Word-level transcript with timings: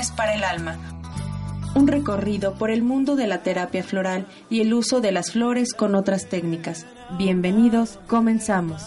Flores 0.00 0.10
para 0.16 0.34
el 0.34 0.44
Alma. 0.44 0.78
Un 1.74 1.86
recorrido 1.86 2.54
por 2.54 2.70
el 2.70 2.82
mundo 2.82 3.16
de 3.16 3.26
la 3.26 3.42
terapia 3.42 3.82
floral 3.82 4.26
y 4.48 4.60
el 4.60 4.72
uso 4.72 5.00
de 5.00 5.12
las 5.12 5.32
flores 5.32 5.74
con 5.74 5.94
otras 5.94 6.26
técnicas. 6.26 6.86
Bienvenidos, 7.18 7.98
comenzamos. 8.06 8.82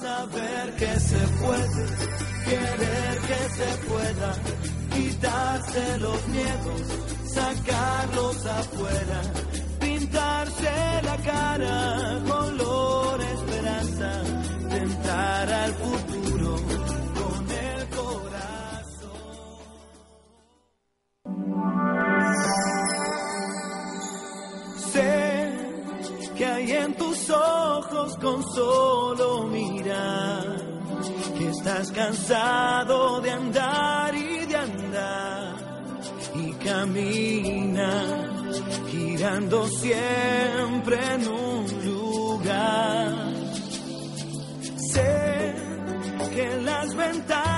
Saber 0.00 0.74
que 0.78 1.00
se 1.00 1.18
puede, 1.40 1.86
querer 2.44 3.18
que 3.26 3.48
se 3.56 3.88
pueda, 3.88 4.34
quitarse 4.94 5.98
los 5.98 6.28
miedos, 6.28 6.82
sacarlos 7.34 8.46
afuera, 8.46 9.22
pintarse 9.80 11.02
la 11.02 11.16
cara, 11.16 12.22
color 12.28 12.58
esperanza, 12.58 12.77
con 28.20 28.42
solo 28.52 29.44
mirar, 29.44 30.56
que 31.36 31.48
estás 31.48 31.90
cansado 31.92 33.20
de 33.20 33.30
andar 33.30 34.14
y 34.14 34.46
de 34.46 34.56
andar 34.56 35.54
y 36.34 36.52
camina 36.52 38.04
girando 38.90 39.66
siempre 39.68 40.98
en 41.14 41.28
un 41.28 41.84
lugar. 41.84 43.14
Sé 44.92 45.54
que 46.34 46.60
las 46.62 46.94
ventanas 46.94 47.57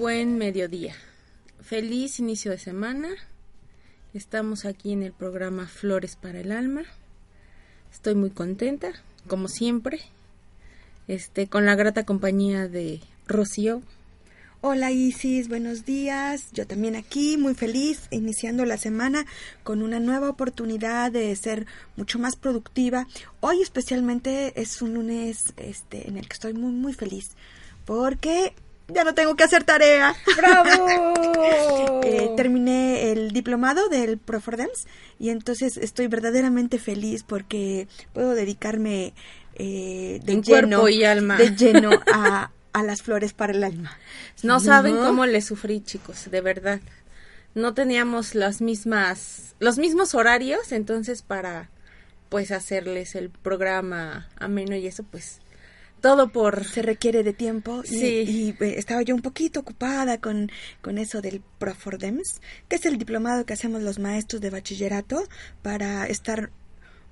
Buen 0.00 0.38
mediodía. 0.38 0.94
Feliz 1.60 2.20
inicio 2.20 2.52
de 2.52 2.58
semana. 2.58 3.10
Estamos 4.14 4.64
aquí 4.64 4.94
en 4.94 5.02
el 5.02 5.12
programa 5.12 5.66
Flores 5.66 6.16
para 6.16 6.40
el 6.40 6.52
Alma. 6.52 6.84
Estoy 7.92 8.14
muy 8.14 8.30
contenta, 8.30 8.92
como 9.26 9.46
siempre, 9.46 10.00
este, 11.06 11.48
con 11.48 11.66
la 11.66 11.74
grata 11.74 12.06
compañía 12.06 12.66
de 12.66 13.00
Rocío. 13.26 13.82
Hola 14.62 14.90
Isis, 14.90 15.48
buenos 15.48 15.84
días. 15.84 16.50
Yo 16.52 16.66
también 16.66 16.96
aquí, 16.96 17.36
muy 17.36 17.54
feliz, 17.54 18.08
iniciando 18.10 18.64
la 18.64 18.78
semana 18.78 19.26
con 19.64 19.82
una 19.82 20.00
nueva 20.00 20.30
oportunidad 20.30 21.12
de 21.12 21.36
ser 21.36 21.66
mucho 21.96 22.18
más 22.18 22.36
productiva. 22.36 23.06
Hoy 23.40 23.60
especialmente 23.60 24.58
es 24.58 24.80
un 24.80 24.94
lunes 24.94 25.52
este, 25.58 26.08
en 26.08 26.16
el 26.16 26.26
que 26.26 26.32
estoy 26.32 26.54
muy, 26.54 26.72
muy 26.72 26.94
feliz 26.94 27.32
porque 27.84 28.54
ya 28.94 29.04
no 29.04 29.14
tengo 29.14 29.34
que 29.36 29.44
hacer 29.44 29.64
tarea. 29.64 30.14
¡Bravo! 30.36 31.14
Eh, 32.02 32.30
terminé 32.36 33.12
el 33.12 33.30
diplomado 33.30 33.88
del 33.88 34.18
Profordance 34.18 34.88
y 35.18 35.30
entonces 35.30 35.76
estoy 35.76 36.06
verdaderamente 36.08 36.78
feliz 36.78 37.22
porque 37.22 37.88
puedo 38.12 38.34
dedicarme 38.34 39.14
eh, 39.54 40.20
de 40.24 40.32
En 40.32 40.42
lleno, 40.42 40.78
cuerpo 40.78 40.88
y 40.88 41.04
alma. 41.04 41.36
de 41.36 41.54
lleno 41.54 41.90
a, 42.12 42.50
a 42.72 42.82
las 42.82 43.02
flores 43.02 43.32
para 43.32 43.52
el 43.52 43.62
alma. 43.62 43.96
No 44.42 44.60
saben 44.60 44.96
cómo 44.96 45.26
le 45.26 45.40
sufrí, 45.40 45.80
chicos, 45.80 46.30
de 46.30 46.40
verdad. 46.40 46.80
No 47.54 47.74
teníamos 47.74 48.34
las 48.34 48.60
mismas, 48.60 49.54
los 49.60 49.78
mismos 49.78 50.14
horarios, 50.14 50.72
entonces 50.72 51.22
para 51.22 51.68
pues 52.28 52.50
hacerles 52.50 53.14
el 53.14 53.30
programa 53.30 54.28
ameno 54.38 54.74
y 54.76 54.86
eso, 54.86 55.04
pues 55.04 55.40
todo 56.00 56.30
por 56.32 56.64
se 56.64 56.82
requiere 56.82 57.22
de 57.22 57.32
tiempo 57.32 57.82
y, 57.84 57.88
Sí. 57.88 58.06
y, 58.26 58.64
eh, 58.64 58.74
estaba 58.78 59.02
yo 59.02 59.14
un 59.14 59.22
poquito 59.22 59.60
ocupada 59.60 60.18
con, 60.18 60.50
con 60.82 60.98
eso 60.98 61.20
del 61.20 61.42
Profordems, 61.58 62.40
que 62.68 62.76
es 62.76 62.86
el 62.86 62.98
diplomado 62.98 63.44
que 63.46 63.52
hacemos 63.52 63.82
los 63.82 63.98
maestros 63.98 64.40
de 64.40 64.50
bachillerato 64.50 65.22
para 65.62 66.06
estar 66.06 66.50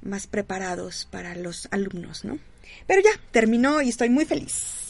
más 0.02 0.26
preparados 0.26 1.06
para 1.10 1.34
los 1.34 1.68
alumnos, 1.70 2.24
¿no? 2.24 2.38
Pero 2.86 3.02
ya, 3.02 3.10
terminó 3.30 3.82
y 3.82 3.88
estoy 3.88 4.10
muy 4.10 4.24
feliz. 4.24 4.87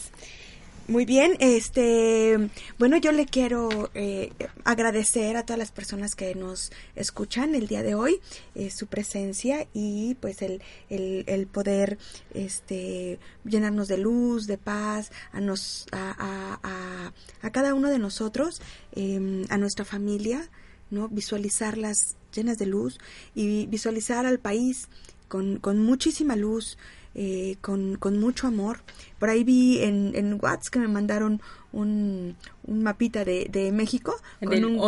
Muy 0.89 1.05
bien, 1.05 1.35
este, 1.39 2.49
bueno, 2.79 2.97
yo 2.97 3.11
le 3.11 3.27
quiero 3.27 3.91
eh, 3.93 4.31
agradecer 4.63 5.37
a 5.37 5.45
todas 5.45 5.59
las 5.59 5.71
personas 5.71 6.15
que 6.15 6.33
nos 6.33 6.71
escuchan 6.95 7.53
el 7.53 7.67
día 7.67 7.83
de 7.83 7.93
hoy, 7.93 8.19
eh, 8.55 8.71
su 8.71 8.87
presencia 8.87 9.67
y 9.71 10.15
pues 10.15 10.41
el, 10.41 10.63
el, 10.89 11.25
el 11.27 11.45
poder, 11.45 11.99
este, 12.33 13.19
llenarnos 13.45 13.87
de 13.87 13.99
luz, 13.99 14.47
de 14.47 14.57
paz, 14.57 15.11
a 15.31 15.39
nos, 15.39 15.85
a, 15.91 16.57
a, 16.63 17.13
a, 17.43 17.51
cada 17.51 17.75
uno 17.75 17.91
de 17.91 17.99
nosotros, 17.99 18.59
eh, 18.93 19.45
a 19.49 19.59
nuestra 19.59 19.85
familia, 19.85 20.49
¿no? 20.89 21.07
Visualizarlas 21.07 22.15
llenas 22.33 22.57
de 22.57 22.65
luz 22.65 22.97
y 23.35 23.67
visualizar 23.67 24.25
al 24.25 24.39
país 24.39 24.89
con, 25.27 25.59
con 25.59 25.77
muchísima 25.77 26.35
luz, 26.35 26.79
eh, 27.21 27.57
con, 27.59 27.97
con 27.97 28.17
mucho 28.17 28.47
amor. 28.47 28.79
Por 29.19 29.29
ahí 29.29 29.43
vi 29.43 29.79
en, 29.79 30.13
en 30.15 30.33
WhatsApp 30.41 30.71
que 30.71 30.79
me 30.79 30.87
mandaron 30.87 31.41
un, 31.73 32.37
un 32.63 32.81
mapita 32.81 33.25
de, 33.25 33.49
de 33.51 33.73
México 33.73 34.15
con 34.39 34.53
un, 34.71 34.79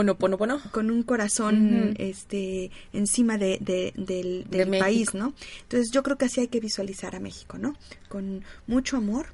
con 0.72 0.90
un 0.90 1.04
corazón 1.04 1.94
este 2.00 2.72
encima 2.94 3.38
de, 3.38 3.58
de- 3.60 3.92
del, 3.98 4.46
De 4.50 4.60
del 4.60 4.70
país, 4.80 5.14
¿no? 5.14 5.34
Entonces 5.64 5.92
yo 5.92 6.02
creo 6.04 6.18
que 6.18 6.26
así 6.26 6.40
hay 6.40 6.48
que 6.48 6.62
visualizar 6.62 7.16
a 7.16 7.20
México, 7.20 7.58
¿no? 7.58 7.76
Con 8.08 8.44
mucho 8.66 8.96
amor, 8.96 9.26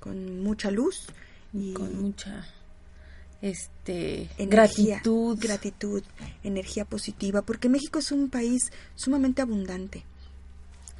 con 0.00 0.40
mucha 0.40 0.70
luz 0.70 0.96
y 1.52 1.74
con 1.74 2.00
mucha 2.00 2.46
este 3.42 4.28
energía, 4.38 4.96
gratitud. 4.96 5.38
gratitud, 5.38 6.02
energía 6.42 6.84
positiva, 6.84 7.42
porque 7.42 7.68
México 7.68 7.98
es 7.98 8.12
un 8.12 8.28
país 8.30 8.62
sumamente 8.94 9.42
abundante. 9.42 10.04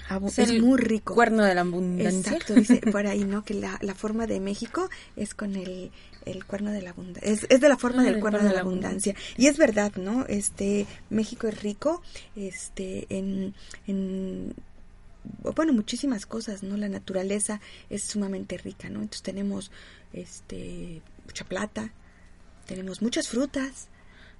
Abu- 0.08 0.28
Es 0.28 0.38
es 0.38 0.50
el 0.50 0.62
muy 0.62 0.78
rico. 0.78 1.14
Cuerno 1.14 1.44
de 1.44 1.54
la 1.54 1.60
abundancia. 1.62 2.32
Exacto, 2.32 2.54
dice 2.54 2.78
por 2.92 3.06
ahí, 3.06 3.24
¿no? 3.24 3.44
Que 3.44 3.54
la, 3.54 3.78
la 3.82 3.94
forma 3.94 4.26
de 4.26 4.40
México 4.40 4.88
es 5.16 5.34
con 5.34 5.56
el, 5.56 5.90
el 6.26 6.44
cuerno 6.44 6.70
de 6.70 6.82
la 6.82 6.90
abundancia. 6.90 7.30
Es, 7.30 7.46
es 7.48 7.60
de 7.60 7.68
la 7.68 7.76
forma 7.76 8.02
Ah, 8.02 8.04
del 8.06 8.14
el 8.16 8.20
cuerno 8.20 8.40
de 8.42 8.52
la 8.54 8.60
abundancia. 8.60 9.14
Y 9.36 9.46
es 9.46 9.56
verdad, 9.58 9.92
¿no? 9.96 10.24
Este, 10.26 10.86
México 11.10 11.46
es 11.48 11.62
rico, 11.62 12.02
este, 12.36 13.06
en, 13.10 13.54
en, 13.86 14.54
bueno, 15.54 15.72
muchísimas 15.72 16.26
cosas, 16.26 16.62
¿no? 16.62 16.76
La 16.76 16.88
naturaleza 16.88 17.60
es 17.90 18.02
sumamente 18.04 18.56
rica, 18.58 18.88
¿no? 18.88 19.00
Entonces 19.00 19.22
tenemos, 19.22 19.70
este, 20.12 21.02
mucha 21.26 21.44
plata, 21.44 21.92
tenemos 22.66 23.02
muchas 23.02 23.28
frutas, 23.28 23.88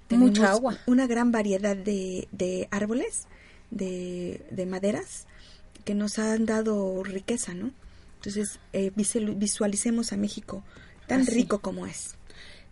tenemos 0.07 0.31
Mucha 0.31 0.51
agua. 0.51 0.77
una 0.87 1.07
gran 1.07 1.31
variedad 1.31 1.75
de, 1.75 2.27
de 2.31 2.67
árboles, 2.71 3.27
de, 3.69 4.45
de 4.51 4.65
maderas, 4.65 5.25
que 5.81 5.95
nos 5.95 6.19
han 6.19 6.45
dado 6.45 7.03
riqueza, 7.03 7.53
¿no? 7.53 7.71
Entonces, 8.17 8.59
eh, 8.73 8.91
visual- 8.95 9.35
visualicemos 9.35 10.13
a 10.13 10.17
México 10.17 10.63
tan 11.07 11.21
Así. 11.21 11.31
rico 11.31 11.59
como 11.59 11.85
es. 11.87 12.15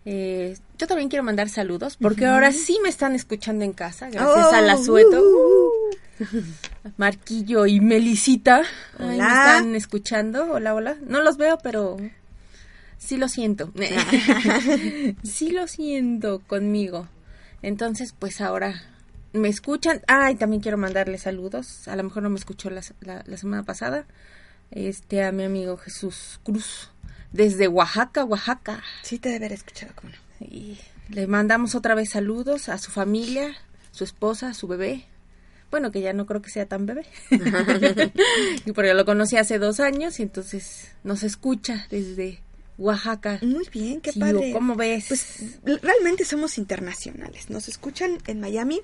Eh, 0.06 0.56
yo 0.78 0.86
también 0.86 1.08
quiero 1.10 1.22
mandar 1.22 1.50
saludos 1.50 1.98
porque 2.00 2.24
ahora 2.24 2.52
sí 2.52 2.78
me 2.82 2.88
están 2.88 3.14
escuchando 3.14 3.64
en 3.66 3.72
casa, 3.74 4.08
gracias 4.08 4.46
Oh, 4.46 4.54
a 4.54 4.60
la 4.62 4.78
Sueto, 4.78 5.20
uh, 5.22 5.70
Marquillo 6.96 7.66
y 7.66 7.80
Melisita. 7.80 8.62
Ay, 8.98 9.18
me 9.18 9.26
están 9.26 9.74
escuchando. 9.74 10.52
Hola, 10.52 10.74
hola. 10.74 10.96
No 11.06 11.20
los 11.22 11.36
veo, 11.36 11.58
pero 11.62 11.98
sí 12.96 13.16
lo 13.18 13.28
siento. 13.28 13.72
sí 15.22 15.50
lo 15.50 15.66
siento 15.68 16.40
conmigo. 16.46 17.08
Entonces, 17.62 18.14
pues 18.18 18.40
ahora 18.40 18.82
me 19.32 19.48
escuchan. 19.48 20.02
Ay, 20.06 20.34
también 20.36 20.60
quiero 20.62 20.76
mandarle 20.78 21.18
saludos. 21.18 21.86
A 21.88 21.96
lo 21.96 22.02
mejor 22.04 22.22
no 22.22 22.30
me 22.30 22.38
escuchó 22.38 22.70
la, 22.70 22.82
la- 23.00 23.22
la 23.26 23.36
semana 23.36 23.62
pasada. 23.64 24.06
Este, 24.70 25.22
a 25.24 25.32
mi 25.32 25.44
amigo 25.44 25.76
Jesús 25.76 26.40
Cruz. 26.44 26.90
Desde 27.32 27.68
Oaxaca, 27.68 28.24
Oaxaca. 28.24 28.82
Sí 29.02 29.18
te 29.18 29.28
debe 29.28 29.46
haber 29.46 29.52
escuchado, 29.52 29.92
¿cómo 29.94 30.12
no? 30.12 30.46
Y 30.46 30.78
le 31.08 31.26
mandamos 31.26 31.74
otra 31.74 31.94
vez 31.94 32.10
saludos 32.10 32.68
a 32.68 32.78
su 32.78 32.90
familia, 32.90 33.54
su 33.92 34.04
esposa, 34.04 34.52
su 34.54 34.66
bebé. 34.66 35.04
Bueno, 35.70 35.92
que 35.92 36.00
ya 36.00 36.12
no 36.12 36.26
creo 36.26 36.42
que 36.42 36.50
sea 36.50 36.66
tan 36.66 36.86
bebé. 36.86 37.06
y 38.64 38.72
porque 38.74 38.94
lo 38.94 39.04
conocí 39.04 39.36
hace 39.36 39.58
dos 39.58 39.78
años 39.80 40.18
y 40.18 40.24
entonces 40.24 40.88
nos 41.04 41.22
escucha 41.22 41.86
desde 41.90 42.40
Oaxaca. 42.78 43.38
Muy 43.42 43.68
bien, 43.72 44.00
qué 44.00 44.10
Sí, 44.12 44.18
padre. 44.18 44.52
¿Cómo 44.52 44.74
ves? 44.74 45.06
Pues 45.08 45.60
realmente 45.82 46.24
somos 46.24 46.58
internacionales. 46.58 47.48
Nos 47.50 47.68
escuchan 47.68 48.18
en 48.26 48.40
Miami. 48.40 48.80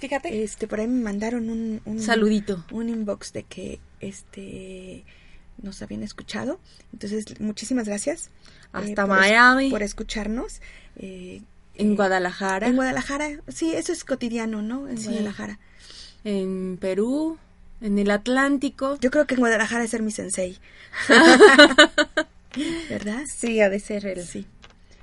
Fíjate. 0.00 0.42
Este, 0.42 0.66
por 0.66 0.80
ahí 0.80 0.86
me 0.88 1.02
mandaron 1.02 1.48
un, 1.50 1.80
un 1.84 2.00
Saludito. 2.00 2.64
un 2.72 2.88
inbox 2.88 3.32
de 3.32 3.42
que 3.44 3.78
este 4.00 5.04
nos 5.62 5.82
habían 5.82 6.02
escuchado. 6.02 6.58
Entonces, 6.92 7.38
muchísimas 7.40 7.86
gracias. 7.86 8.30
Hasta 8.72 9.06
por 9.06 9.14
es- 9.16 9.20
Miami. 9.20 9.70
por 9.70 9.82
escucharnos. 9.82 10.60
Eh, 10.96 11.42
En 11.76 11.92
eh, 11.92 11.94
Guadalajara. 11.96 12.66
En 12.66 12.76
Guadalajara, 12.76 13.28
sí, 13.48 13.72
eso 13.74 13.92
es 13.92 14.04
cotidiano, 14.04 14.62
¿no? 14.62 14.88
En 14.88 14.98
Sí. 14.98 15.06
Guadalajara. 15.08 15.58
en 16.24 16.76
Perú. 16.80 17.38
En 17.82 17.98
el 17.98 18.10
Atlántico. 18.10 18.98
Yo 19.00 19.10
creo 19.10 19.26
que 19.26 19.34
en 19.34 19.40
Guadalajara 19.40 19.84
es 19.84 19.90
ser 19.90 20.02
mi 20.02 20.10
sensei. 20.10 20.58
¿Verdad? 22.90 23.22
Sí, 23.32 23.60
ha 23.60 23.68
de 23.70 23.80
ser 23.80 24.06
el, 24.06 24.26
Sí, 24.26 24.46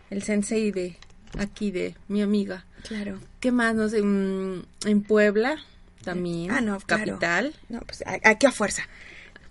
el 0.09 0.21
sensei 0.23 0.71
de 0.71 0.97
aquí, 1.39 1.71
de 1.71 1.95
mi 2.07 2.21
amiga. 2.21 2.65
Claro. 2.87 3.19
¿Qué 3.39 3.51
más? 3.51 3.75
No 3.75 3.89
sé, 3.89 4.01
mm, 4.01 4.63
en 4.85 5.01
Puebla 5.03 5.57
también. 6.03 6.51
Ah, 6.51 6.61
no, 6.61 6.79
claro. 6.79 7.05
Capital. 7.05 7.55
No, 7.69 7.79
pues 7.81 8.03
aquí 8.23 8.45
a 8.45 8.51
fuerza. 8.51 8.83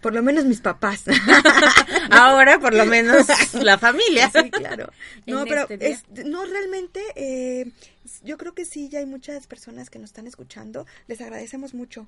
Por 0.00 0.15
lo 0.15 0.23
menos 0.23 0.44
mis 0.44 0.61
papás. 0.61 1.05
Ahora, 2.11 2.59
por 2.61 2.75
lo 2.75 2.87
menos, 2.87 3.27
la 3.55 3.79
familia. 3.79 4.31
Sí, 4.31 4.50
claro. 4.50 4.93
No, 5.27 5.44
pero 5.44 5.62
este 5.69 5.91
es- 5.91 6.05
no 6.25 6.44
realmente. 6.44 7.00
eh, 7.17 7.73
yo 8.23 8.37
creo 8.38 8.55
que 8.55 8.65
sí, 8.65 8.88
ya 8.88 9.00
hay 9.00 9.06
muchas 9.06 9.47
personas 9.47 9.91
que 9.91 9.99
nos 9.99 10.11
están 10.11 10.27
escuchando. 10.27 10.87
Les 11.09 11.21
agradecemos 11.21 11.75
mucho 11.75 12.06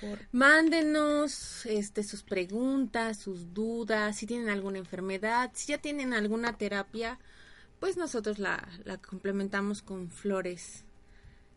por. 0.00 0.18
Mándenos 0.32 1.64
este, 1.66 2.02
sus 2.04 2.22
preguntas, 2.22 3.16
sus 3.16 3.54
dudas, 3.54 4.16
si 4.16 4.26
tienen 4.26 4.50
alguna 4.50 4.78
enfermedad, 4.78 5.50
si 5.54 5.68
ya 5.72 5.78
tienen 5.78 6.12
alguna 6.12 6.58
terapia, 6.58 7.18
pues 7.80 7.96
nosotros 7.96 8.38
la, 8.38 8.66
complementamos 9.08 9.82
con 9.82 10.10
flores 10.10 10.84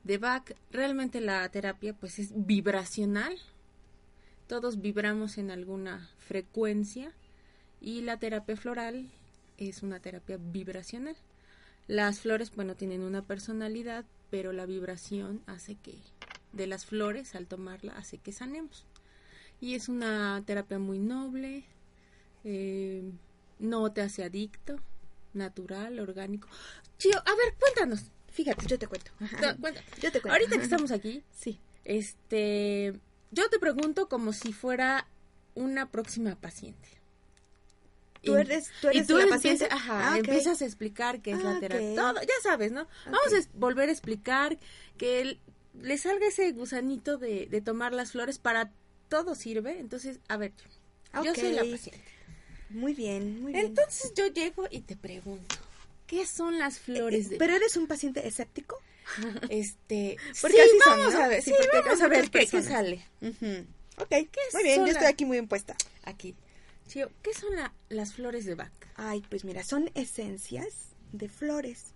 de 0.04 0.18
Bach. 0.18 0.54
Realmente 0.72 1.22
la 1.22 1.48
terapia 1.50 1.94
pues 1.94 2.20
es 2.20 2.32
vibracional. 2.34 3.38
Todos 4.48 4.82
vibramos 4.82 5.38
en 5.38 5.52
alguna 5.52 6.10
frecuencia 6.18 7.12
y 7.80 8.02
la 8.02 8.18
terapia 8.18 8.56
floral 8.56 9.10
es 9.58 9.84
una 9.84 10.00
terapia 10.00 10.38
vibracional. 10.38 11.16
Las 11.88 12.20
flores, 12.20 12.56
bueno, 12.56 12.76
tienen 12.76 13.02
una 13.02 13.22
personalidad, 13.24 14.06
pero 14.30 14.54
la 14.54 14.66
vibración 14.66 15.42
hace 15.48 15.76
que 15.76 15.98
de 16.54 16.68
las 16.68 16.86
flores, 16.86 17.36
al 17.36 17.48
tomarla, 17.48 17.94
hace 17.94 18.18
que 18.18 18.32
sanemos. 18.32 18.86
Y 19.60 19.76
es 19.76 19.90
una 19.90 20.42
terapia 20.46 20.80
muy 20.80 21.00
noble, 21.00 21.64
eh, 22.44 23.04
no 23.60 23.92
te 23.92 24.02
hace 24.02 24.24
adicto, 24.24 24.78
natural, 25.34 26.00
orgánico. 26.00 26.48
Chío, 26.98 27.18
a 27.18 27.36
ver, 27.36 27.54
cuéntanos. 27.60 28.04
Fíjate, 28.32 28.66
Yo 28.68 28.80
te 28.80 28.88
cuento. 28.88 29.12
cu- 29.20 29.28
cuéntanos. 29.60 29.90
Yo 30.02 30.12
te 30.12 30.22
cuento. 30.22 30.32
Ahorita 30.32 30.58
que 30.58 30.64
estamos 30.64 30.92
aquí, 30.92 31.24
Sí. 31.38 31.60
este, 31.84 32.94
yo 33.32 33.50
te 33.50 33.60
pregunto 33.60 34.08
como 34.08 34.34
si 34.34 34.54
fuera 34.54 35.08
una 35.56 35.90
próxima 35.92 36.36
paciente. 36.36 36.90
¿Tú 38.24 38.36
eres- 38.36 38.70
tú 38.82 38.90
eres 38.90 39.04
y 39.04 39.08
tú 39.08 39.18
la 39.18 39.24
empiezas- 39.24 39.42
paciente? 39.68 39.68
Ajá, 39.74 40.14
Ah, 40.14 40.18
empiezas 40.18 40.62
a 40.62 40.66
explicar 40.66 41.22
qué 41.22 41.32
es 41.32 41.40
Ah, 41.40 41.54
la 41.54 41.60
terapia. 41.60 41.96
Todo, 41.96 42.22
ya 42.22 42.34
sabes, 42.44 42.72
¿no? 42.72 42.88
Vamos 43.06 43.34
a 43.34 43.48
volver 43.56 43.90
a 43.90 43.92
explicar 43.92 44.60
que 44.98 45.22
el- 45.22 45.40
le 45.82 45.98
salga 45.98 46.28
ese 46.28 46.52
gusanito 46.52 47.18
de, 47.18 47.48
de 47.48 47.62
tomar 47.62 47.94
las 47.94 48.12
flores 48.12 48.38
para 48.38 48.72
todo 49.10 49.34
sirve. 49.34 49.80
Entonces, 49.80 50.20
a 50.28 50.38
ver, 50.38 50.54
yo 51.24 51.34
soy 51.34 51.54
la 51.54 51.64
paciente. 51.64 52.04
Muy 52.74 52.94
bien, 52.94 53.42
muy 53.42 53.54
bien. 53.54 53.66
Entonces 53.68 54.14
yo 54.16 54.28
llego 54.28 54.68
y 54.70 54.82
te 54.82 54.96
pregunto, 54.96 55.56
¿qué 56.08 56.26
son 56.26 56.58
las 56.60 56.80
flores 56.80 57.30
de 57.30 57.38
¿Pero 57.38 57.56
eres 57.56 57.78
un 57.78 57.88
paciente 57.88 58.28
escéptico? 58.28 58.78
este? 59.50 60.18
Porque 60.42 60.58
sí, 60.58 60.62
así 60.62 60.80
son, 60.84 60.98
vamos 61.00 61.14
¿no? 61.14 61.22
a 61.24 61.28
ver, 61.28 61.42
Sí, 61.44 61.52
sí, 61.52 61.68
vamos 61.74 62.02
a 62.02 62.08
ver 62.08 62.30
qué, 62.30 62.48
qué 62.48 62.62
sale. 62.62 63.06
Ok, 63.98 64.12
muy 64.54 64.64
bien, 64.64 64.80
yo 64.80 64.86
la- 64.86 64.92
estoy 64.92 65.08
aquí 65.08 65.26
muy 65.26 65.38
impuesta. 65.38 65.76
aquí. 66.04 66.36
Chío, 66.88 67.10
¿qué 67.22 67.34
son 67.34 67.56
la- 67.56 67.74
las 67.90 68.14
flores 68.14 68.46
de 68.46 68.56
Bach? 68.56 68.72
Ay, 68.96 69.24
pues 69.30 69.46
mira, 69.46 69.64
son 69.64 69.90
esencias 69.96 70.68
de 71.14 71.30
flores 71.30 71.94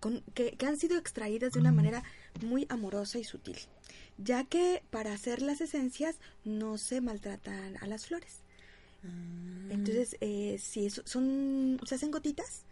con- 0.00 0.22
que, 0.34 0.52
que 0.52 0.66
han 0.66 0.78
sido 0.78 0.96
extraídas 0.98 1.52
de 1.52 1.60
una 1.60 1.72
manera 1.72 2.02
muy 2.42 2.66
amorosa 2.70 3.18
y 3.18 3.24
sutil, 3.24 3.58
ya 4.18 4.44
que 4.44 4.82
para 4.90 5.12
hacer 5.12 5.42
las 5.42 5.60
esencias 5.60 6.16
no 6.44 6.78
se 6.78 7.00
maltratan 7.00 7.76
a 7.80 7.86
las 7.86 8.06
flores. 8.06 8.38
Entonces, 9.70 10.16
eh, 10.20 10.58
sí, 10.60 10.86
eso- 10.86 11.02
son, 11.04 11.80
se 11.86 11.94
hacen 11.94 12.10
gotitas 12.10 12.62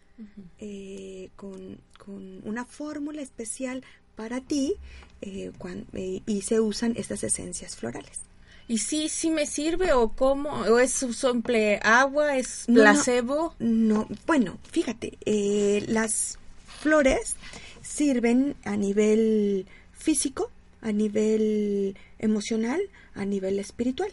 eh, 0.58 1.30
con, 1.36 1.78
con 2.04 2.40
una 2.44 2.64
fórmula 2.64 3.22
especial 3.22 3.84
para 4.16 4.40
ti 4.40 4.74
eh, 5.20 5.52
eh, 5.92 6.22
y 6.26 6.42
se 6.42 6.58
usan 6.60 6.94
estas 6.96 7.22
esencias 7.22 7.76
florales. 7.76 8.20
¿Y 8.66 8.78
sí, 8.78 9.08
sí 9.08 9.30
me 9.30 9.46
sirve 9.46 9.92
o 9.92 10.10
cómo? 10.10 10.50
¿O 10.50 10.78
es 10.78 10.90
simple 10.92 11.78
agua? 11.82 12.36
¿Es 12.36 12.64
No, 12.66 12.82
no. 12.82 12.92
placebo? 12.92 13.54
No, 13.60 14.08
bueno, 14.26 14.58
fíjate, 14.70 15.16
eh, 15.24 15.84
las 15.88 16.38
flores 16.66 17.36
sirven 17.80 18.56
a 18.64 18.76
nivel 18.76 19.66
físico, 19.92 20.50
a 20.82 20.92
nivel 20.92 21.96
emocional, 22.18 22.80
a 23.14 23.24
nivel 23.24 23.58
espiritual, 23.58 24.12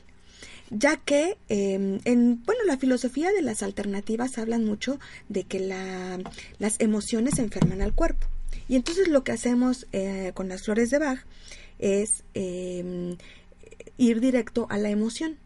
ya 0.70 0.98
que 0.98 1.38
eh, 1.50 2.00
en 2.04 2.44
bueno 2.46 2.62
la 2.66 2.78
filosofía 2.78 3.32
de 3.32 3.42
las 3.42 3.62
alternativas 3.64 4.38
hablan 4.38 4.66
mucho 4.66 5.00
de 5.30 5.44
que 5.44 5.60
la- 5.60 6.20
las 6.60 6.80
emociones 6.80 7.38
enferman 7.40 7.82
al 7.82 7.94
cuerpo 7.94 8.26
y 8.68 8.76
entonces 8.76 9.08
lo 9.08 9.24
que 9.24 9.32
hacemos 9.32 9.86
eh, 9.92 10.32
con 10.34 10.48
las 10.50 10.64
flores 10.64 10.90
de 10.90 11.00
Bach 11.00 11.20
es 11.80 12.24
eh, 12.34 13.16
ir 13.98 14.20
directo 14.22 14.68
a 14.70 14.78
la 14.78 14.90
emoción. 14.90 15.38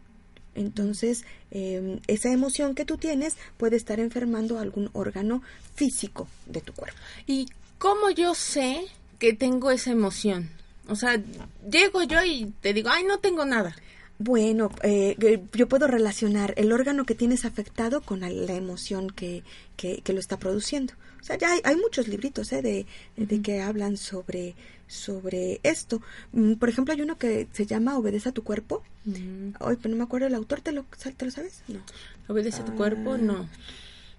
Entonces, 0.54 1.24
eh, 1.52 2.00
esa 2.08 2.32
emoción 2.32 2.74
que 2.74 2.84
tú 2.84 2.96
tienes 2.96 3.36
puede 3.56 3.76
estar 3.76 4.00
enfermando 4.00 4.58
algún 4.58 4.90
órgano 4.94 5.42
físico 5.74 6.26
de 6.46 6.60
tu 6.60 6.72
cuerpo. 6.72 6.98
¿Y 7.26 7.46
cómo 7.78 8.10
yo 8.10 8.34
sé 8.34 8.86
que 9.18 9.32
tengo 9.32 9.70
esa 9.70 9.90
emoción? 9.92 10.50
O 10.88 10.96
sea, 10.96 11.22
llego 11.70 12.02
yo 12.02 12.22
y 12.24 12.52
te 12.62 12.72
digo, 12.72 12.88
ay, 12.90 13.04
no 13.04 13.18
tengo 13.18 13.44
nada. 13.44 13.76
Bueno, 14.22 14.70
eh, 14.82 15.16
eh, 15.18 15.42
yo 15.54 15.66
puedo 15.66 15.86
relacionar 15.86 16.52
el 16.58 16.72
órgano 16.72 17.06
que 17.06 17.14
tienes 17.14 17.46
afectado 17.46 18.02
con 18.02 18.20
la, 18.20 18.28
emoción 18.54 19.08
que, 19.08 19.42
que, 19.78 20.02
que 20.02 20.12
lo 20.12 20.20
está 20.20 20.38
produciendo. 20.38 20.92
O 21.18 21.24
sea, 21.24 21.38
ya 21.38 21.52
hay, 21.52 21.60
hay 21.64 21.76
muchos 21.76 22.06
libritos 22.06 22.52
eh, 22.52 22.60
de, 22.60 22.86
de 23.16 23.40
que 23.40 23.62
hablan 23.62 23.96
sobre, 23.96 24.56
sobre 24.86 25.58
esto. 25.62 26.02
Mm, 26.32 26.56
Por 26.56 26.68
ejemplo, 26.68 26.92
hay 26.92 27.00
uno 27.00 27.16
que 27.16 27.48
se 27.52 27.64
llama 27.64 27.96
Obedece 27.96 28.28
a 28.28 28.32
tu 28.32 28.44
cuerpo. 28.44 28.82
Ay, 29.06 29.76
pero 29.80 29.88
no 29.88 29.96
me 29.96 30.04
acuerdo 30.04 30.26
el 30.26 30.34
autor, 30.34 30.60
¿te 30.60 30.72
lo, 30.72 30.84
¿te 31.16 31.24
lo 31.24 31.30
sabes? 31.30 31.62
No. 31.66 31.80
¿Obedece 32.28 32.60
a 32.60 32.66
tu 32.66 32.74
cuerpo? 32.74 33.14
Ah. 33.14 33.18
No. 33.18 33.48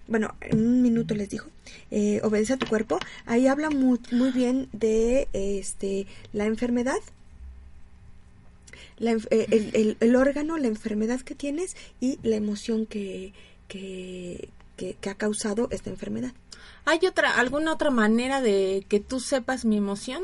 bueno, 0.08 0.34
en 0.40 0.66
un 0.66 0.82
minuto 0.82 1.14
les 1.14 1.28
dijo, 1.28 1.46
eh, 1.92 2.20
obedece 2.24 2.54
a 2.54 2.56
tu 2.56 2.66
cuerpo. 2.66 2.98
Ahí 3.24 3.46
habla 3.46 3.70
muy, 3.70 4.00
muy 4.10 4.32
bien 4.32 4.68
de 4.72 5.28
este 5.32 6.08
la 6.32 6.46
enfermedad, 6.46 6.98
la 9.02 9.12
eh, 9.12 9.46
el, 9.50 9.70
el- 9.74 9.96
el 10.00 10.16
órgano, 10.16 10.56
la 10.56 10.68
enfermedad 10.68 11.20
que 11.20 11.34
tienes 11.34 11.76
y 12.00 12.18
la 12.22 12.36
emoción 12.36 12.86
que, 12.86 13.34
que, 13.68 14.48
que, 14.76 14.94
que 14.98 15.10
ha 15.10 15.14
causado 15.16 15.68
esta 15.70 15.90
enfermedad. 15.90 16.32
¿Hay 16.86 17.00
otra, 17.06 17.38
alguna 17.38 17.72
otra 17.72 17.90
manera 17.90 18.40
de 18.40 18.86
que 18.88 19.00
tú 19.00 19.20
sepas 19.20 19.64
mi 19.64 19.76
emoción? 19.76 20.22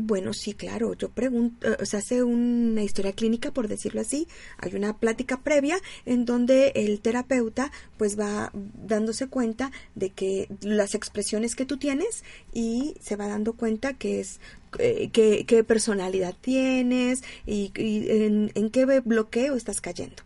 Bueno, 0.00 0.32
sí, 0.32 0.54
claro. 0.54 0.94
Yo 0.94 1.08
pregunto, 1.08 1.66
eh, 1.72 1.84
se 1.84 1.96
hace 1.96 2.22
una 2.22 2.84
historia 2.84 3.12
clínica, 3.12 3.50
por 3.50 3.66
decirlo 3.66 4.00
así. 4.00 4.28
Hay 4.58 4.76
una 4.76 4.96
plática 4.96 5.40
previa 5.40 5.76
en 6.06 6.24
donde 6.24 6.68
el 6.76 7.00
terapeuta 7.00 7.72
pues 7.96 8.16
va 8.16 8.52
dándose 8.54 9.26
cuenta 9.26 9.72
de 9.96 10.10
que 10.10 10.48
las 10.62 10.94
expresiones 10.94 11.56
que 11.56 11.66
tú 11.66 11.78
tienes 11.78 12.22
y 12.54 12.94
se 13.00 13.16
va 13.16 13.26
dando 13.26 13.54
cuenta 13.54 13.94
que 13.94 14.20
es 14.20 14.38
eh, 14.78 15.10
qué, 15.12 15.64
personalidad 15.64 16.34
tienes 16.40 17.22
y, 17.46 17.72
y 17.76 18.10
en, 18.10 18.70
qué 18.70 19.00
bloqueo 19.00 19.56
estás 19.56 19.80
cayendo. 19.80 20.22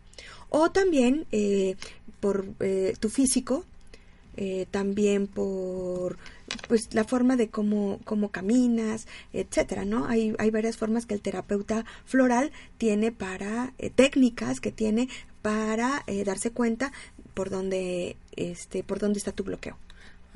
O 0.49 0.69
también 0.69 1.25
eh, 1.31 1.75
por 2.19 2.45
eh, 2.59 2.93
tu 2.99 3.09
físico, 3.09 3.65
eh, 4.37 4.67
también 4.69 5.25
por 5.25 6.17
pues 6.67 6.93
la 6.93 7.03
forma 7.03 7.35
de 7.35 7.49
cómo, 7.49 7.99
cómo 8.03 8.29
caminas, 8.29 9.07
etcétera, 9.33 9.83
¿no? 9.83 10.05
Hay, 10.05 10.35
hay 10.37 10.51
varias 10.51 10.77
formas 10.77 11.07
que 11.07 11.15
el 11.15 11.21
terapeuta 11.21 11.85
floral 12.05 12.51
tiene 12.77 13.11
para, 13.11 13.73
técnicas 13.95 14.59
que 14.59 14.71
tiene 14.71 15.09
para 15.41 16.03
darse 16.23 16.51
cuenta 16.51 16.91
por 17.33 17.49
dónde, 17.49 18.15
este, 18.35 18.83
por 18.83 18.99
dónde 18.99 19.17
está 19.17 19.31
tu 19.31 19.43
bloqueo. 19.43 19.75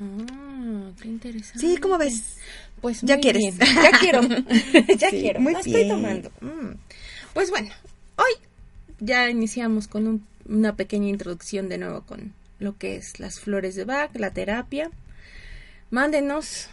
Ah, 0.00 0.90
qué 1.02 1.08
interesante. 1.08 1.58
Sí, 1.58 1.76
¿cómo 1.78 1.98
ves? 1.98 2.36
Pues 2.80 3.00
Ya 3.02 3.14
muy 3.16 3.22
quieres. 3.22 3.58
bien. 3.58 3.58
Ya 3.82 3.90
quiero. 3.98 4.20
ya 4.98 5.10
Sí, 5.10 5.20
quiero. 5.20 5.40
muy 5.40 5.52
La 5.52 5.58
estoy 5.60 5.74
bien. 5.74 5.88
tomando. 5.88 6.30
Mm. 6.40 6.74
Pues 7.34 7.50
bueno, 7.50 7.70
hoy 8.16 8.32
ya 9.00 9.28
iniciamos 9.30 9.88
con 9.88 10.06
un- 10.06 10.26
una 10.48 10.76
pequeña 10.76 11.08
introducción 11.08 11.68
de 11.68 11.78
nuevo 11.78 12.02
con 12.02 12.32
lo 12.58 12.76
que 12.78 12.96
es 12.96 13.20
las 13.20 13.38
flores 13.40 13.74
de 13.76 13.84
Bach, 13.84 14.10
la 14.14 14.30
terapia. 14.32 14.90
Mándenos 15.90 16.68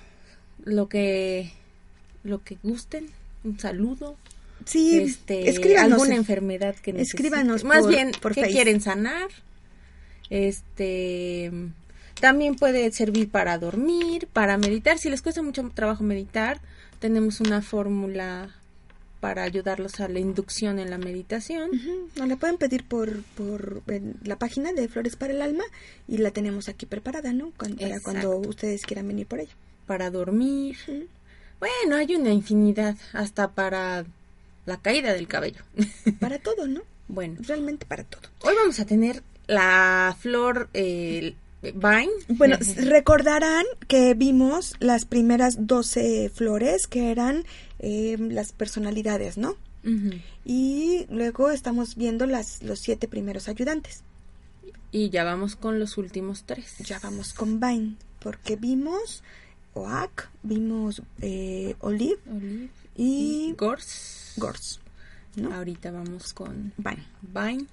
lo 0.63 0.87
que 0.89 1.51
lo 2.23 2.43
que 2.43 2.57
gusten, 2.63 3.07
un 3.43 3.59
saludo, 3.59 4.17
Sí, 4.65 4.97
este, 4.99 5.47
escríbanos. 5.49 5.93
alguna 5.93 6.15
enfermedad 6.15 6.75
que 6.75 6.91
necesiten. 6.93 7.25
escríbanos 7.27 7.63
Más 7.63 7.81
por- 7.81 7.89
bien, 7.89 8.11
por 8.19 8.33
¿qué 8.33 8.41
Face. 8.41 8.53
quieren 8.53 8.81
sanar? 8.81 9.27
Este, 10.31 11.51
también 12.19 12.55
puede 12.55 12.91
servir 12.91 13.29
para 13.29 13.57
dormir, 13.57 14.27
para 14.31 14.57
meditar. 14.57 14.97
Si 14.97 15.09
les 15.09 15.21
cuesta 15.21 15.41
mucho 15.41 15.69
trabajo 15.73 16.03
meditar, 16.03 16.59
tenemos 16.99 17.39
una 17.41 17.61
fórmula 17.61 18.49
para 19.19 19.43
ayudarlos 19.43 19.99
a 20.01 20.07
la 20.07 20.19
inducción 20.19 20.77
en 20.79 20.89
la 20.91 20.97
meditación. 20.97 21.71
Nos 22.15 22.27
la 22.27 22.35
pueden 22.35 22.57
pedir 22.57 22.83
por, 22.83 23.23
por 23.35 23.81
la 24.23 24.37
página 24.37 24.71
de 24.71 24.87
Flores 24.87 25.15
para 25.15 25.33
el 25.33 25.41
Alma 25.41 25.63
y 26.07 26.17
la 26.19 26.31
tenemos 26.31 26.69
aquí 26.69 26.85
preparada, 26.85 27.33
¿no? 27.33 27.51
Cuan- 27.57 27.75
para 27.75 27.99
cuando 28.01 28.37
ustedes 28.37 28.83
quieran 28.85 29.07
venir 29.07 29.25
por 29.25 29.39
ella. 29.39 29.53
para 29.87 30.11
dormir. 30.11 30.77
Bueno, 31.59 31.95
hay 31.95 32.15
una 32.15 32.31
infinidad, 32.31 32.95
hasta 33.13 33.49
para 33.51 34.05
la 34.65 34.77
caída 34.77 35.13
del 35.13 35.27
cabello. 35.27 35.61
Para 36.19 36.37
todo, 36.39 36.67
¿no? 36.67 36.81
bueno, 37.07 37.35
Realmente 37.41 37.85
para 37.85 38.03
todo. 38.03 38.21
hoy 38.41 38.55
vamos 38.55 38.79
a 38.79 38.85
tener 38.85 39.21
la 39.47 40.15
flor 40.19 40.69
eh, 40.73 41.35
vine. 41.73 42.11
Bueno, 42.29 42.57
recordarán 42.77 43.65
que 43.87 44.13
vimos 44.13 44.73
las 44.79 45.05
primeras 45.05 45.67
12 45.67 46.29
flores 46.33 46.87
que 46.87 47.11
eran 47.11 47.43
eh, 47.79 48.17
las 48.19 48.51
personalidades, 48.51 49.37
¿no? 49.37 49.55
Y 50.43 51.05
luego 51.11 51.51
estamos 51.51 51.95
viendo 51.95 52.25
las, 52.25 52.63
los 52.63 52.79
siete 52.79 53.07
primeros 53.07 53.47
ayudantes. 53.47 54.01
Y 54.91 55.09
ya 55.09 55.23
vamos 55.23 55.55
con 55.55 55.77
los 55.77 55.97
últimos 55.97 56.43
tres. 56.45 56.77
Ya 56.79 56.99
vamos 56.99 57.33
con 57.33 57.59
Vine, 57.59 57.95
porque 58.19 58.55
vimos 58.55 59.21
Oak, 59.73 60.29
vimos 60.41 61.03
eh, 61.21 61.75
Olive 61.81 62.17
Olive 62.31 62.69
y 62.95 63.53
Gors. 63.57 64.33
Gors, 64.37 64.79
¿no? 65.35 65.53
Ahorita 65.53 65.91
vamos 65.91 66.33
con 66.33 66.73
Vine. 66.77 67.03
Vine, 67.21 67.65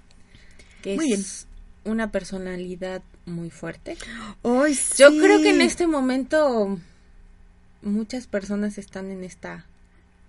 que 0.83 0.97
Muy 0.97 1.13
es 1.13 1.47
una 1.85 2.11
personalidad 2.11 3.03
muy 3.27 3.51
fuerte. 3.51 3.97
Hoy 4.43 4.77
Yo 4.97 5.09
creo 5.11 5.41
que 5.43 5.51
en 5.51 5.61
este 5.61 5.87
momento 5.87 6.79
muchas 7.83 8.27
personas 8.27 8.79
están 8.79 9.11
en 9.11 9.25
esta 9.25 9.67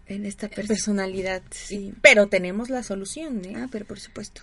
en 0.08 0.26
esta 0.26 0.48
persona. 0.50 0.68
personalidad, 0.68 1.42
Sí. 1.52 1.94
pero 2.02 2.28
tenemos 2.28 2.70
la 2.70 2.84
solución, 2.84 3.44
¿eh? 3.46 3.54
Ah, 3.56 3.68
pero 3.72 3.86
por 3.86 4.00
supuesto. 4.00 4.42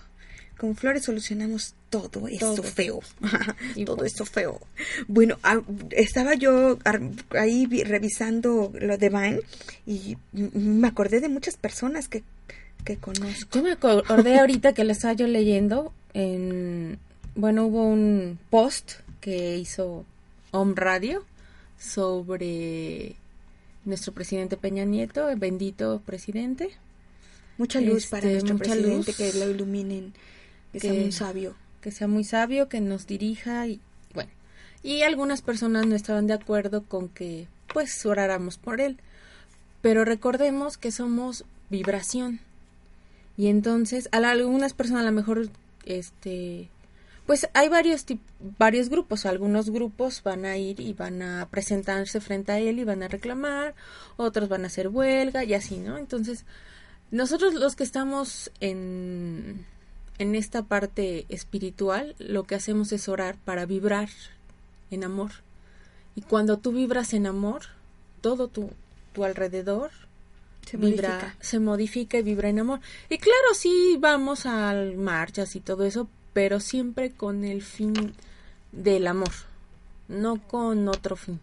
Con 0.57 0.75
flores 0.75 1.05
solucionamos 1.05 1.75
todo 1.89 2.27
eso 2.27 2.55
Todo. 2.55 2.63
feo. 2.63 2.99
Y 3.75 3.85
todo 3.85 3.97
bueno. 3.97 4.07
eso 4.07 4.25
feo. 4.25 4.59
Bueno, 5.07 5.37
ah, 5.43 5.61
estaba 5.91 6.33
yo 6.35 6.77
ahí 7.31 7.65
vi- 7.67 7.83
revisando 7.83 8.71
lo 8.79 8.97
de 8.97 9.09
Vine 9.09 9.41
y 9.85 10.17
me 10.33 10.87
acordé 10.87 11.19
de 11.19 11.29
muchas 11.29 11.57
personas 11.57 12.07
que, 12.07 12.23
que 12.85 12.97
conozco. 12.97 13.49
Yo 13.53 13.63
me 13.63 13.71
acordé 13.71 14.39
ahorita 14.39 14.73
que 14.73 14.83
lo 14.83 14.91
estaba 14.93 15.13
yo 15.13 15.27
leyendo 15.27 15.93
en 16.13 16.99
bueno, 17.35 17.65
hubo 17.65 17.83
un 17.85 18.37
post 18.49 18.93
que 19.21 19.57
hizo 19.57 20.05
Home 20.51 20.73
Radio 20.75 21.23
sobre 21.77 23.15
nuestro 23.85 24.13
presidente 24.13 24.57
Peña 24.57 24.85
Nieto, 24.85 25.29
el 25.29 25.39
bendito 25.39 26.01
presidente. 26.05 26.69
Mucha 27.57 27.79
luz 27.81 28.07
para 28.07 28.27
Este, 28.29 28.31
nuestro 28.33 28.53
mucha 28.55 28.65
presidente, 28.73 29.11
luz. 29.11 29.17
que 29.17 29.39
lo 29.39 29.49
iluminen, 29.51 30.13
que, 30.73 30.79
sea 30.79 30.93
un 30.93 31.11
sabio. 31.11 31.55
que 31.81 31.91
sea 31.91 32.07
muy 32.07 32.23
sabio, 32.23 32.67
que 32.69 32.81
nos 32.81 33.07
dirija 33.07 33.67
y 33.67 33.79
bueno. 34.13 34.31
Y 34.83 35.03
algunas 35.03 35.41
personas 35.41 35.85
no 35.85 35.95
estaban 35.95 36.27
de 36.27 36.33
acuerdo 36.33 36.83
con 36.83 37.07
que 37.09 37.47
pues 37.73 38.05
oráramos 38.05 38.57
por 38.57 38.81
él. 38.81 38.97
Pero 39.81 40.05
recordemos 40.05 40.77
que 40.77 40.91
somos 40.91 41.45
vibración. 41.69 42.39
Y 43.37 43.47
entonces 43.47 44.09
a 44.11 44.19
la- 44.19 44.31
algunas 44.31 44.73
personas 44.73 45.03
a 45.03 45.05
lo 45.05 45.11
mejor 45.11 45.49
este 45.85 46.69
pues 47.25 47.47
hay 47.53 47.69
varios 47.69 48.05
varios 48.57 48.89
grupos, 48.89 49.25
algunos 49.25 49.69
grupos 49.69 50.21
van 50.23 50.45
a 50.45 50.57
ir 50.57 50.79
y 50.79 50.93
van 50.93 51.21
a 51.21 51.47
presentarse 51.49 52.19
frente 52.19 52.51
a 52.51 52.59
él 52.59 52.79
y 52.79 52.83
van 52.83 53.03
a 53.03 53.07
reclamar, 53.07 53.75
otros 54.17 54.49
van 54.49 54.63
a 54.63 54.67
hacer 54.67 54.87
huelga 54.89 55.43
y 55.43 55.53
así, 55.53 55.77
¿no? 55.77 55.97
Entonces, 55.97 56.45
nosotros 57.11 57.53
los 57.53 57.75
que 57.75 57.83
estamos 57.83 58.51
en, 58.59 59.65
en 60.17 60.35
esta 60.35 60.63
parte 60.63 61.25
espiritual, 61.29 62.15
lo 62.19 62.43
que 62.43 62.55
hacemos 62.55 62.91
es 62.91 63.07
orar 63.07 63.37
para 63.45 63.65
vibrar 63.65 64.09
en 64.89 65.03
amor. 65.03 65.31
Y 66.15 66.21
cuando 66.21 66.57
tú 66.57 66.71
vibras 66.73 67.13
en 67.13 67.27
amor, 67.27 67.61
todo 68.21 68.47
tu, 68.47 68.71
tu 69.13 69.23
alrededor 69.23 69.91
Se 70.71 70.77
vibra, 70.77 71.09
modifica. 71.09 71.35
se 71.41 71.59
modifica 71.59 72.17
y 72.17 72.21
vibra 72.21 72.47
en 72.47 72.59
amor. 72.59 72.79
Y 73.09 73.17
claro, 73.17 73.53
sí 73.53 73.97
vamos 73.99 74.45
a 74.45 74.73
marchas 74.95 75.57
y 75.57 75.59
todo 75.59 75.83
eso, 75.83 76.07
pero 76.31 76.61
siempre 76.61 77.11
con 77.11 77.43
el 77.43 77.61
fin 77.61 78.13
del 78.71 79.07
amor, 79.07 79.33
no 80.07 80.41
con 80.47 80.87
otro 80.87 81.17
fin. 81.17 81.41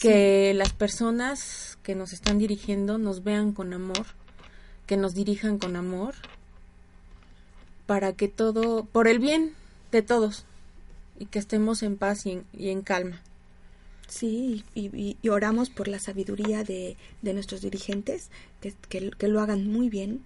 Que 0.00 0.54
las 0.54 0.72
personas 0.72 1.78
que 1.84 1.94
nos 1.94 2.12
están 2.12 2.40
dirigiendo 2.40 2.98
nos 2.98 3.22
vean 3.22 3.52
con 3.52 3.72
amor, 3.72 4.06
que 4.86 4.96
nos 4.96 5.14
dirijan 5.14 5.58
con 5.58 5.76
amor, 5.76 6.16
para 7.86 8.12
que 8.12 8.26
todo, 8.26 8.86
por 8.86 9.06
el 9.06 9.20
bien 9.20 9.54
de 9.92 10.02
todos, 10.02 10.46
y 11.16 11.26
que 11.26 11.38
estemos 11.38 11.84
en 11.84 11.96
paz 11.96 12.26
y 12.26 12.32
en, 12.32 12.44
y 12.52 12.70
en 12.70 12.82
calma. 12.82 13.22
Sí, 14.08 14.64
y, 14.74 14.86
y- 14.96 15.16
y 15.20 15.28
oramos 15.28 15.68
por 15.68 15.86
la 15.86 15.98
sabiduría 15.98 16.64
de, 16.64 16.96
de 17.20 17.34
nuestros 17.34 17.60
dirigentes, 17.60 18.30
que, 18.60 18.72
que, 18.88 19.10
que 19.10 19.28
lo 19.28 19.40
hagan 19.40 19.66
muy 19.70 19.90
bien, 19.90 20.22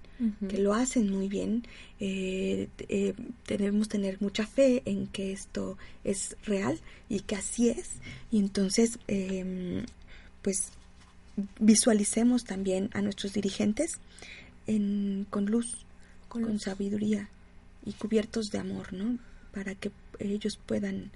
que 0.49 0.59
lo 0.59 0.73
hacen 0.73 1.11
muy 1.11 1.29
bien. 1.29 1.65
Eh, 1.99 2.69
eh, 2.89 3.13
debemos 3.49 3.89
tener 3.89 4.23
mucha 4.23 4.47
fe 4.47 4.83
en 4.85 5.09
que 5.09 5.33
esto 5.33 5.77
es 6.05 6.37
real 6.45 6.79
y 7.09 7.21
que 7.21 7.35
así 7.35 7.71
es. 7.71 7.91
Y 8.31 8.39
entonces, 8.39 9.01
eh, 9.09 9.85
pues, 10.43 10.69
visualicemos 11.59 12.45
también 12.45 12.89
a 12.93 13.03
nuestros 13.03 13.33
dirigentes 13.33 13.99
en, 14.69 15.27
con 15.31 15.47
luz, 15.47 15.85
Con 16.29 16.43
con, 16.43 16.53
luz. 16.53 16.63
sabiduría 16.63 17.29
y 17.85 17.93
cubiertos 17.95 18.51
de 18.51 18.59
amor, 18.59 18.93
¿no? 18.93 19.19
Para 19.53 19.75
que 19.75 19.91
ellos 20.21 20.57
puedan 20.65 21.11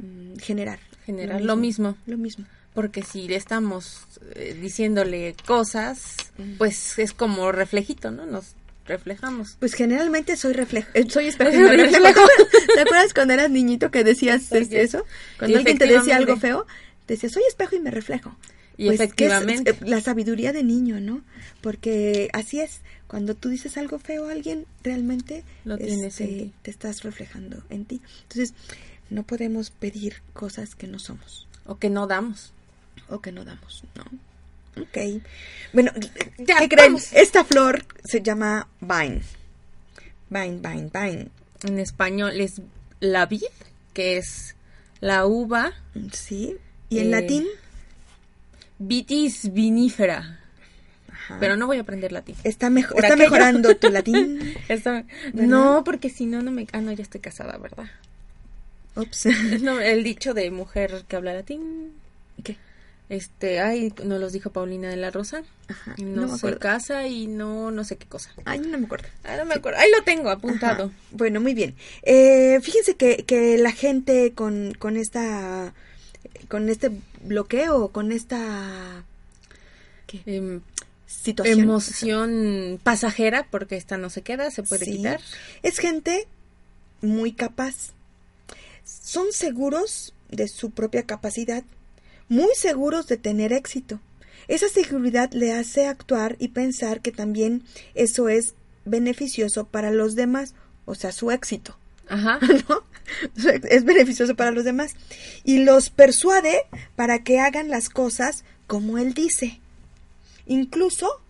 mm, 0.00 0.36
generar. 0.38 0.78
Generar 1.06 1.40
lo 1.40 1.56
mismo. 1.56 1.96
Lo 2.06 2.16
mismo. 2.18 2.44
Porque 2.74 3.02
si 3.02 3.26
le 3.28 3.36
estamos 3.36 4.02
eh, 4.34 4.56
diciéndole 4.60 5.34
cosas, 5.46 6.16
Mm. 6.38 6.56
pues 6.58 6.98
es 6.98 7.12
como 7.12 7.50
reflejito, 7.52 8.10
¿no? 8.10 8.26
Nos 8.26 8.54
reflejamos. 8.86 9.56
Pues 9.60 9.74
generalmente 9.74 10.36
soy 10.36 10.52
reflejo, 10.52 10.88
eh, 10.94 11.04
soy 11.10 11.26
espejo. 11.26 11.50
reflejo. 11.76 12.20
¿Te 12.74 12.80
acuerdas 12.80 13.12
cuando 13.14 13.34
eras 13.34 13.50
niñito 13.50 13.90
que 13.90 14.04
decías 14.04 14.50
Oye, 14.52 14.62
es- 14.62 14.72
eso? 14.72 15.04
Cuando 15.38 15.56
y 15.56 15.58
alguien 15.58 15.78
te 15.78 15.86
decía 15.86 16.16
algo 16.16 16.36
feo, 16.36 16.66
decías, 17.08 17.32
soy 17.32 17.42
espejo 17.48 17.76
y 17.76 17.80
me 17.80 17.90
reflejo. 17.90 18.36
Y 18.76 18.86
Pues, 18.86 18.98
¿qué 18.98 19.04
es, 19.04 19.10
efectivamente. 19.32 19.70
eh, 19.72 19.76
la 19.86 20.00
sabiduría 20.00 20.52
de 20.52 20.62
niño, 20.64 21.00
¿no? 21.00 21.22
Porque 21.60 22.30
así 22.32 22.60
es, 22.60 22.80
cuando 23.08 23.34
tú 23.34 23.48
dices 23.50 23.76
algo 23.76 23.98
feo 23.98 24.28
a 24.28 24.32
alguien, 24.32 24.64
realmente 24.82 25.44
Lo 25.64 25.74
este, 25.76 26.52
te 26.62 26.70
estás 26.70 27.02
reflejando 27.02 27.62
en 27.68 27.84
ti. 27.84 28.00
Entonces, 28.22 28.54
no 29.10 29.22
podemos 29.24 29.70
pedir 29.70 30.22
cosas 30.32 30.74
que 30.74 30.86
no 30.86 30.98
somos 30.98 31.46
O 31.66 31.76
que 31.78 31.90
no 31.90 32.06
damos. 32.06 32.52
o 33.08 33.20
que 33.20 33.32
no 33.32 33.44
damos, 33.44 33.82
¿no? 33.96 34.04
Ok. 34.82 35.22
Bueno, 35.72 35.90
Ya, 36.38 36.58
¿qué 36.60 36.68
creen? 36.68 36.96
Esta 37.12 37.44
flor 37.44 37.84
se 38.04 38.22
llama 38.22 38.68
vine. 38.80 39.22
Vine, 40.30 40.58
vine, 40.62 40.90
vine. 40.92 41.28
En 41.64 41.78
español 41.80 42.40
es 42.40 42.62
la 43.00 43.26
vid, 43.26 43.42
que 43.92 44.16
es 44.16 44.54
la 45.00 45.26
uva. 45.26 45.72
Sí. 46.12 46.56
Y 46.88 47.00
en 47.00 47.08
Eh, 47.08 47.10
latín, 47.10 47.46
Vitis 48.78 49.52
vinífera. 49.52 50.40
ajá. 51.12 51.36
Pero 51.40 51.56
no 51.56 51.66
voy 51.66 51.76
a 51.78 51.82
aprender 51.82 52.12
latín. 52.12 52.36
está, 52.44 52.70
mejo- 52.70 52.94
está 52.94 53.08
aquello. 53.08 53.24
mejorando 53.30 53.76
tu 53.76 53.90
latín. 53.90 54.54
No, 55.34 55.82
porque 55.84 56.08
si 56.10 56.26
no, 56.26 56.42
no 56.42 56.50
me... 56.50 56.66
Ah, 56.72 56.80
no, 56.80 56.92
ya 56.92 57.02
estoy 57.02 57.20
casada, 57.20 57.58
¿verdad? 57.58 57.90
Ups. 58.96 59.26
No, 59.62 59.80
el 59.80 60.02
dicho 60.04 60.34
de 60.34 60.50
mujer 60.50 61.04
que 61.08 61.16
habla 61.16 61.34
latín. 61.34 61.92
¿Qué? 62.42 62.56
Este, 63.08 63.58
ay, 63.60 63.92
nos 64.04 64.20
los 64.20 64.32
dijo 64.32 64.50
Paulina 64.50 64.88
de 64.88 64.96
la 64.96 65.10
Rosa. 65.10 65.42
Ajá. 65.68 65.96
No, 65.98 66.26
no, 66.26 66.38
se 66.38 66.56
casa 66.58 67.06
y 67.08 67.26
no, 67.26 67.70
no 67.72 67.82
sé 67.84 67.96
qué 67.96 68.06
cosa. 68.06 68.30
Ay, 68.44 68.60
no 68.60 68.78
me 68.78 68.86
acuerdo. 68.86 69.08
Ah, 69.24 69.36
no 69.36 69.44
me 69.46 69.54
acuerdo. 69.54 69.80
Ahí 69.80 69.90
lo 69.96 70.04
tengo 70.04 70.30
apuntado. 70.30 70.84
Ajá. 70.84 70.94
Bueno, 71.10 71.40
muy 71.40 71.52
bien. 71.54 71.74
Eh, 72.02 72.60
fíjense 72.62 72.94
que, 72.94 73.24
que 73.24 73.58
la 73.58 73.72
gente 73.72 74.32
con, 74.32 74.74
con 74.78 74.96
esta 74.96 75.74
con 76.48 76.68
este 76.68 76.90
bloqueo, 77.24 77.88
con 77.88 78.12
esta 78.12 79.04
¿qué? 80.06 80.20
Em, 80.26 80.60
situación. 81.06 81.60
emoción 81.60 82.80
pasajera, 82.82 83.46
porque 83.50 83.76
esta 83.76 83.96
no 83.96 84.10
se 84.10 84.22
queda, 84.22 84.50
se 84.50 84.62
puede 84.62 84.84
Sí. 84.84 84.92
quitar. 84.98 85.20
Es 85.62 85.78
gente 85.78 86.28
muy 87.00 87.32
capaz. 87.32 87.90
Son 89.02 89.32
seguros 89.32 90.14
de 90.30 90.48
su 90.48 90.70
propia 90.70 91.04
capacidad, 91.04 91.64
muy 92.28 92.54
seguros 92.54 93.06
de 93.06 93.16
tener 93.16 93.52
éxito. 93.52 94.00
Esa 94.48 94.68
seguridad 94.68 95.30
le 95.32 95.52
hace 95.52 95.86
actuar 95.86 96.36
y 96.38 96.48
pensar 96.48 97.00
que 97.00 97.12
también 97.12 97.62
eso 97.94 98.28
es 98.28 98.54
beneficioso 98.84 99.66
para 99.66 99.90
los 99.90 100.14
demás, 100.16 100.54
o 100.86 100.94
sea, 100.94 101.12
su 101.12 101.30
éxito. 101.30 101.76
Ajá. 102.08 102.38
¿no? 102.68 102.82
Es 103.68 103.84
beneficioso 103.84 104.34
para 104.34 104.50
los 104.50 104.64
demás. 104.64 104.94
Y 105.44 105.58
los 105.58 105.90
persuade 105.90 106.62
para 106.96 107.22
que 107.22 107.40
hagan 107.40 107.68
las 107.68 107.88
cosas 107.88 108.44
como 108.66 108.98
él 108.98 109.14
dice. 109.14 109.60
Incluso 110.46 111.20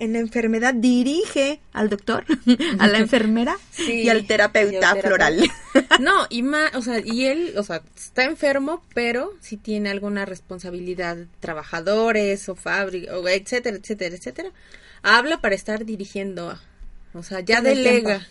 en 0.00 0.14
la 0.14 0.18
enfermedad 0.18 0.74
dirige 0.74 1.60
al 1.72 1.88
doctor, 1.88 2.24
a 2.78 2.88
la 2.88 2.98
enfermera 2.98 3.56
Sí, 3.70 4.02
y 4.02 4.08
al 4.08 4.26
terapeuta 4.26 4.96
floral. 4.96 5.48
No, 6.00 6.26
y 6.30 6.42
más, 6.42 6.74
o 6.74 6.82
sea, 6.82 6.98
y 7.04 7.26
él, 7.26 7.52
o 7.56 7.62
sea, 7.62 7.82
está 7.96 8.24
enfermo, 8.24 8.82
pero 8.94 9.32
si 9.40 9.56
tiene 9.56 9.90
alguna 9.90 10.24
responsabilidad, 10.24 11.16
trabajadores 11.38 12.48
o 12.48 12.56
fábrica, 12.56 13.16
o 13.18 13.28
etcétera, 13.28 13.76
etcétera, 13.76 14.16
etcétera, 14.16 14.50
habla 15.02 15.40
para 15.40 15.54
estar 15.54 15.84
dirigiendo, 15.84 16.58
o 17.14 17.22
sea, 17.22 17.40
ya 17.40 17.60
delega, 17.60 18.26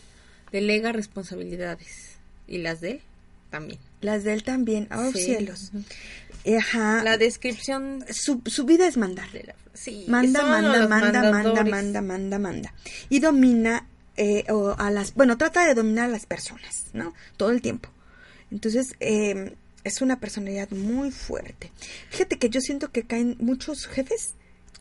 delega 0.51 0.91
responsabilidades 0.91 2.17
y 2.47 2.57
las 2.57 2.81
de 2.81 2.91
él 2.91 3.01
también. 3.51 3.79
Las 4.01 4.23
de 4.23 4.33
él 4.33 4.43
también. 4.43 4.87
Oh, 4.91 5.11
Sí. 5.11 5.23
cielos. 5.25 5.71
Ajá. 6.57 7.03
La 7.03 7.17
descripción 7.17 8.03
Su, 8.11 8.41
su 8.45 8.65
vida 8.65 8.87
es 8.87 8.97
mandar. 8.97 9.27
sí, 9.73 10.05
Manda, 10.07 10.43
manda, 10.45 10.87
manda, 10.87 11.31
manda, 11.31 11.63
manda, 11.63 12.01
manda, 12.01 12.39
manda. 12.39 12.73
Y 13.09 13.19
domina 13.19 13.87
eh, 14.17 14.43
o 14.49 14.75
a 14.77 14.91
las, 14.91 15.13
bueno, 15.13 15.37
trata 15.37 15.65
de 15.67 15.75
dominar 15.75 16.05
a 16.05 16.11
las 16.11 16.25
personas, 16.25 16.85
¿no? 16.93 17.13
Todo 17.37 17.51
el 17.51 17.61
tiempo. 17.61 17.89
Entonces, 18.51 18.95
eh, 18.99 19.55
es 19.83 20.01
una 20.01 20.19
personalidad 20.19 20.69
muy 20.71 21.11
fuerte. 21.11 21.71
Fíjate 22.09 22.37
que 22.37 22.49
yo 22.49 22.59
siento 22.61 22.91
que 22.91 23.03
caen 23.03 23.35
muchos 23.39 23.85
jefes, 23.85 24.33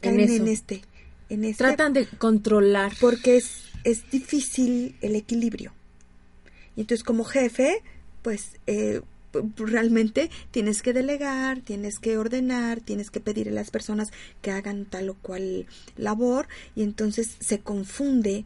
En 0.02 0.16
caen 0.16 0.30
en, 0.30 0.48
este, 0.48 0.82
en 1.28 1.44
este, 1.44 1.64
Tratan 1.64 1.92
de 1.92 2.06
controlar. 2.06 2.92
porque 3.00 3.36
es, 3.36 3.62
es 3.84 4.10
difícil 4.10 4.96
el 5.02 5.14
equilibrio. 5.16 5.72
Y 6.76 6.80
entonces 6.82 7.04
como 7.04 7.24
jefe, 7.24 7.82
pues 8.22 8.52
eh, 8.66 9.02
realmente 9.56 10.30
tienes 10.50 10.82
que 10.82 10.92
delegar, 10.92 11.60
tienes 11.60 11.98
que 11.98 12.16
ordenar, 12.18 12.80
tienes 12.80 13.10
que 13.10 13.20
pedir 13.20 13.48
a 13.48 13.52
las 13.52 13.70
personas 13.70 14.08
que 14.42 14.50
hagan 14.50 14.84
tal 14.86 15.10
o 15.10 15.14
cual 15.14 15.66
labor 15.96 16.48
y 16.74 16.82
entonces 16.82 17.36
se 17.40 17.60
confunde 17.60 18.44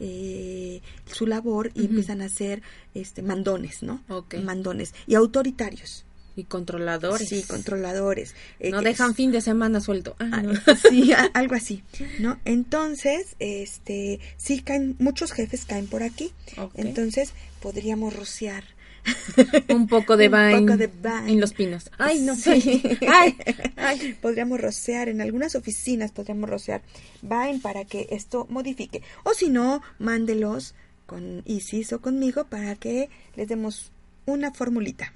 eh, 0.00 0.80
su 1.06 1.26
labor 1.26 1.70
y 1.74 1.86
empiezan 1.86 2.20
a 2.20 2.28
ser 2.28 2.62
este 2.94 3.22
mandones, 3.22 3.82
¿no? 3.82 4.02
Mandones 4.38 4.92
y 5.06 5.14
autoritarios. 5.14 6.04
y 6.36 6.42
controladores. 6.42 7.28
Sí, 7.28 7.44
controladores. 7.46 8.34
eh, 8.58 8.72
No 8.72 8.82
dejan 8.82 9.14
fin 9.14 9.30
de 9.30 9.40
semana 9.40 9.78
suelto. 9.80 10.16
Ah, 10.18 10.30
Ah, 10.32 10.42
no. 10.42 10.52
sí, 10.90 11.12
a- 11.12 11.30
algo 11.32 11.54
así, 11.54 11.84
¿no? 12.18 12.40
Entonces, 12.44 13.36
este, 13.38 14.18
sí 14.36 14.58
caen, 14.60 14.96
muchos 14.98 15.30
jefes 15.30 15.64
caen 15.64 15.86
por 15.86 16.02
aquí. 16.02 16.32
Entonces, 16.74 17.30
podríamos 17.62 18.16
rociar. 18.16 18.64
un 19.68 19.86
poco 19.86 20.16
de 20.16 20.28
Un 20.28 20.32
vine, 20.32 20.60
poco 20.60 20.76
de 20.76 20.86
vine. 20.86 21.32
en 21.32 21.40
los 21.40 21.52
pinos. 21.52 21.90
Ay, 21.98 22.20
no. 22.20 22.34
Sí. 22.34 22.82
Ay, 23.08 23.36
ay. 23.76 24.16
Podríamos 24.20 24.60
rociar, 24.60 25.08
en 25.08 25.20
algunas 25.20 25.54
oficinas 25.54 26.12
podríamos 26.12 26.48
rociar 26.48 26.82
Vine 27.22 27.60
para 27.62 27.84
que 27.84 28.08
esto 28.10 28.46
modifique. 28.48 29.02
O 29.24 29.34
si 29.34 29.50
no, 29.50 29.82
mándelos 29.98 30.74
con 31.06 31.42
Isis 31.44 31.92
o 31.92 32.00
conmigo 32.00 32.44
para 32.44 32.76
que 32.76 33.10
les 33.36 33.48
demos 33.48 33.92
una 34.26 34.52
formulita. 34.52 35.12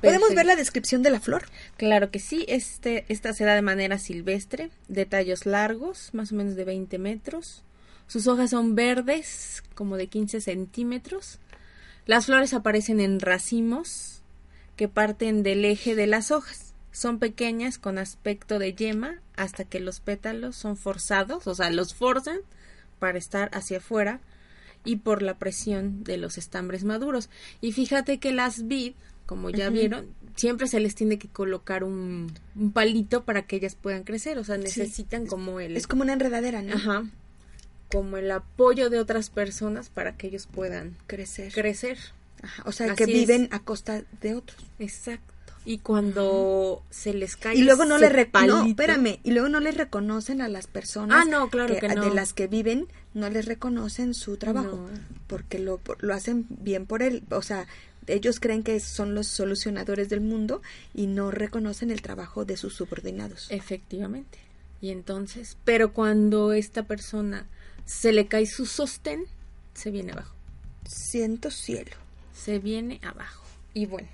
¿Podemos 0.00 0.34
ver 0.34 0.46
la 0.46 0.56
descripción 0.56 1.02
de 1.02 1.10
la 1.10 1.20
flor? 1.20 1.46
Claro 1.76 2.10
que 2.10 2.20
sí, 2.20 2.44
este, 2.48 3.04
esta 3.08 3.32
se 3.32 3.44
da 3.44 3.54
de 3.54 3.62
manera 3.62 3.98
silvestre, 3.98 4.70
de 4.86 5.06
tallos 5.06 5.44
largos, 5.44 6.10
más 6.12 6.30
o 6.30 6.36
menos 6.36 6.54
de 6.54 6.64
20 6.64 6.98
metros. 6.98 7.64
Sus 8.06 8.26
hojas 8.26 8.50
son 8.50 8.74
verdes, 8.74 9.62
como 9.74 9.96
de 9.96 10.06
15 10.06 10.40
centímetros. 10.40 11.40
Las 12.08 12.24
flores 12.24 12.54
aparecen 12.54 13.00
en 13.00 13.20
racimos 13.20 14.22
que 14.76 14.88
parten 14.88 15.42
del 15.42 15.62
eje 15.66 15.94
de 15.94 16.06
las 16.06 16.30
hojas. 16.30 16.72
Son 16.90 17.18
pequeñas 17.18 17.76
con 17.76 17.98
aspecto 17.98 18.58
de 18.58 18.74
yema 18.74 19.20
hasta 19.36 19.64
que 19.64 19.78
los 19.78 20.00
pétalos 20.00 20.56
son 20.56 20.78
forzados, 20.78 21.46
o 21.46 21.54
sea, 21.54 21.68
los 21.68 21.92
forzan 21.92 22.38
para 22.98 23.18
estar 23.18 23.50
hacia 23.52 23.76
afuera 23.76 24.20
y 24.86 24.96
por 24.96 25.20
la 25.20 25.38
presión 25.38 26.02
de 26.02 26.16
los 26.16 26.38
estambres 26.38 26.82
maduros. 26.82 27.28
Y 27.60 27.72
fíjate 27.72 28.16
que 28.16 28.32
las 28.32 28.66
vid, 28.66 28.94
como 29.26 29.50
ya 29.50 29.68
vieron, 29.68 30.06
siempre 30.34 30.66
se 30.66 30.80
les 30.80 30.94
tiene 30.94 31.18
que 31.18 31.28
colocar 31.28 31.84
un, 31.84 32.32
un 32.56 32.72
palito 32.72 33.24
para 33.26 33.42
que 33.42 33.56
ellas 33.56 33.74
puedan 33.74 34.04
crecer, 34.04 34.38
o 34.38 34.44
sea, 34.44 34.56
necesitan 34.56 35.26
como 35.26 35.60
el 35.60 35.76
Es 35.76 35.86
como 35.86 36.04
una 36.04 36.14
enredadera, 36.14 36.62
¿no? 36.62 36.72
ajá, 36.72 37.04
como 37.90 38.16
el 38.16 38.30
apoyo 38.30 38.90
de 38.90 38.98
otras 38.98 39.30
personas 39.30 39.88
para 39.88 40.16
que 40.16 40.26
ellos 40.28 40.46
puedan 40.46 40.96
Crecer. 41.06 41.52
crecer. 41.52 41.98
Ajá, 42.42 42.62
O 42.66 42.72
sea, 42.72 42.88
Así 42.92 42.96
que 42.96 43.04
es. 43.04 43.10
viven 43.10 43.48
a 43.50 43.60
costa 43.60 44.02
de 44.20 44.34
otros. 44.34 44.58
Exacto. 44.78 45.34
Y 45.64 45.78
cuando 45.78 46.82
se 46.88 47.12
les 47.12 47.36
cae 47.36 47.56
Y 47.56 47.62
luego 47.62 47.84
no 47.84 47.98
le 47.98 48.08
no, 48.46 48.64
espérame, 48.64 49.18
y 49.22 49.32
luego 49.32 49.48
no 49.50 49.60
les 49.60 49.76
reconocen 49.76 50.40
a 50.40 50.48
las 50.48 50.66
personas 50.66 51.24
Ah, 51.26 51.28
no, 51.28 51.50
claro 51.50 51.76
que 51.78 51.88
no. 51.88 52.04
de 52.04 52.14
las 52.14 52.32
que 52.32 52.46
viven, 52.46 52.86
no 53.12 53.28
les 53.28 53.44
reconocen 53.44 54.14
su 54.14 54.36
trabajo, 54.38 54.76
No. 54.76 54.98
porque 55.26 55.58
lo, 55.58 55.80
lo 55.98 56.14
hacen 56.14 56.46
bien 56.48 56.86
por 56.86 57.02
él, 57.02 57.22
o 57.30 57.42
sea, 57.42 57.66
ellos 58.06 58.40
creen 58.40 58.62
que 58.62 58.80
son 58.80 59.14
los 59.14 59.26
solucionadores 59.26 60.08
del 60.08 60.22
mundo 60.22 60.62
y 60.94 61.06
no 61.06 61.30
reconocen 61.30 61.90
el 61.90 62.00
trabajo 62.00 62.46
de 62.46 62.56
sus 62.56 62.74
subordinados. 62.74 63.48
Efectivamente. 63.50 64.38
Y 64.80 64.90
entonces, 64.90 65.58
pero 65.64 65.92
cuando 65.92 66.52
esta 66.54 66.84
persona 66.84 67.46
se 67.88 68.12
le 68.12 68.26
cae 68.26 68.46
su 68.46 68.66
sostén, 68.66 69.24
se 69.74 69.90
viene 69.90 70.12
abajo. 70.12 70.34
Siento 70.86 71.50
cielo. 71.50 71.96
Se 72.34 72.58
viene 72.58 73.00
abajo. 73.02 73.44
Y 73.74 73.86
bueno, 73.86 74.08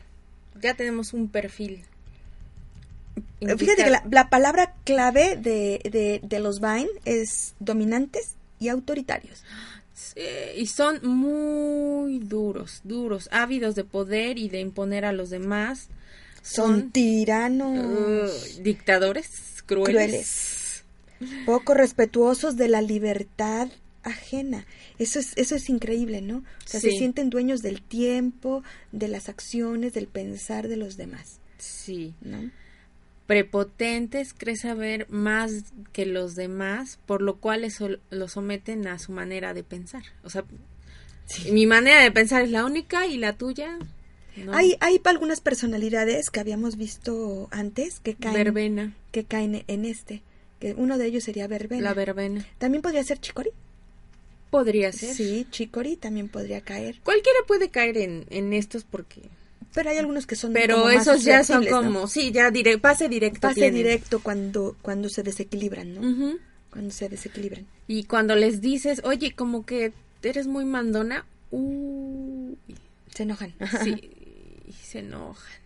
ya 0.61 0.75
tenemos 0.75 1.13
un 1.13 1.29
perfil. 1.29 1.83
Fíjate 3.41 3.85
que 3.85 3.91
la, 3.91 4.05
la 4.11 4.31
palabra 4.31 4.75
clave 4.85 5.37
de, 5.37 5.81
de, 5.91 6.21
de 6.23 6.41
los 6.41 6.61
Vine 6.61 6.89
es 7.05 7.55
dominantes 7.59 8.37
y 8.59 8.69
autoritarios. 8.69 9.45
Sí, 9.93 10.21
y 10.57 10.67
son 10.67 11.07
muy 11.07 12.19
duros, 12.19 12.81
duros, 12.85 13.29
ávidos 13.31 13.75
de 13.75 13.85
poder 13.85 14.39
y 14.39 14.49
de 14.49 14.61
imponer 14.61 15.05
a 15.05 15.13
los 15.13 15.31
demás. 15.31 15.89
Son 16.43 16.91
tiranos. 16.91 18.31
uh, 18.59 18.63
dictadores 18.63 19.63
crueles. 19.67 19.95
Crueles. 19.95 20.64
Poco 21.47 21.75
respetuosos 21.75 22.57
de 22.57 22.69
la 22.69 22.83
libertad 22.83 23.69
ajena. 24.05 24.67
Eso 24.99 25.19
es, 25.19 25.33
eso 25.37 25.57
es 25.57 25.69
increíble, 25.69 26.21
¿no? 26.21 26.39
O 26.39 26.67
sea, 26.67 26.81
se 26.81 26.91
sienten 26.91 27.31
dueños 27.31 27.63
del 27.63 27.83
tiempo, 27.83 28.63
de 28.93 29.09
las 29.09 29.29
acciones, 29.29 29.95
del 29.95 30.07
pensar 30.07 30.69
de 30.69 30.77
los 30.77 30.97
demás, 30.97 31.41
Sí. 31.59 32.15
¿no? 32.21 32.51
Prepotentes, 33.27 34.35
cree 34.35 34.57
saber 34.57 35.07
más 35.09 35.51
que 35.93 36.05
los 36.05 36.35
demás, 36.35 36.99
por 37.07 37.23
lo 37.23 37.37
cual 37.37 37.65
eso 37.65 37.89
lo 38.11 38.29
someten 38.29 38.87
a 38.87 38.99
su 38.99 39.13
manera 39.13 39.55
de 39.55 39.65
pensar. 39.65 40.03
O 40.23 40.29
sea, 40.29 40.45
mi 41.51 41.65
manera 41.65 42.03
de 42.03 42.13
pensar 42.13 42.43
es 42.43 42.51
la 42.51 42.67
única 42.67 43.07
y 43.07 43.17
la 43.17 43.33
tuya. 43.33 43.79
No. 44.37 44.53
Hay, 44.53 44.77
hay 44.81 45.01
algunas 45.05 45.41
personalidades 45.41 46.29
que 46.29 46.41
habíamos 46.41 46.77
visto 46.77 47.49
antes 47.51 48.01
que 48.01 48.15
caen, 48.15 48.35
verbena, 48.35 48.95
que 49.11 49.25
caen 49.25 49.65
en 49.69 49.85
este. 49.87 50.23
Que 50.61 50.75
uno 50.75 50.99
de 50.99 51.07
ellos 51.07 51.25
sería 51.25 51.47
verbena. 51.47 51.83
la 51.83 51.95
verbena. 51.95 52.47
También 52.59 52.83
podría 52.83 53.05
ser 53.05 53.19
Chicori. 53.21 53.51
Podría 54.51 54.93
ser. 54.93 55.15
Sí, 55.15 55.47
Chicori 55.51 55.97
también 55.97 56.29
podría 56.29 56.61
caer. 56.61 57.01
Cualquiera 57.03 57.39
puede 57.47 57.71
caer 57.71 57.99
en, 57.99 58.27
en 58.31 58.53
estos 58.53 58.85
porque... 58.85 59.23
Pero 59.75 59.91
hay 59.91 59.97
algunos 59.99 60.27
que 60.27 60.37
son 60.37 60.53
Pero 60.53 60.77
como 60.83 60.95
más 60.95 61.07
esos 61.07 61.25
ya 61.25 61.43
son 61.43 61.67
como... 61.67 62.07
Sí, 62.07 62.31
ya 62.31 62.51
dire, 62.53 62.79
pase 62.79 63.09
directo. 63.09 63.41
pase 63.41 63.55
tienen. 63.57 63.75
directo 63.75 64.21
cuando 64.23 64.77
cuando 64.83 65.09
se 65.09 65.25
desequilibran, 65.25 65.95
¿no? 65.95 66.39
Cuando 66.71 66.93
se 66.93 67.09
desequilibran. 67.09 67.67
Y 67.89 68.05
cuando 68.05 68.37
les 68.37 68.61
dices, 68.61 69.03
oye, 69.05 69.33
como 69.35 69.67
que 69.67 69.93
eres 70.23 70.47
muy 70.47 70.65
mandona, 70.65 71.27
uy, 71.51 72.57
Se 73.13 73.25
enojan. 73.25 73.55
sí, 73.83 74.11
se 74.83 75.01
enojan. 75.01 75.64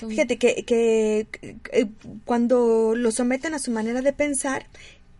Son- 0.00 0.10
Fíjate 0.10 0.38
que, 0.38 0.64
que, 0.64 1.26
que, 1.62 1.88
cuando 2.24 2.94
lo 2.96 3.10
someten 3.12 3.54
a 3.54 3.58
su 3.58 3.70
manera 3.70 4.02
de 4.02 4.12
pensar, 4.12 4.66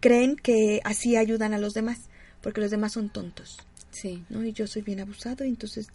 creen 0.00 0.36
que 0.36 0.80
así 0.84 1.16
ayudan 1.16 1.52
a 1.54 1.58
los 1.58 1.74
demás, 1.74 1.98
porque 2.40 2.60
los 2.60 2.70
demás 2.70 2.92
son 2.92 3.10
tontos, 3.10 3.58
Sí. 3.90 4.24
¿no? 4.30 4.44
Y 4.44 4.52
yo 4.52 4.66
soy 4.66 4.82
bien 4.82 5.00
abusado, 5.00 5.44
y 5.44 5.48
entonces 5.48 5.88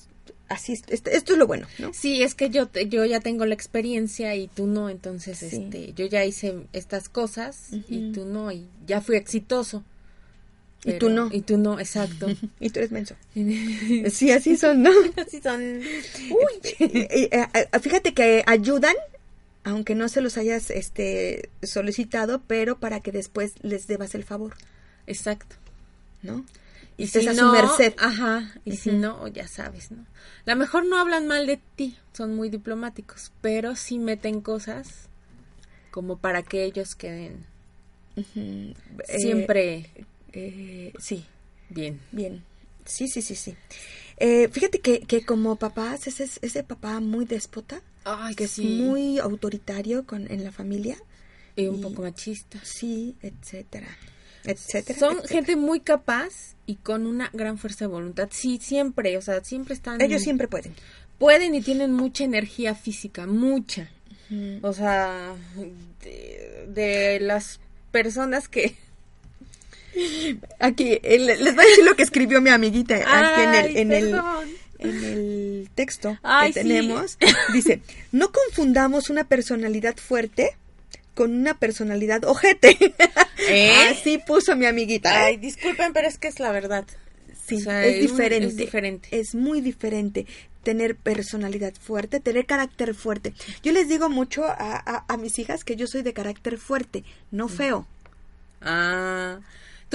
así, 0.48 0.74
es- 0.74 0.84
esto, 0.90 1.10
esto 1.10 1.34
es 1.34 1.40
lo 1.40 1.48
bueno, 1.48 1.66
¿no? 1.80 1.92
Sí, 1.94 2.22
es 2.22 2.36
que 2.36 2.50
yo, 2.52 2.68
te- 2.68 2.88
yo 2.88 3.04
ya 3.06 3.20
tengo 3.20 3.46
la 3.48 3.56
experiencia 3.56 4.36
y 4.36 4.48
tú 4.48 4.68
no, 4.68 4.90
entonces 4.90 5.40
Sí. 5.40 5.48
este, 5.48 5.94
yo 5.94 6.06
ya 6.06 6.24
hice 6.24 6.54
estas 6.74 7.10
cosas 7.10 7.70
y 7.90 8.12
tú 8.12 8.26
no, 8.26 8.52
y 8.52 8.68
ya 8.86 9.02
fui 9.02 9.16
exitoso. 9.16 9.84
Y 10.86 10.94
tú 11.00 11.10
no. 11.10 11.30
Y 11.32 11.42
tú 11.42 11.58
no, 11.58 11.80
exacto. 11.80 12.28
Y 12.60 12.70
tú 12.70 12.80
eres 12.80 12.92
menso. 12.92 13.16
Sí, 14.12 14.32
así 14.32 14.56
son, 14.58 14.84
¿no? 14.84 14.92
Así 15.18 15.42
son. 15.42 15.62
Uy. 15.62 16.76
Eh, 16.80 17.30
eh, 17.32 17.48
eh, 17.54 17.80
fíjate 17.80 18.14
que 18.14 18.44
ayudan, 18.46 18.96
aunque 19.64 19.96
no 19.96 20.08
se 20.08 20.22
los 20.22 20.38
hayas 20.38 20.70
este, 20.70 21.50
solicitado, 21.64 22.42
pero 22.48 22.80
para 22.80 23.00
que 23.00 23.12
después 23.12 23.54
les 23.62 23.88
debas 23.88 24.14
el 24.16 24.24
favor, 24.24 24.54
Exacto. 25.08 25.56
¿no? 26.22 26.46
Y 26.98 27.06
Estés 27.06 27.24
si 27.24 27.30
a 27.30 27.34
su 27.34 27.42
no, 27.42 27.52
merced. 27.52 27.94
Ajá, 27.98 28.54
y 28.64 28.78
si 28.78 28.92
no, 28.92 29.28
ya 29.28 29.48
sabes, 29.48 29.92
¿no? 29.92 30.06
A 30.46 30.52
lo 30.52 30.56
mejor 30.56 30.86
no 30.86 30.98
hablan 30.98 31.28
mal 31.28 31.46
de 31.46 31.60
ti, 31.76 31.98
son 32.14 32.36
muy 32.36 32.50
diplomáticos, 32.50 33.32
pero 33.42 33.76
sí 33.76 33.98
meten 33.98 34.40
cosas 34.40 35.10
como 35.92 36.18
para 36.18 36.44
que 36.44 36.64
ellos 36.64 36.96
queden 36.96 37.46
siempre 39.08 39.90
eh, 39.96 40.06
sí, 41.00 41.26
bien. 41.70 42.00
bien. 42.12 42.44
Sí, 42.86 43.08
sí, 43.08 43.22
sí, 43.22 43.36
sí. 43.36 43.56
Eh, 44.18 44.48
fíjate 44.50 44.80
que, 44.80 45.00
que 45.02 45.26
como 45.26 45.56
papás, 45.56 46.08
ese, 46.08 46.30
ese 46.42 46.64
papá 46.64 47.00
muy 47.00 47.26
déspota, 47.26 47.82
Ay, 48.04 48.36
que 48.36 48.44
es 48.46 48.60
muy 48.60 49.18
autoritario 49.20 50.06
con, 50.06 50.32
en 50.32 50.44
la 50.44 50.52
familia, 50.52 50.98
y 51.56 51.68
un 51.68 51.80
y- 51.80 51.82
poco 51.82 52.02
machista. 52.04 52.60
sí, 52.64 53.16
etcétera, 53.22 53.88
etcétera. 54.44 55.00
Son 55.00 55.16
etcétera. 55.16 55.28
gente 55.28 55.56
muy 55.56 55.80
capaz 55.80 56.56
y 56.68 56.76
con 56.76 57.08
una 57.08 57.30
gran 57.34 57.58
fuerza 57.58 57.86
de 57.86 57.88
voluntad. 57.92 58.30
Sí, 58.32 58.60
siempre, 58.62 59.18
o 59.18 59.22
sea, 59.22 59.44
siempre 59.44 59.74
están... 59.74 60.02
Ellos 60.02 60.22
siempre 60.22 60.48
pueden. 60.48 60.74
Pueden 61.18 61.56
y 61.56 61.62
tienen 61.62 61.94
mucha 61.94 62.24
energía 62.24 62.76
física, 62.76 63.26
mucha. 63.26 63.90
O 64.62 64.74
sea, 64.74 65.36
de, 66.04 66.66
de 66.68 67.20
las 67.22 67.60
personas 67.92 68.48
que... 68.48 68.76
Aquí, 70.60 71.00
le- 71.04 71.38
les 71.38 71.56
voy 71.56 71.66
a 71.66 71.68
decir 71.70 71.86
lo 71.86 71.96
que 71.96 72.04
escribió 72.04 72.42
mi 72.42 72.50
amiguita 72.50 72.96
aquí 72.96 73.42
en 73.42 73.54
el, 73.56 73.78
en 73.78 73.92
el, 73.92 74.04
perdón. 74.12 74.50
en 74.80 75.04
el 75.04 75.70
texto 75.76 76.18
Ay, 76.24 76.52
que 76.54 76.62
sí. 76.62 76.68
tenemos. 76.68 77.18
Dice, 77.54 77.82
no 78.12 78.32
confundamos 78.32 79.10
una 79.10 79.24
personalidad 79.26 79.96
fuerte 79.98 80.56
con 81.14 81.34
una 81.34 81.58
personalidad 81.58 82.24
ojete. 82.26 82.78
¿Eh? 83.48 83.74
Así 83.92 84.18
puso 84.18 84.56
mi 84.56 84.66
amiguita. 84.66 85.24
Ay, 85.26 85.38
disculpen, 85.38 85.94
pero 85.94 86.08
es 86.08 86.18
que 86.18 86.28
es 86.28 86.40
la 86.40 86.52
verdad. 86.52 86.86
sí, 87.48 87.56
o 87.56 87.60
sea, 87.60 87.86
es 87.86 88.02
diferente. 88.02 88.48
es 88.48 88.58
diferente. 88.58 89.08
Es 89.12 89.34
muy 89.36 89.62
diferente 89.62 90.26
tener 90.64 90.96
personalidad 90.96 91.74
fuerte, 91.80 92.20
tener 92.20 92.46
carácter 92.48 92.96
fuerte. 92.96 93.34
Yo 93.64 93.72
les 93.72 93.88
digo 93.88 94.10
mucho 94.10 94.44
a, 94.46 94.56
a- 94.58 95.06
a 95.08 95.18
mis 95.18 95.38
hijas 95.40 95.64
que 95.64 95.76
yo 95.76 95.86
soy 95.88 96.02
de 96.02 96.12
carácter 96.14 96.58
fuerte, 96.58 97.04
no 97.32 97.48
feo. 97.48 97.86
Ah, 98.62 99.40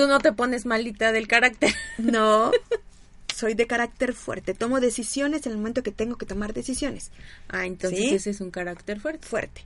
tú 0.00 0.08
no 0.08 0.18
te 0.18 0.32
pones 0.32 0.66
malita 0.66 1.12
del 1.12 1.26
carácter. 1.28 1.74
No, 1.98 2.50
soy 3.34 3.54
de 3.54 3.66
carácter 3.66 4.14
fuerte. 4.14 4.54
Tomo 4.54 4.80
decisiones 4.80 5.44
en 5.46 5.52
el 5.52 5.58
momento 5.58 5.82
que 5.82 5.92
tengo 5.92 6.16
que 6.16 6.26
tomar 6.26 6.52
decisiones. 6.54 7.10
Ah, 7.48 7.66
entonces 7.66 7.98
¿Sí? 7.98 8.14
ese 8.14 8.30
es 8.30 8.40
un 8.40 8.50
carácter 8.50 9.00
fuerte. 9.00 9.26
Fuerte. 9.26 9.64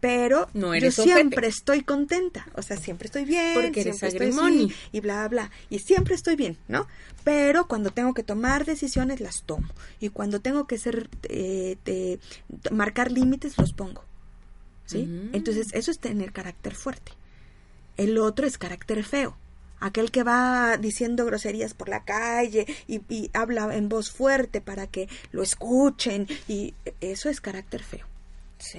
Pero 0.00 0.48
No 0.52 0.68
yo 0.68 0.74
eres 0.74 0.94
siempre 0.96 1.38
ojete. 1.38 1.46
estoy 1.46 1.82
contenta. 1.82 2.46
O 2.54 2.62
sea, 2.62 2.76
siempre 2.76 3.06
estoy 3.06 3.24
bien. 3.24 3.54
Porque 3.54 3.80
eres 3.80 3.98
siempre 3.98 4.26
estoy 4.28 4.42
agrimoni. 4.44 4.72
y 4.92 5.00
bla, 5.00 5.26
bla. 5.28 5.50
Y 5.70 5.78
siempre 5.78 6.14
estoy 6.14 6.36
bien, 6.36 6.58
¿no? 6.68 6.86
Pero 7.22 7.66
cuando 7.68 7.90
tengo 7.90 8.12
que 8.12 8.22
tomar 8.22 8.66
decisiones, 8.66 9.20
las 9.20 9.42
tomo. 9.44 9.68
Y 10.00 10.10
cuando 10.10 10.40
tengo 10.40 10.66
que 10.66 10.76
ser, 10.76 11.08
eh, 11.30 12.18
marcar 12.70 13.10
límites, 13.12 13.56
los 13.56 13.72
pongo. 13.72 14.04
¿Sí? 14.84 15.04
Mm. 15.06 15.34
Entonces, 15.34 15.68
eso 15.72 15.90
es 15.90 15.98
tener 15.98 16.32
carácter 16.32 16.74
fuerte. 16.74 17.12
El 17.96 18.18
otro 18.18 18.46
es 18.46 18.58
carácter 18.58 19.02
feo. 19.04 19.38
Aquel 19.80 20.10
que 20.10 20.22
va 20.22 20.76
diciendo 20.78 21.26
groserías 21.26 21.74
por 21.74 21.88
la 21.88 22.04
calle 22.04 22.66
y, 22.86 23.02
y 23.08 23.30
habla 23.34 23.74
en 23.76 23.88
voz 23.88 24.10
fuerte 24.10 24.60
para 24.60 24.86
que 24.86 25.08
lo 25.32 25.42
escuchen. 25.42 26.26
Y 26.48 26.74
eso 27.00 27.28
es 27.28 27.40
carácter 27.40 27.82
feo. 27.82 28.06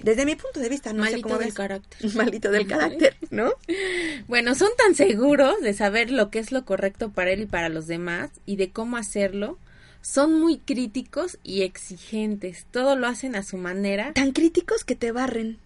Desde 0.01 0.25
mi 0.25 0.35
punto 0.35 0.59
de 0.59 0.69
vista, 0.69 0.93
no 0.93 1.03
sé 1.05 1.11
Malito 1.11 1.27
cómo 1.27 1.37
del 1.37 1.47
ves. 1.47 1.53
carácter. 1.53 1.99
Malito 2.15 2.51
del 2.51 2.67
carácter, 2.73 3.17
¿no? 3.29 3.51
Bueno, 4.27 4.55
son 4.55 4.69
tan 4.77 4.95
seguros 4.95 5.61
de 5.61 5.73
saber 5.73 6.09
lo 6.09 6.31
que 6.31 6.39
es 6.39 6.51
lo 6.51 6.65
correcto 6.65 7.11
para 7.11 7.31
él 7.31 7.41
y 7.41 7.45
para 7.45 7.69
los 7.69 7.85
demás 7.85 8.31
y 8.45 8.55
de 8.55 8.71
cómo 8.71 8.97
hacerlo. 8.97 9.59
Son 10.01 10.39
muy 10.39 10.57
críticos 10.59 11.37
y 11.43 11.61
exigentes. 11.63 12.65
Todo 12.71 12.95
lo 12.95 13.07
hacen 13.07 13.35
a 13.35 13.43
su 13.43 13.57
manera. 13.57 14.13
Tan 14.13 14.31
críticos 14.31 14.83
que 14.83 14.95
te 14.95 15.11
barren. 15.11 15.57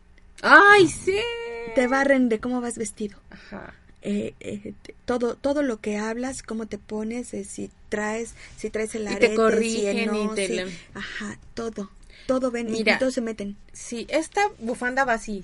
¡Ay, 0.41 0.87
sí! 0.87 1.19
Te 1.75 1.87
barren 1.87 2.29
de 2.29 2.39
cómo 2.39 2.61
vas 2.61 2.77
vestido. 2.77 3.19
Ajá. 3.29 3.73
Eh, 4.01 4.33
eh, 4.39 4.73
todo 5.05 5.35
todo 5.35 5.61
lo 5.61 5.81
que 5.81 5.97
hablas, 5.97 6.41
cómo 6.41 6.67
te 6.67 6.77
pones, 6.77 7.33
eh, 7.33 7.43
si 7.43 7.69
traes 7.89 8.33
si 8.57 8.69
traes 8.69 8.95
el 8.95 9.11
Y 9.11 9.15
te 9.17 9.29
si 9.31 9.35
corrigen 9.35 10.07
no, 10.07 10.31
y 10.31 10.35
te 10.35 10.47
si- 10.47 10.55
le- 10.55 10.71
ajá, 10.93 11.37
todo. 11.53 11.89
Todo 12.27 12.51
ven 12.51 12.71
Mira. 12.71 12.95
y 12.95 12.99
todos 12.99 13.13
se 13.15 13.21
meten. 13.21 13.57
Sí, 13.73 14.05
esta 14.09 14.41
bufanda 14.59 15.03
va 15.03 15.13
así. 15.13 15.43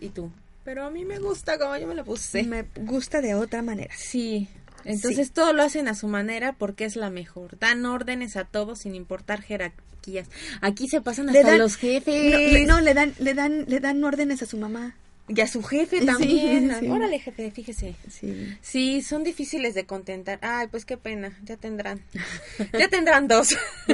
Y 0.00 0.08
tú. 0.08 0.30
Pero 0.64 0.84
a 0.84 0.90
mí 0.90 1.04
me 1.04 1.18
gusta 1.18 1.58
como 1.58 1.76
yo 1.76 1.86
me 1.86 1.94
la 1.94 2.02
puse. 2.04 2.42
Me 2.42 2.64
gusta 2.76 3.20
de 3.20 3.34
otra 3.34 3.62
manera. 3.62 3.94
Sí. 3.96 4.48
Entonces 4.84 5.30
todo 5.30 5.52
lo 5.52 5.62
hacen 5.62 5.88
a 5.88 5.94
su 5.94 6.08
manera 6.08 6.52
porque 6.58 6.84
es 6.84 6.96
la 6.96 7.08
mejor. 7.08 7.58
Dan 7.58 7.86
órdenes 7.86 8.36
a 8.36 8.44
todos 8.44 8.80
sin 8.80 8.94
importar 8.94 9.40
jerarquías. 9.42 10.28
Aquí 10.60 10.88
se 10.88 11.00
pasan 11.00 11.28
hasta 11.30 11.42
dan- 11.42 11.58
los 11.58 11.76
jefes. 11.76 12.66
No, 12.66 12.74
no, 12.76 12.80
le 12.80 12.92
dan 12.94 13.14
le 13.18 13.32
dan 13.34 13.64
le 13.68 13.80
dan 13.80 14.02
órdenes 14.04 14.42
a 14.42 14.46
su 14.46 14.56
mamá. 14.58 14.96
Y 15.26 15.40
a 15.40 15.46
su 15.46 15.62
jefe 15.62 16.00
Sí, 16.00 16.06
también. 16.06 16.76
sí. 16.80 16.88
Órale, 16.88 17.18
jefe, 17.18 17.50
fíjese. 17.50 17.94
Sí. 18.10 18.56
Sí, 18.60 19.00
son 19.02 19.24
difíciles 19.24 19.74
de 19.74 19.86
contentar. 19.86 20.38
Ay, 20.42 20.66
pues 20.70 20.84
qué 20.84 20.96
pena, 20.98 21.38
ya 21.44 21.56
tendrán. 21.56 22.02
ya 22.78 22.88
tendrán 22.88 23.26
dos. 23.28 23.48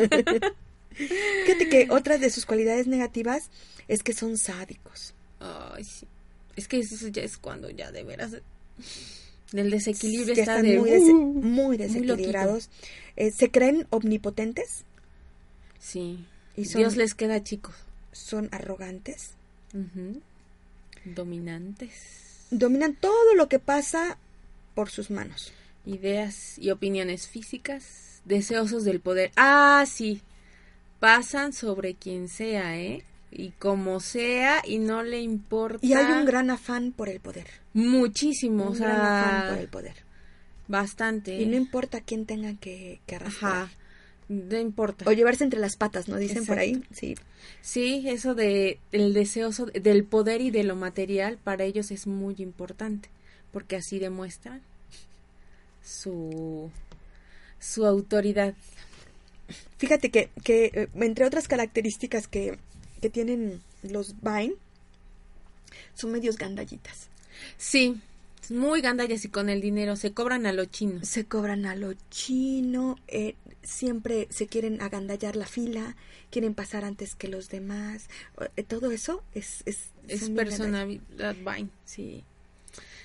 Fíjate 0.92 1.68
que 1.68 1.86
otra 1.90 2.18
de 2.18 2.30
sus 2.30 2.46
cualidades 2.46 2.86
negativas 2.86 3.50
es 3.88 4.02
que 4.02 4.12
son 4.12 4.36
sádicos. 4.36 5.14
Ay, 5.38 5.84
sí. 5.84 6.06
Es 6.56 6.68
que 6.68 6.78
eso 6.80 7.08
ya 7.08 7.22
es 7.22 7.38
cuando 7.38 7.70
ya 7.70 7.90
de 7.92 8.02
veras 8.02 8.32
del 9.52 9.70
desequilibrio 9.70 10.34
que 10.34 10.40
está 10.40 10.56
están 10.58 10.66
de 10.70 10.78
muy, 10.78 10.90
uh, 10.90 11.14
muy 11.42 11.78
loquito. 11.78 11.94
desequilibrados. 12.00 12.70
Eh, 13.16 13.30
se 13.30 13.50
creen 13.50 13.86
omnipotentes, 13.90 14.84
Sí. 15.78 16.24
Y 16.56 16.66
son- 16.66 16.80
Dios 16.80 16.96
les 16.96 17.14
queda 17.14 17.42
chicos. 17.42 17.74
son 18.12 18.48
arrogantes, 18.52 19.30
Ujú. 19.72 20.20
Dominantes. 21.04 22.46
dominan 22.50 22.94
todo 22.94 23.34
lo 23.34 23.48
que 23.48 23.58
pasa 23.58 24.18
por 24.74 24.90
sus 24.90 25.10
manos. 25.10 25.52
Ideas 25.86 26.58
y 26.58 26.70
opiniones 26.70 27.26
físicas. 27.28 28.20
Deseosos 28.24 28.84
del 28.84 29.00
poder. 29.00 29.32
Ah, 29.36 29.84
sí. 29.86 30.20
Pasan 30.98 31.52
sobre 31.52 31.94
quien 31.94 32.28
sea, 32.28 32.78
¿eh? 32.78 33.02
Y 33.32 33.50
como 33.52 34.00
sea, 34.00 34.60
y 34.66 34.78
no 34.78 35.02
le 35.02 35.20
importa. 35.20 35.78
Y 35.86 35.94
hay 35.94 36.04
un 36.12 36.24
gran 36.26 36.50
afán 36.50 36.92
por 36.92 37.08
el 37.08 37.20
poder. 37.20 37.46
Muchísimo, 37.72 38.64
o 38.64 38.70
Un 38.70 38.76
sea. 38.76 38.88
gran 38.88 39.00
afán 39.00 39.48
por 39.50 39.58
el 39.58 39.68
poder. 39.68 39.94
Bastante. 40.68 41.40
Y 41.40 41.46
no 41.46 41.56
importa 41.56 42.00
quién 42.00 42.26
tenga 42.26 42.54
que, 42.54 43.00
que 43.06 43.16
arrastrar. 43.16 43.52
Ajá. 43.52 43.70
No 44.30 44.56
importa. 44.56 45.06
O 45.08 45.12
llevarse 45.12 45.42
entre 45.42 45.58
las 45.58 45.74
patas, 45.74 46.06
¿no? 46.06 46.16
Dicen 46.16 46.46
por 46.46 46.60
ahí. 46.60 46.84
Sí. 46.92 47.16
Sí, 47.62 48.04
eso 48.06 48.36
de 48.36 48.78
el 48.92 49.12
deseoso 49.12 49.66
del 49.66 50.04
poder 50.04 50.40
y 50.40 50.52
de 50.52 50.62
lo 50.62 50.76
material 50.76 51.36
para 51.42 51.64
ellos 51.64 51.90
es 51.90 52.06
muy 52.06 52.36
importante, 52.38 53.08
porque 53.52 53.74
así 53.74 53.98
demuestran 53.98 54.62
su 55.82 56.70
su 57.58 57.84
autoridad. 57.84 58.54
Fíjate 59.78 60.12
que, 60.12 60.30
que 60.44 60.66
eh, 60.66 60.88
entre 60.94 61.24
otras 61.24 61.48
características 61.48 62.28
que, 62.28 62.56
que 63.02 63.10
tienen 63.10 63.60
los 63.82 64.14
Vine, 64.22 64.54
son 65.94 66.12
medios 66.12 66.38
gandallitas. 66.38 67.08
Sí, 67.58 68.00
muy 68.50 68.80
gandallas 68.80 69.24
y 69.24 69.28
con 69.28 69.48
el 69.48 69.60
dinero 69.60 69.96
se 69.96 70.12
cobran 70.12 70.46
a 70.46 70.52
lo 70.52 70.64
chino. 70.64 71.00
Se 71.02 71.24
cobran 71.26 71.66
a 71.66 71.74
lo 71.76 71.94
chino, 72.10 72.96
eh, 73.08 73.36
siempre 73.62 74.26
se 74.30 74.46
quieren 74.46 74.80
agandallar 74.82 75.36
la 75.36 75.46
fila, 75.46 75.96
quieren 76.30 76.54
pasar 76.54 76.84
antes 76.84 77.14
que 77.14 77.28
los 77.28 77.48
demás. 77.48 78.08
eh, 78.56 78.62
todo 78.64 78.90
eso 78.90 79.22
es... 79.34 79.62
Es, 79.66 79.90
Es 80.08 80.28
personalidad 80.30 81.34
Vine, 81.36 81.68
sí. 81.84 82.24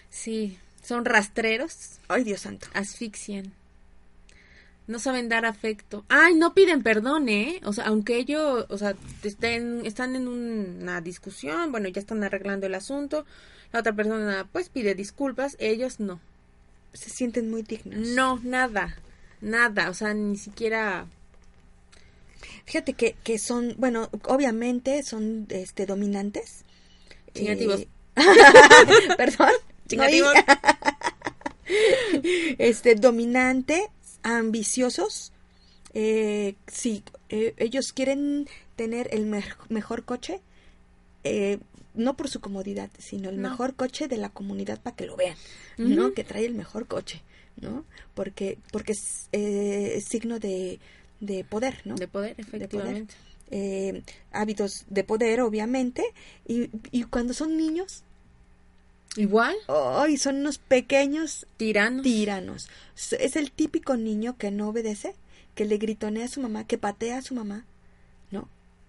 Sí, 0.09 0.57
son 0.81 1.05
rastreros, 1.05 1.99
Ay, 2.07 2.23
Dios 2.23 2.41
santo. 2.41 2.67
asfixian. 2.73 3.53
No 4.87 4.99
saben 4.99 5.29
dar 5.29 5.45
afecto. 5.45 6.05
Ay, 6.09 6.35
no 6.35 6.53
piden 6.53 6.83
perdón, 6.83 7.27
¿eh? 7.27 7.59
O 7.63 7.73
sea, 7.73 7.85
aunque 7.85 8.17
ellos, 8.17 8.65
o 8.69 8.77
sea, 8.77 8.95
estén, 9.23 9.83
están 9.85 10.15
en 10.15 10.27
una 10.27 11.01
discusión, 11.01 11.71
bueno, 11.71 11.89
ya 11.89 11.99
están 11.99 12.23
arreglando 12.23 12.67
el 12.67 12.75
asunto, 12.75 13.25
la 13.75 13.81
otra 13.81 13.93
persona 13.93 14.47
pues 14.51 14.69
pide 14.69 14.95
disculpas, 14.95 15.57
ellos 15.59 15.99
no. 15.99 16.19
Se 16.93 17.09
sienten 17.09 17.51
muy 17.51 17.61
dignos. 17.63 18.07
No, 18.09 18.39
nada, 18.43 18.97
nada, 19.41 19.89
o 19.89 19.93
sea, 19.93 20.13
ni 20.13 20.37
siquiera... 20.37 21.07
Fíjate 22.65 22.93
que, 22.93 23.15
que 23.23 23.37
son, 23.37 23.75
bueno, 23.77 24.09
obviamente 24.23 25.03
son 25.03 25.45
este 25.49 25.85
dominantes. 25.85 26.63
Chingativos. 27.33 27.81
Eh, 27.81 27.87
Perdón. 29.17 29.51
Chingativos. 29.87 30.33
este 32.57 32.95
dominante, 32.95 33.89
ambiciosos. 34.23 35.31
Eh, 35.93 36.55
sí, 36.67 37.03
eh, 37.29 37.53
ellos 37.57 37.93
quieren 37.93 38.47
tener 38.75 39.09
el 39.13 39.25
mej- 39.25 39.55
mejor 39.69 40.03
coche, 40.05 40.41
eh, 41.23 41.59
no 41.95 42.15
por 42.15 42.29
su 42.29 42.39
comodidad, 42.39 42.89
sino 42.99 43.29
el 43.29 43.37
No. 43.37 43.49
mejor 43.49 43.75
coche 43.75 44.07
de 44.07 44.17
la 44.17 44.29
comunidad 44.29 44.79
para 44.81 44.95
que 44.95 45.05
lo 45.05 45.15
vean, 45.15 45.37
¿no? 45.77 46.13
Que 46.13 46.23
trae 46.23 46.45
el 46.45 46.53
mejor 46.55 46.87
coche, 46.87 47.21
¿no? 47.61 47.85
Porque 48.13 48.57
porque 48.71 48.93
es 48.93 49.27
eh, 49.31 50.01
signo 50.07 50.39
de, 50.39 50.79
de 51.19 51.43
poder, 51.43 51.81
¿no? 51.85 51.95
De 51.95 52.07
poder, 52.07 52.35
efectivamente. 52.37 53.13
eh, 53.51 54.01
hábitos 54.31 54.85
de 54.89 55.03
poder, 55.03 55.41
obviamente, 55.41 56.03
y, 56.47 56.69
y 56.91 57.03
cuando 57.03 57.33
son 57.33 57.57
niños, 57.57 58.03
Igual, 59.17 59.55
¡ay! 59.69 60.17
son 60.17 60.37
unos 60.37 60.57
pequeños 60.57 61.47
tiranos. 61.55 62.03
tiranos. 62.03 62.67
Es 63.17 63.35
el 63.37 63.51
típico 63.51 63.95
niño 63.95 64.37
que 64.37 64.51
no 64.51 64.67
obedece, 64.69 65.15
que 65.55 65.63
le 65.63 65.77
gritonea 65.77 66.25
a 66.25 66.27
su 66.27 66.41
mamá, 66.41 66.67
que 66.67 66.77
patea 66.77 67.19
a 67.19 67.21
su 67.21 67.33
mamá. 67.33 67.65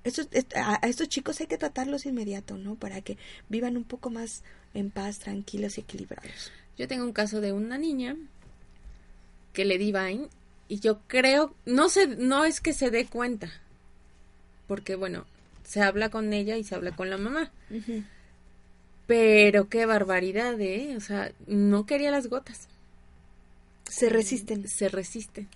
Estos- 0.07 0.29
est- 0.31 0.55
a, 0.57 0.79
a 0.81 0.89
estos 0.89 1.09
chicos 1.09 1.41
hay 1.41 1.47
que 1.47 1.59
tratarlos 1.59 2.07
inmediato, 2.07 2.57
¿no? 2.57 2.75
Para 2.77 3.01
que 3.01 3.19
vivan 3.49 3.77
un 3.77 3.85
poco 3.85 4.09
más 4.11 4.43
en 4.75 4.91
paz, 4.91 5.19
tranquilos 5.19 5.79
y 5.79 5.81
equilibrados. 5.83 6.53
Yo 6.79 6.87
tengo 6.89 7.05
un 7.05 7.13
caso 7.13 7.41
de 7.41 7.53
una 7.53 7.79
niña 7.79 8.17
que 9.53 9.65
le 9.65 9.79
di 9.79 9.93
Vine 9.93 10.29
y 10.69 10.81
yo 10.81 11.01
creo, 11.07 11.55
no 11.65 11.89
sé, 11.89 12.07
no 12.07 12.45
es 12.45 12.61
que 12.61 12.73
se 12.73 12.91
dé 12.91 13.07
cuenta, 13.07 13.51
porque 14.69 14.95
bueno, 14.97 15.25
se 15.65 15.81
habla 15.81 16.11
con 16.11 16.33
ella 16.33 16.57
y 16.57 16.65
se 16.65 16.75
habla 16.75 16.91
con 16.95 17.09
la 17.09 17.17
mamá, 17.19 17.51
pero 19.07 19.69
qué 19.69 19.87
barbaridad, 19.87 20.61
¿eh? 20.61 20.95
O 20.97 21.01
sea, 21.01 21.33
no 21.47 21.87
quería 21.87 22.11
las 22.11 22.27
gotas, 22.27 22.69
Se 23.89 24.09
resisten. 24.11 24.69
se 24.69 24.89
resiste. 24.89 25.47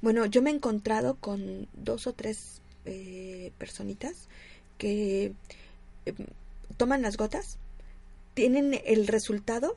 Bueno, 0.00 0.24
yo 0.26 0.40
me 0.42 0.50
he 0.50 0.54
encontrado 0.54 1.16
con 1.16 1.66
dos 1.74 2.06
o 2.06 2.12
tres 2.14 2.60
eh, 2.84 3.52
personitas 3.58 4.28
que 4.78 5.32
eh, 6.06 6.14
toman 6.76 7.02
las 7.02 7.16
gotas, 7.16 7.58
tienen 8.34 8.80
el 8.84 9.06
resultado 9.06 9.74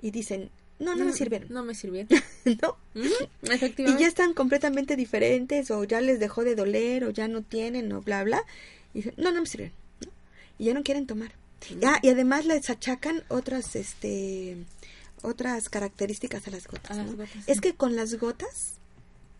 y 0.00 0.10
dicen, 0.10 0.50
no, 0.78 0.94
no 0.94 1.04
me 1.04 1.12
sirvieron. 1.12 1.48
No 1.50 1.64
me 1.64 1.74
sirvieron. 1.74 2.08
¿no? 2.62 2.76
Y 3.42 3.52
Efectivamente. 3.52 4.02
ya 4.02 4.08
están 4.08 4.34
completamente 4.34 4.96
diferentes 4.96 5.70
o 5.70 5.84
ya 5.84 6.00
les 6.00 6.20
dejó 6.20 6.44
de 6.44 6.54
doler 6.54 7.04
o 7.04 7.10
ya 7.10 7.28
no 7.28 7.42
tienen 7.42 7.92
o 7.92 8.00
bla, 8.00 8.22
bla. 8.24 8.44
Y 8.94 8.98
dicen, 8.98 9.14
no, 9.16 9.32
no 9.32 9.40
me 9.40 9.46
sirven. 9.46 9.72
¿no? 10.04 10.10
Y 10.58 10.66
ya 10.66 10.74
no 10.74 10.82
quieren 10.82 11.06
tomar. 11.06 11.32
Ah, 11.84 11.98
y 12.02 12.08
además 12.08 12.46
les 12.46 12.70
achacan 12.70 13.24
otras, 13.28 13.74
este, 13.74 14.56
otras 15.22 15.68
características 15.68 16.46
a 16.46 16.50
las 16.52 16.66
gotas. 16.68 16.92
A 16.92 17.02
las 17.02 17.06
¿no? 17.10 17.16
gotas, 17.16 17.48
Es 17.48 17.56
sí. 17.56 17.60
que 17.60 17.74
con 17.74 17.96
las 17.96 18.14
gotas, 18.14 18.74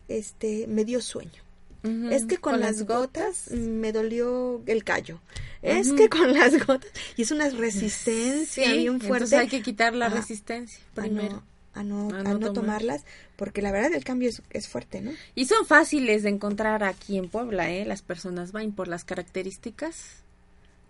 este, 0.09 0.67
me 0.67 0.83
dio 0.85 1.01
sueño. 1.01 1.41
Es 1.83 2.25
que 2.25 2.37
con, 2.37 2.59
las 2.59 2.85
gotas, 2.85 3.51
me 3.51 3.91
dolió 3.93 4.61
el 4.65 4.83
callo. 4.83 5.19
Es 5.61 5.91
que 5.93 6.09
con 6.09 6.33
las 6.33 6.65
gotas. 6.65 6.89
Y 7.15 7.21
es 7.21 7.31
una 7.31 7.49
resistencia 7.49 8.65
Sí, 8.65 8.77
bien 8.77 8.93
entonces 8.95 9.07
fuerte. 9.07 9.35
hay 9.37 9.47
que 9.47 9.61
quitar 9.61 9.93
la 9.95 10.09
resistencia 10.09 10.79
a 10.91 11.01
primero. 11.01 11.35
no, 11.35 11.43
a 11.73 11.83
no, 11.83 12.09
A 12.09 12.23
no 12.23 12.33
no 12.33 12.39
tomar. 12.39 12.53
tomarlas, 12.53 13.03
porque 13.37 13.61
la 13.61 13.71
verdad 13.71 13.93
el 13.93 14.03
cambio 14.03 14.27
es, 14.29 14.41
es 14.49 14.67
fuerte, 14.67 14.99
¿no? 15.01 15.11
Y 15.35 15.45
son 15.45 15.65
fáciles 15.65 16.23
de 16.23 16.29
encontrar 16.29 16.83
aquí 16.83 17.17
en 17.17 17.29
Puebla, 17.29 17.71
¿eh? 17.71 17.85
Las 17.85 18.01
personas 18.01 18.51
Vine 18.51 18.73
por 18.73 18.87
las 18.89 19.05
características. 19.05 20.17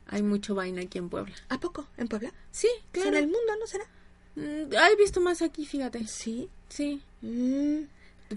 Hay 0.07 0.23
mucho 0.23 0.55
Vine 0.55 0.81
aquí 0.81 0.97
en 0.97 1.09
Puebla. 1.09 1.35
¿A 1.49 1.59
poco? 1.59 1.85
¿En 1.97 2.07
Puebla? 2.07 2.33
Sí, 2.51 2.67
Pues 2.91 3.03
claro. 3.03 3.17
En 3.17 3.23
el 3.25 3.29
mundo, 3.29 3.53
¿no 3.59 3.67
será? 3.67 3.85
Mm, 4.35 4.73
He 4.73 4.95
visto 4.95 5.21
más 5.21 5.41
aquí, 5.43 5.65
fíjate. 5.67 6.07
Sí. 6.07 6.49
Sí. 6.69 7.01
Mm, 7.21 7.81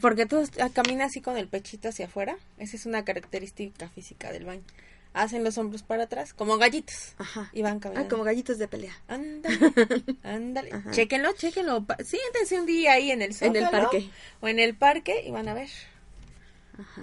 Porque 0.01 0.27
tú 0.27 0.43
ah, 0.61 0.71
caminas 0.73 1.11
así 1.11 1.21
con 1.21 1.37
el 1.37 1.49
pechito 1.49 1.89
hacia 1.89 2.07
afuera. 2.07 2.37
Esa 2.59 2.77
es 2.77 2.87
una 2.87 3.05
característica 3.05 3.89
física 3.91 4.33
del 4.33 4.45
Vine. 4.45 4.63
Hacen 5.15 5.45
los 5.45 5.59
hombros 5.59 5.83
para 5.83 6.05
atrás, 6.05 6.33
como 6.33 6.57
gallitos. 6.57 7.13
ajá. 7.19 7.51
Y 7.53 7.61
van 7.61 7.77
Ah, 7.77 7.81
caminando. 7.81 8.09
como 8.09 8.25
gallitos 8.25 8.57
de 8.57 8.67
pelea. 8.69 8.97
Ándale, 9.09 9.59
ándale. 10.23 10.71
Chéquenlo, 10.93 11.33
chéquenlo. 11.35 11.85
Siéntense 12.03 12.59
un 12.59 12.65
día 12.67 12.93
ahí 12.93 13.11
en 13.11 13.21
el 13.21 13.35
En 13.41 13.55
el 13.57 13.65
Zócalo 13.65 13.91
parque. 13.91 14.09
O 14.41 14.49
en 14.49 14.59
el 14.59 14.75
parque 14.75 15.23
y 15.27 15.31
van 15.31 15.49
a 15.49 15.55
ver 15.55 15.69
Ajá. 16.79 17.03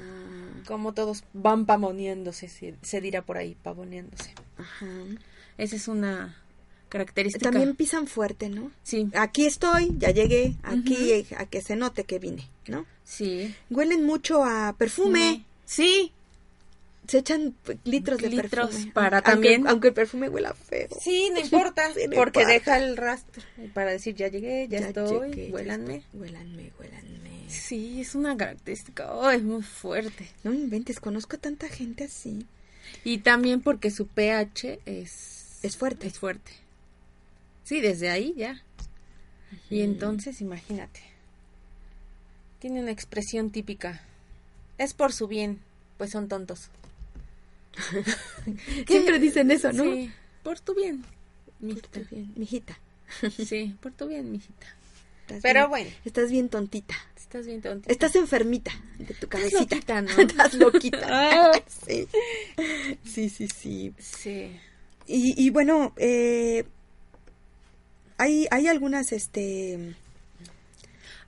cómo 0.65 0.93
todos 0.93 1.23
van 1.33 1.65
pavoneándose, 1.67 2.47
se, 2.49 2.73
se 2.81 3.01
dirá 3.01 3.21
por 3.21 3.37
ahí, 3.37 3.55
pavoneándose. 3.61 4.33
Ajá. 4.57 4.87
Esa 5.59 5.75
es 5.75 5.87
una 5.87 6.35
característica. 6.89 7.51
También 7.51 7.75
pisan 7.75 8.07
fuerte, 8.07 8.49
¿no? 8.49 8.71
Sí, 8.81 9.07
Aquí 9.13 9.45
estoy, 9.45 9.93
ya 9.99 10.09
llegué, 10.09 10.55
aquí 10.63 11.25
a 11.37 11.45
que 11.45 11.61
se 11.61 11.75
note 11.75 12.03
que 12.05 12.17
vine, 12.17 12.47
¿no? 12.69 12.85
sí. 13.03 13.53
Huelen 13.69 14.05
mucho 14.05 14.43
a 14.43 14.75
perfume. 14.77 15.43
Sí, 15.65 16.11
Se 17.07 17.17
echan 17.19 17.55
litros 17.85 18.19
de 18.19 18.29
Litros 18.29 18.51
perfume. 18.69 18.91
para 18.93 19.17
Aunque- 19.17 19.31
también- 19.31 19.67
Aunque 19.67 19.87
el 19.89 19.93
perfume 19.95 20.29
huela 20.29 20.53
feo. 20.53 20.89
sí, 21.01 21.29
no 21.33 21.39
importa. 21.41 21.91
Sí, 21.93 22.01
no 22.07 22.15
porque 22.15 22.41
importa. 22.41 22.47
deja 22.47 22.77
el 22.77 22.97
rastro 22.97 23.41
para 23.73 23.91
decir, 23.91 24.13
ya 24.15 24.27
llegué, 24.27 24.67
ya, 24.69 24.77
estoy, 24.79 25.29
llegué, 25.31 25.47
ya 25.47 25.53
huélanme. 25.55 25.95
estoy. 25.97 26.19
Huélanme, 26.21 26.71
huélanme. 26.79 27.29
Sí, 27.47 27.99
es 28.01 28.13
una 28.13 28.37
característica, 28.37 29.11
oh, 29.11 29.29
es 29.31 29.41
muy 29.41 29.63
fuerte. 29.63 30.29
No 30.43 30.51
me 30.51 30.57
inventes, 30.57 30.99
conozco 30.99 31.35
a 31.37 31.39
tanta 31.39 31.67
gente 31.67 32.03
así. 32.03 32.45
Y 33.03 33.19
también 33.19 33.61
porque 33.61 33.89
su 33.89 34.05
pH 34.05 34.79
es... 34.85 35.57
Es 35.63 35.77
fuerte. 35.77 36.05
Es 36.07 36.19
fuerte. 36.19 36.51
Sí, 37.63 37.81
desde 37.81 38.09
ahí 38.11 38.35
ya. 38.37 38.61
Y 39.71 39.81
entonces, 39.81 40.41
imagínate. 40.41 41.01
Tiene 42.59 42.81
una 42.81 42.91
expresión 42.91 43.51
típica. 43.51 44.01
Es 44.77 44.93
por 44.93 45.13
su 45.13 45.27
bien, 45.27 45.59
pues 45.97 46.11
son 46.11 46.27
tontos. 46.27 46.69
Siempre 48.87 49.19
dicen 49.19 49.51
eso, 49.51 49.71
¿no? 49.71 49.83
Sí, 49.83 50.11
por 50.43 50.59
tu 50.59 50.73
bien, 50.75 51.03
mijita. 51.59 51.87
Estás 51.87 52.09
bien, 52.09 52.33
mijita. 52.35 52.79
Sí, 53.45 53.75
por 53.81 53.91
tu 53.93 54.07
bien, 54.07 54.31
mijita. 54.31 54.67
Estás 55.21 55.41
Pero 55.41 55.59
bien- 55.61 55.69
bueno. 55.69 55.89
Estás 56.05 56.31
bien 56.31 56.49
tontita. 56.49 56.95
Estás 57.17 57.45
bien 57.45 57.61
tonta. 57.61 57.91
Estás 57.91 58.15
enfermita 58.15 58.71
de 58.97 59.13
tu 59.13 59.27
cabecita. 59.27 59.61
loquita, 59.75 60.01
¿no? 60.01 60.09
Estás 60.19 60.53
loquita. 60.55 60.99
Ah. 61.09 61.51
sí. 61.85 62.07
sí, 63.05 63.29
sí, 63.29 63.47
sí. 63.47 63.93
Sí. 63.99 64.59
Y, 65.07 65.33
y 65.43 65.49
bueno, 65.51 65.93
eh, 65.97 66.65
hay, 68.17 68.47
hay 68.51 68.67
algunas, 68.67 69.11
este, 69.11 69.95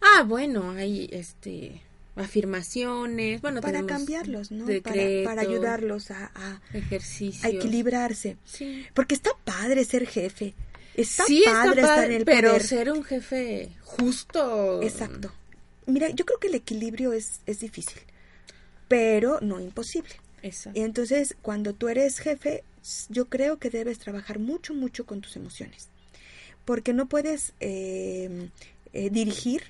Ah, 0.02 0.24
bueno, 0.24 0.72
hay 0.72 1.08
este 1.12 1.82
afirmaciones, 2.16 3.42
bueno, 3.42 3.62
para 3.62 3.86
cambiarlos, 3.86 4.52
¿no? 4.52 4.66
Para, 4.66 4.74
decretos, 4.74 5.26
para 5.26 5.42
ayudarlos 5.42 6.12
a, 6.12 6.32
a, 6.36 6.62
equilibrarse. 7.48 8.38
Sí. 8.46 8.86
Porque 8.94 9.16
está 9.16 9.32
padre 9.44 9.86
ser 9.86 10.08
jefe. 10.08 10.54
Está 10.96 11.24
sí, 11.26 11.44
padre 11.46 11.82
está 11.82 11.94
estar 11.94 12.12
en 12.12 12.18
el 12.18 12.26
pero 12.26 12.50
poder. 12.50 12.64
ser 12.64 12.92
un 12.92 13.04
jefe 13.04 13.72
justo. 13.84 14.82
Exacto. 14.82 15.32
Mira, 15.86 16.10
yo 16.10 16.26
creo 16.26 16.40
que 16.40 16.48
el 16.48 16.56
equilibrio 16.56 17.14
es, 17.14 17.40
es 17.46 17.62
difícil, 17.62 18.00
pero 18.88 19.40
no 19.42 19.60
imposible. 19.60 20.14
Exacto. 20.44 20.80
Y 20.80 20.84
entonces, 20.84 21.36
cuando 21.42 21.74
tú 21.74 21.88
eres 21.88 22.20
jefe, 22.20 22.64
yo 23.10 23.26
creo 23.30 23.58
que 23.58 23.70
debes 23.70 24.00
trabajar 24.00 24.40
mucho, 24.40 24.74
mucho 24.74 25.06
con 25.06 25.22
tus 25.22 25.36
emociones. 25.36 25.90
Porque 26.66 26.94
no 26.94 27.08
puedes 27.08 27.54
eh, 27.60 28.50
eh, 28.94 29.10
dirigir 29.10 29.64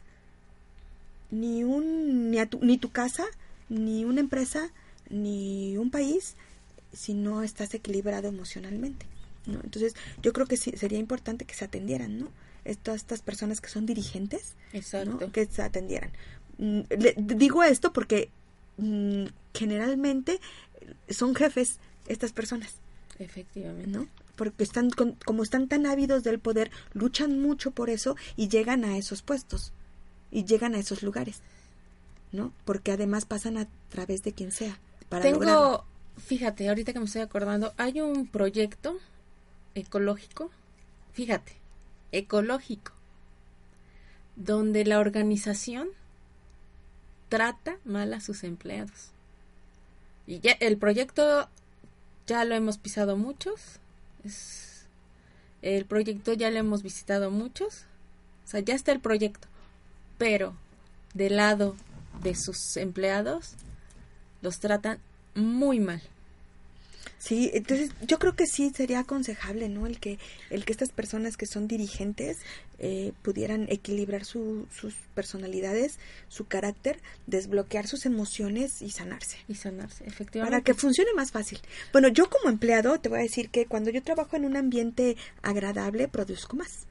ni, 1.31 1.63
un, 1.63 2.29
ni, 2.31 2.39
a 2.39 2.45
tu, 2.45 2.59
ni 2.63 2.77
tu 2.77 2.91
casa, 2.91 3.25
ni 3.69 4.05
una 4.05 4.19
empresa, 4.19 4.69
ni 5.09 5.77
un 5.77 5.89
país, 5.91 6.35
si 6.93 7.13
no 7.13 7.41
estás 7.43 7.73
equilibrado 7.73 8.27
emocionalmente. 8.27 9.05
¿no? 9.45 9.59
Entonces, 9.63 9.95
yo 10.21 10.33
creo 10.33 10.45
que 10.45 10.57
sí, 10.57 10.73
sería 10.77 10.99
importante 10.99 11.45
que 11.45 11.53
se 11.55 11.65
atendieran, 11.65 12.19
¿no? 12.19 12.27
Estas, 12.63 12.97
estas 12.97 13.21
personas 13.21 13.59
que 13.59 13.69
son 13.69 13.85
dirigentes, 13.87 14.55
¿no? 14.73 14.79
Exacto. 14.79 15.31
que 15.31 15.45
se 15.47 15.61
atendieran. 15.63 16.11
Mm, 16.59 16.81
le- 16.89 17.15
digo 17.17 17.63
esto 17.63 17.91
porque 17.91 18.29
mm, 18.77 19.25
generalmente 19.53 20.39
son 21.09 21.33
jefes 21.33 21.79
estas 22.07 22.33
personas, 22.33 22.75
Efectivamente. 23.19 23.89
¿no? 23.89 24.07
Porque 24.35 24.63
están 24.63 24.89
con- 24.91 25.15
como 25.25 25.43
están 25.43 25.67
tan 25.67 25.85
ávidos 25.85 26.23
del 26.23 26.39
poder, 26.39 26.69
luchan 26.93 27.39
mucho 27.41 27.71
por 27.71 27.89
eso 27.89 28.15
y 28.35 28.47
llegan 28.47 28.83
a 28.85 28.97
esos 28.97 29.21
puestos 29.21 29.71
y 30.31 30.45
llegan 30.45 30.75
a 30.75 30.79
esos 30.79 31.03
lugares, 31.03 31.41
¿no? 32.31 32.53
Porque 32.65 32.91
además 32.91 33.25
pasan 33.25 33.57
a 33.57 33.67
través 33.89 34.23
de 34.23 34.33
quien 34.33 34.51
sea 34.51 34.79
para 35.09 35.23
Tengo, 35.23 35.39
lograrlo. 35.39 35.85
fíjate, 36.17 36.69
ahorita 36.69 36.93
que 36.93 36.99
me 36.99 37.05
estoy 37.05 37.21
acordando, 37.21 37.73
hay 37.77 38.01
un 38.01 38.27
proyecto 38.27 38.97
ecológico, 39.75 40.49
fíjate, 41.13 41.53
ecológico, 42.11 42.93
donde 44.35 44.85
la 44.85 44.99
organización 44.99 45.89
trata 47.29 47.77
mal 47.85 48.13
a 48.13 48.21
sus 48.21 48.43
empleados. 48.43 49.11
Y 50.27 50.39
ya 50.39 50.53
el 50.53 50.77
proyecto 50.77 51.49
ya 52.27 52.45
lo 52.45 52.55
hemos 52.55 52.77
pisado 52.77 53.17
muchos. 53.17 53.79
Es, 54.23 54.85
el 55.61 55.85
proyecto 55.85 56.33
ya 56.33 56.49
lo 56.49 56.57
hemos 56.57 56.83
visitado 56.83 57.31
muchos. 57.31 57.85
O 58.45 58.47
sea, 58.47 58.59
ya 58.61 58.75
está 58.75 58.91
el 58.91 58.99
proyecto. 58.99 59.47
Pero 60.21 60.53
del 61.15 61.37
lado 61.37 61.75
de 62.21 62.35
sus 62.35 62.77
empleados 62.77 63.55
los 64.43 64.59
tratan 64.59 64.99
muy 65.33 65.79
mal. 65.79 65.99
Sí, 67.17 67.49
entonces 67.55 67.89
yo 68.05 68.19
creo 68.19 68.35
que 68.35 68.45
sí 68.45 68.69
sería 68.69 68.99
aconsejable, 68.99 69.67
¿no? 69.67 69.87
El 69.87 69.99
que, 69.99 70.19
el 70.51 70.63
que 70.63 70.73
estas 70.73 70.91
personas 70.91 71.37
que 71.37 71.47
son 71.47 71.67
dirigentes 71.67 72.37
eh, 72.77 73.13
pudieran 73.23 73.65
equilibrar 73.71 74.23
su, 74.23 74.67
sus 74.71 74.93
personalidades, 75.15 75.97
su 76.29 76.45
carácter, 76.45 76.99
desbloquear 77.25 77.87
sus 77.87 78.05
emociones 78.05 78.83
y 78.83 78.91
sanarse. 78.91 79.37
Y 79.47 79.55
sanarse, 79.55 80.05
efectivamente. 80.05 80.51
Para 80.51 80.63
que 80.63 80.75
funcione 80.75 81.09
más 81.15 81.31
fácil. 81.31 81.59
Bueno, 81.91 82.09
yo 82.09 82.29
como 82.29 82.47
empleado 82.47 82.99
te 82.99 83.09
voy 83.09 83.19
a 83.19 83.23
decir 83.23 83.49
que 83.49 83.65
cuando 83.65 83.89
yo 83.89 84.03
trabajo 84.03 84.35
en 84.35 84.45
un 84.45 84.55
ambiente 84.55 85.17
agradable, 85.41 86.07
produzco 86.07 86.57
más. 86.57 86.85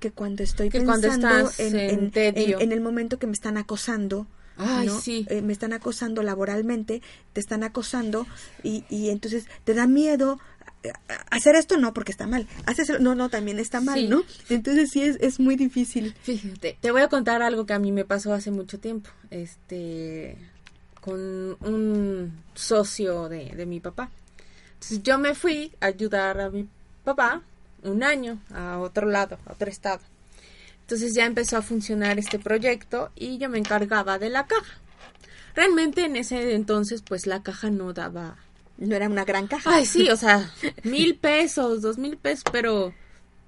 Que 0.00 0.10
cuando 0.10 0.42
estoy 0.42 0.68
Que 0.68 0.78
pensando 0.80 1.50
en, 1.58 1.74
en 1.76 1.90
en- 1.90 2.10
tedio. 2.10 2.56
en- 2.58 2.64
en 2.64 2.72
el 2.72 2.80
momento 2.80 3.18
que 3.18 3.26
me 3.26 3.32
están 3.32 3.56
acosando, 3.56 4.26
Ay, 4.58 4.86
¿no? 4.86 5.00
sí. 5.00 5.26
Eh, 5.30 5.42
me 5.42 5.52
están 5.52 5.72
acosando 5.72 6.22
laboralmente, 6.22 7.02
te 7.32 7.40
están 7.40 7.62
acosando 7.64 8.26
y, 8.62 8.84
y 8.90 9.10
entonces 9.10 9.46
te 9.64 9.74
da 9.74 9.86
miedo 9.86 10.38
eh, 10.82 10.92
hacer 11.30 11.54
esto 11.56 11.76
no 11.78 11.92
porque 11.94 12.12
está 12.12 12.26
mal 12.26 12.46
haces 12.66 13.00
no 13.00 13.14
no 13.14 13.28
también 13.30 13.58
está 13.58 13.80
mal 13.80 13.98
Sí. 13.98 14.08
no 14.08 14.22
entonces 14.50 14.90
sí 14.90 15.02
es, 15.02 15.16
es 15.20 15.40
muy 15.40 15.56
difícil 15.56 16.14
Fíjate, 16.22 16.76
te 16.80 16.90
voy 16.90 17.00
a 17.02 17.08
contar 17.08 17.40
algo 17.42 17.64
que 17.66 17.72
a 17.72 17.78
mí 17.78 17.90
me 17.92 18.04
pasó 18.04 18.32
hace 18.34 18.50
mucho 18.50 18.78
tiempo. 18.78 19.08
Este, 19.30 20.36
con 21.00 21.18
un 21.60 22.32
socio 22.54 23.28
de, 23.28 23.54
de 23.54 23.66
mi 23.66 23.80
papá. 23.80 24.10
Entonces 24.74 25.02
yo 25.02 25.18
me 25.18 25.34
fui 25.34 25.72
a 25.80 25.86
ayudar 25.86 26.40
a 26.40 26.50
mi 26.50 26.68
papá 27.04 27.42
un 27.82 28.02
año 28.02 28.40
a 28.52 28.78
otro 28.78 29.08
lado, 29.08 29.38
a 29.46 29.52
otro 29.52 29.70
estado. 29.70 30.00
Entonces 30.82 31.14
ya 31.14 31.26
empezó 31.26 31.56
a 31.56 31.62
funcionar 31.62 32.18
este 32.18 32.38
proyecto 32.38 33.10
y 33.16 33.38
yo 33.38 33.48
me 33.48 33.58
encargaba 33.58 34.18
de 34.18 34.30
la 34.30 34.46
caja. 34.46 34.78
Realmente 35.54 36.04
en 36.04 36.16
ese 36.16 36.54
entonces 36.54 37.02
pues 37.02 37.26
la 37.26 37.42
caja 37.42 37.70
no 37.70 37.92
daba... 37.92 38.36
no 38.78 38.94
era 38.94 39.08
una 39.08 39.24
gran 39.24 39.46
caja 39.46 39.70
Ay, 39.74 39.86
sí, 39.86 40.08
o 40.10 40.16
sea, 40.16 40.52
mil 40.84 41.16
pesos, 41.16 41.82
dos 41.82 41.98
mil 41.98 42.16
pesos, 42.16 42.44
pero 42.52 42.94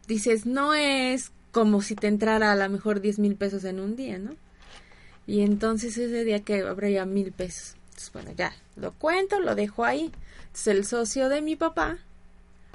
dices, 0.08 0.46
no 0.46 0.74
es 0.74 1.30
como 1.52 1.80
si 1.82 1.94
te 1.94 2.08
entrara 2.08 2.50
a 2.50 2.56
lo 2.56 2.68
mejor 2.68 3.00
diez 3.00 3.18
mil 3.18 3.36
pesos 3.36 3.64
en 3.64 3.78
un 3.78 3.94
día, 3.94 4.18
¿no? 4.18 4.34
Y 5.26 5.42
entonces 5.42 5.96
ese 5.98 6.24
día 6.24 6.42
que 6.42 6.62
habría 6.62 7.04
mil 7.04 7.32
pesos. 7.32 7.76
Entonces, 7.90 8.12
bueno, 8.12 8.32
ya, 8.36 8.54
lo 8.76 8.92
cuento, 8.92 9.38
lo 9.40 9.54
dejo 9.54 9.84
ahí. 9.84 10.10
Entonces 10.46 10.66
el 10.68 10.84
socio 10.86 11.28
de 11.28 11.42
mi 11.42 11.54
papá 11.54 11.98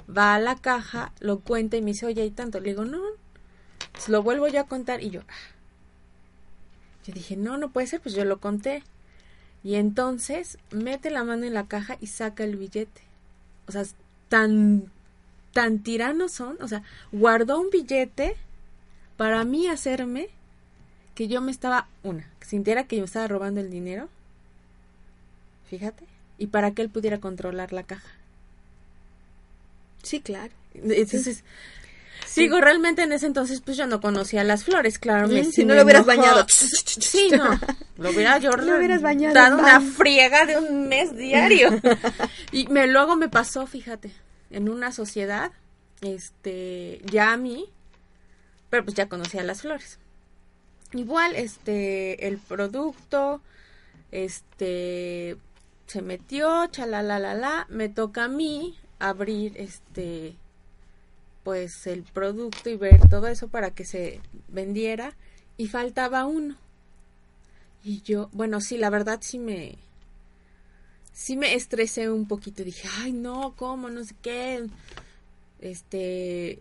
va 0.08 0.34
a 0.34 0.40
la 0.40 0.56
caja, 0.56 1.12
lo 1.20 1.40
cuenta 1.40 1.76
y 1.76 1.82
me 1.82 1.92
dice, 1.92 2.06
oye, 2.06 2.22
hay 2.22 2.30
tanto. 2.30 2.60
Le 2.60 2.70
digo, 2.70 2.84
no. 2.84 3.02
Entonces 3.86 4.08
lo 4.08 4.22
vuelvo 4.22 4.48
yo 4.48 4.60
a 4.60 4.64
contar 4.64 5.02
y 5.02 5.10
yo, 5.10 5.20
ah. 5.28 5.54
Yo 7.04 7.12
dije, 7.12 7.36
no, 7.36 7.58
no 7.58 7.70
puede 7.70 7.86
ser, 7.86 8.00
pues 8.00 8.14
yo 8.14 8.24
lo 8.24 8.40
conté. 8.40 8.82
Y 9.62 9.76
entonces 9.76 10.58
mete 10.70 11.10
la 11.10 11.24
mano 11.24 11.44
en 11.44 11.54
la 11.54 11.66
caja 11.66 11.96
y 12.00 12.06
saca 12.06 12.44
el 12.44 12.56
billete. 12.56 13.02
O 13.66 13.72
sea, 13.72 13.84
tan, 14.28 14.90
tan 15.52 15.80
tiranos 15.80 16.32
son. 16.32 16.56
O 16.62 16.68
sea, 16.68 16.82
guardó 17.12 17.60
un 17.60 17.70
billete 17.70 18.36
para 19.16 19.44
mí 19.44 19.68
hacerme 19.68 20.28
que 21.14 21.28
yo 21.28 21.40
me 21.40 21.50
estaba, 21.50 21.88
una, 22.02 22.28
que 22.40 22.46
sintiera 22.46 22.84
que 22.84 22.96
yo 22.96 23.04
estaba 23.04 23.28
robando 23.28 23.60
el 23.60 23.70
dinero. 23.70 24.08
Fíjate. 25.68 26.04
Y 26.38 26.48
para 26.48 26.72
que 26.72 26.82
él 26.82 26.90
pudiera 26.90 27.20
controlar 27.20 27.72
la 27.72 27.84
caja. 27.84 28.10
Sí 30.04 30.20
claro 30.20 30.52
Entonces, 30.74 31.42
digo, 32.36 32.60
realmente 32.60 33.02
en 33.02 33.12
ese 33.12 33.26
entonces, 33.26 33.60
pues 33.60 33.76
yo 33.76 33.86
no 33.86 34.00
conocía 34.00 34.42
las 34.44 34.64
flores, 34.64 34.98
claro. 34.98 35.28
me- 35.28 35.44
sí 35.44 35.52
si 35.52 35.64
no 35.64 35.74
lo 35.74 35.82
hubieras 35.84 36.02
enojó. 36.04 36.20
bañado. 36.20 36.46
Sí, 36.48 37.30
no. 37.30 37.58
Lo 37.96 38.10
hubiera 38.10 38.38
yo 38.38 38.50
Lo 38.56 38.76
hubieras 38.76 39.02
bañado 39.02 39.34
dado 39.34 39.58
una 39.58 39.80
friega 39.80 40.44
de 40.46 40.58
un 40.58 40.88
mes 40.88 41.16
diario. 41.16 41.70
y 42.52 42.66
me 42.68 42.86
luego 42.86 43.14
me 43.16 43.28
pasó, 43.28 43.66
fíjate, 43.66 44.10
en 44.50 44.68
una 44.68 44.90
sociedad, 44.92 45.52
este, 46.00 47.00
ya 47.04 47.32
a 47.32 47.36
mí, 47.36 47.66
pero 48.70 48.84
pues 48.84 48.96
ya 48.96 49.08
conocía 49.08 49.42
las 49.44 49.62
flores. 49.62 49.98
Igual, 50.92 51.34
este, 51.36 52.26
el 52.26 52.38
producto, 52.38 53.40
este, 54.12 55.36
se 55.86 56.02
metió, 56.02 56.66
chalalalala, 56.68 57.66
me 57.68 57.88
toca 57.88 58.24
a 58.24 58.28
mí 58.28 58.76
abrir, 58.98 59.54
este, 59.56 60.36
pues 61.44 61.86
el 61.86 62.02
producto 62.02 62.70
y 62.70 62.76
ver 62.76 63.00
todo 63.08 63.28
eso 63.28 63.48
para 63.48 63.70
que 63.70 63.84
se 63.84 64.20
vendiera 64.48 65.14
y 65.56 65.68
faltaba 65.68 66.26
uno. 66.26 66.56
Y 67.84 68.02
yo, 68.02 68.30
bueno, 68.32 68.60
sí, 68.60 68.78
la 68.78 68.90
verdad 68.90 69.18
sí 69.22 69.38
me 69.38 69.76
sí 71.12 71.36
me 71.36 71.54
estresé 71.54 72.10
un 72.10 72.26
poquito, 72.26 72.64
dije, 72.64 72.88
"Ay, 73.00 73.12
no, 73.12 73.54
cómo, 73.56 73.88
no 73.90 74.04
sé 74.04 74.14
qué." 74.22 74.66
Este, 75.60 76.60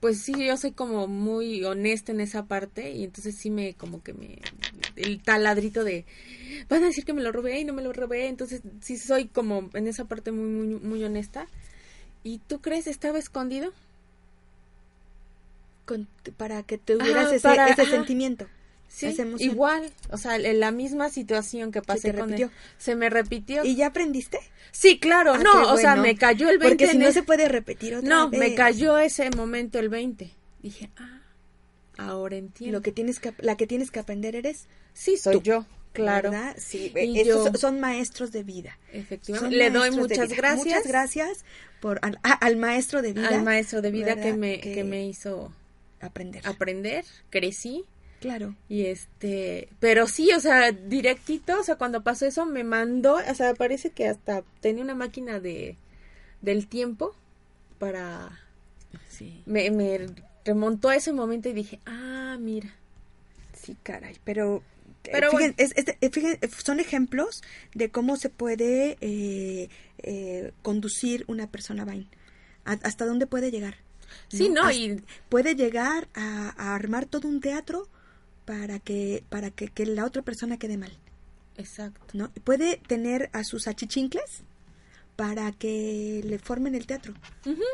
pues 0.00 0.20
sí, 0.22 0.34
yo 0.46 0.56
soy 0.58 0.72
como 0.72 1.06
muy 1.06 1.64
honesta 1.64 2.12
en 2.12 2.20
esa 2.20 2.44
parte 2.44 2.92
y 2.92 3.04
entonces 3.04 3.36
sí 3.38 3.50
me 3.50 3.74
como 3.74 4.02
que 4.02 4.12
me 4.12 4.38
el 4.96 5.22
taladrito 5.22 5.82
de 5.82 6.04
van 6.68 6.82
a 6.82 6.86
decir 6.86 7.04
que 7.04 7.14
me 7.14 7.22
lo 7.22 7.32
robé 7.32 7.60
y 7.60 7.64
no 7.64 7.72
me 7.72 7.82
lo 7.82 7.92
robé, 7.92 8.28
entonces 8.28 8.60
sí 8.82 8.98
soy 8.98 9.26
como 9.26 9.70
en 9.74 9.88
esa 9.88 10.04
parte 10.04 10.30
muy 10.32 10.48
muy 10.50 10.80
muy 10.80 11.04
honesta. 11.04 11.46
¿Y 12.24 12.38
tú 12.38 12.60
crees 12.60 12.86
estaba 12.88 13.18
escondido? 13.18 13.72
Con- 15.86 16.08
para 16.36 16.62
que 16.62 16.78
tuvieras 16.78 17.30
Ah, 17.30 17.34
ese, 17.36 17.40
para- 17.48 17.68
ese 17.70 17.82
ajá. 17.82 17.90
sentimiento 17.90 18.48
Sí, 18.88 19.16
igual, 19.38 19.90
o 20.10 20.16
sea, 20.18 20.36
en 20.36 20.60
la 20.60 20.70
misma 20.70 21.10
situación 21.10 21.72
que 21.72 21.82
pasé 21.82 22.12
te 22.12 22.18
con 22.18 22.32
él, 22.32 22.48
se 22.78 22.94
me 22.94 23.10
repitió. 23.10 23.64
y 23.64 23.74
ya 23.74 23.88
aprendiste 23.88 24.38
Sí, 24.70 24.98
claro, 25.00 25.34
Ah, 25.34 25.38
no, 25.42 25.72
o 25.72 25.76
sea, 25.76 25.96
me 25.96 26.16
cayó 26.16 26.48
el 26.48 26.58
20. 26.58 26.84
porque 26.84 26.92
si 26.92 26.98
no 26.98 27.08
el- 27.08 27.12
se 27.12 27.22
puede 27.24 27.48
repetir 27.48 27.96
otra 27.96 28.08
No, 28.08 28.30
vez 28.30 28.38
me 28.40 28.54
cayó 28.54 28.96
ese 28.98 29.30
momento 29.30 29.78
el 29.80 29.88
20. 29.88 30.30
Dije, 30.62 30.90
ah, 30.96 31.20
ahora 31.98 32.36
entiendo. 32.36 32.78
lo 32.78 32.82
que 32.82 32.92
tienes 32.92 33.18
que 33.20 33.34
la 33.38 33.56
que 33.56 33.66
tienes 33.66 33.90
que 33.90 33.98
aprender 34.00 34.36
eres 34.36 34.66
Sí, 34.94 35.16
soy 35.16 35.34
tú, 35.34 35.42
yo, 35.42 35.66
claro. 35.94 36.30
¿verdad? 36.30 36.54
sí 36.58 36.92
Y 36.94 37.20
estos 37.20 37.50
yo- 37.52 37.58
son- 37.58 37.80
maestros 37.80 38.30
de 38.32 38.42
vida 38.42 38.78
Efectivamente. 38.92 39.56
Son 39.56 39.58
Le 39.58 39.70
doy 39.70 39.90
muchas 39.90 40.28
gracias. 40.30 40.66
Muchas 40.66 40.86
gracias 40.86 41.44
por 41.80 41.98
al, 42.02 42.18
ah, 42.22 42.32
al 42.32 42.56
maestro 42.56 43.00
de 43.02 43.12
vida. 43.14 43.28
al 43.28 43.42
maestro 43.42 43.80
de 43.80 43.90
vida 43.90 44.16
que 44.20 44.32
me, 44.34 44.60
que... 44.60 44.84
me 44.84 45.06
hizo 45.06 45.52
aprender. 46.00 46.46
aprender, 46.46 47.04
crecí. 47.30 47.84
claro. 48.20 48.54
Y 48.68 48.86
este, 48.86 49.68
pero 49.80 50.06
sí, 50.06 50.30
o 50.32 50.40
sea, 50.40 50.72
directito, 50.72 51.58
o 51.60 51.62
sea, 51.62 51.76
cuando 51.76 52.02
pasó 52.02 52.26
eso 52.26 52.44
me 52.46 52.64
mandó, 52.64 53.16
o 53.16 53.34
sea, 53.34 53.54
parece 53.54 53.90
que 53.90 54.06
hasta 54.08 54.42
tenía 54.60 54.82
una 54.84 54.94
máquina 54.94 55.40
de 55.40 55.76
del 56.42 56.66
tiempo 56.66 57.14
para 57.78 58.40
Sí. 59.10 59.42
me, 59.46 59.70
me 59.70 60.06
remontó 60.44 60.88
a 60.90 60.96
ese 60.96 61.12
momento 61.12 61.48
y 61.48 61.52
dije, 61.52 61.80
ah, 61.86 62.36
mira. 62.40 62.74
Sí, 63.54 63.76
caray, 63.82 64.16
pero, 64.24 64.62
Pero 65.12 65.30
fíjense, 65.38 65.62
es- 65.64 65.72
es- 66.00 66.10
fíjense, 66.10 66.48
son 66.64 66.80
ejemplos 66.80 67.42
de 67.74 67.90
cómo 67.90 68.16
se 68.16 68.30
puede 68.30 68.96
eh, 69.00 69.68
eh, 69.98 70.52
conducir 70.62 71.24
una 71.28 71.46
persona 71.46 71.84
vain. 71.84 72.08
A- 72.64 72.72
hasta 72.82 73.04
dónde 73.06 73.26
puede 73.26 73.50
llegar. 73.50 73.76
Sí, 74.28 74.48
no, 74.48 74.70
y 74.70 75.02
puede 75.28 75.54
llegar 75.56 76.08
a, 76.14 76.54
a 76.56 76.74
armar 76.74 77.06
todo 77.06 77.28
un 77.28 77.40
teatro 77.40 77.88
para 78.44 78.78
que 78.78 79.24
para 79.28 79.50
que, 79.50 79.68
que 79.68 79.86
la 79.86 80.04
otra 80.04 80.22
persona 80.22 80.58
quede 80.58 80.76
mal, 80.76 80.92
exacto. 81.56 82.00
¿no? 82.12 82.30
Puede 82.44 82.76
tener 82.86 83.30
a 83.32 83.42
sus 83.44 83.66
achichincles 83.66 84.42
para 85.16 85.50
que 85.52 86.20
le 86.24 86.38
formen 86.38 86.74
el 86.74 86.86
teatro. 86.86 87.14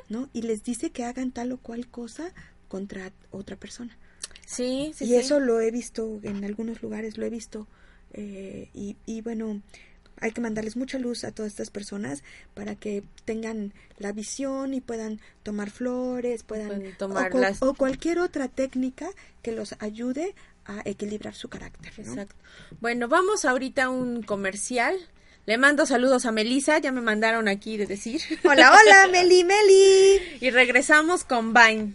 ¿no? 0.08 0.28
Y 0.32 0.42
les 0.42 0.62
dice 0.62 0.90
que 0.90 1.04
hagan 1.04 1.30
tal 1.32 1.52
o 1.52 1.58
cual 1.58 1.88
cosa 1.88 2.32
contra 2.68 3.12
otra 3.30 3.56
persona. 3.56 3.96
Sí, 4.50 4.92
sí, 4.96 5.04
y 5.04 5.08
sí. 5.08 5.14
eso 5.16 5.38
lo 5.40 5.60
he 5.60 5.70
visto 5.70 6.18
en 6.22 6.44
algunos 6.44 6.82
lugares, 6.82 7.16
lo 7.18 7.24
he 7.26 7.30
visto. 7.30 7.66
eh, 8.12 8.68
y, 8.74 8.96
y 9.06 9.20
bueno, 9.20 9.62
hay 10.20 10.32
que 10.32 10.40
mandarles 10.40 10.76
mucha 10.76 10.98
luz 10.98 11.22
a 11.24 11.30
todas 11.30 11.52
estas 11.52 11.70
personas 11.70 12.24
para 12.54 12.74
que 12.74 13.04
tengan 13.24 13.72
la 13.98 14.10
visión 14.12 14.74
y 14.74 14.80
puedan 14.80 15.20
tomar 15.44 15.70
flores, 15.70 16.42
puedan, 16.42 16.66
Pueden 16.68 16.98
tomar 16.98 17.28
o, 17.28 17.30
cual- 17.30 17.42
las- 17.42 17.62
o 17.62 17.74
cualquier 17.74 18.18
otra 18.18 18.48
técnica 18.48 19.08
que 19.42 19.52
los 19.52 19.76
ayude 19.78 20.34
a 20.66 20.82
equilibrar 20.84 21.34
su 21.34 21.48
carácter. 21.48 21.92
¿no? 22.04 22.04
Exacto. 22.12 22.34
Bueno, 22.80 23.06
vamos 23.08 23.44
ahorita 23.44 23.84
a 23.84 23.90
un 23.90 24.22
comercial. 24.22 24.96
Le 25.46 25.56
mando 25.56 25.86
saludos 25.86 26.26
a 26.26 26.32
Melissa, 26.32 26.78
ya 26.78 26.92
me 26.92 27.00
mandaron 27.00 27.48
aquí 27.48 27.76
de 27.78 27.86
decir. 27.86 28.20
Hola, 28.44 28.72
hola, 28.72 29.08
Meli, 29.12 29.42
Meli. 29.44 30.20
y 30.40 30.50
regresamos 30.50 31.24
con 31.24 31.54
Vine. 31.54 31.94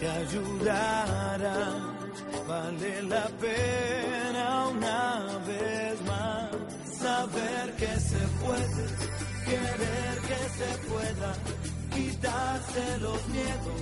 te 0.00 0.08
ayudará 0.08 1.76
vale 2.46 3.02
la 3.02 3.26
pena 3.40 4.68
una 4.68 5.38
vez 5.46 6.02
más 6.06 6.54
saber 7.04 7.66
que 7.76 8.00
se 8.00 8.18
puede, 8.42 8.84
querer 9.44 10.16
que 10.28 10.40
se 10.58 10.70
pueda, 10.88 11.30
quitarse 11.94 12.84
los 12.98 13.28
miedos, 13.28 13.80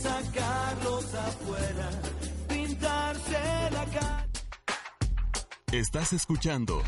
sacarlos 0.00 1.14
afuera, 1.14 1.90
pintarse 2.48 3.38
la 3.72 3.84
cara. 3.86 4.26
Estás 5.72 6.12
escuchando 6.12 6.82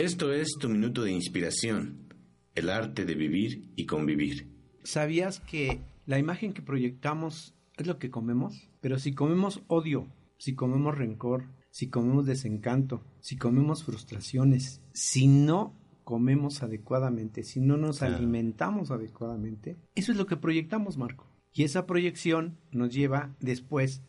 Esto 0.00 0.32
es 0.32 0.56
tu 0.58 0.70
minuto 0.70 1.02
de 1.02 1.12
inspiración, 1.12 2.08
el 2.54 2.70
arte 2.70 3.04
de 3.04 3.14
vivir 3.14 3.70
y 3.76 3.84
convivir. 3.84 4.48
¿Sabías 4.82 5.40
que 5.40 5.82
la 6.06 6.18
imagen 6.18 6.54
que 6.54 6.62
proyectamos 6.62 7.54
es 7.76 7.86
lo 7.86 7.98
que 7.98 8.08
comemos? 8.08 8.70
Pero 8.80 8.98
si 8.98 9.12
comemos 9.12 9.62
odio, 9.66 10.08
si 10.38 10.54
comemos 10.54 10.96
rencor, 10.96 11.44
si 11.70 11.90
comemos 11.90 12.24
desencanto, 12.24 13.04
si 13.20 13.36
comemos 13.36 13.84
frustraciones, 13.84 14.80
si 14.94 15.26
no 15.26 15.74
comemos 16.04 16.62
adecuadamente, 16.62 17.42
si 17.42 17.60
no 17.60 17.76
nos 17.76 17.98
Claro. 17.98 18.16
alimentamos 18.16 18.90
adecuadamente, 18.90 19.76
eso 19.94 20.12
es 20.12 20.16
lo 20.16 20.24
que 20.24 20.38
proyectamos, 20.38 20.96
Marco. 20.96 21.30
Y 21.52 21.64
esa 21.64 21.84
proyección 21.84 22.56
nos 22.72 22.94
lleva 22.94 23.36
después, 23.38 24.02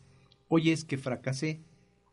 oye 0.48 0.72
es 0.72 0.86
que 0.86 0.96
fracasé, 0.96 1.60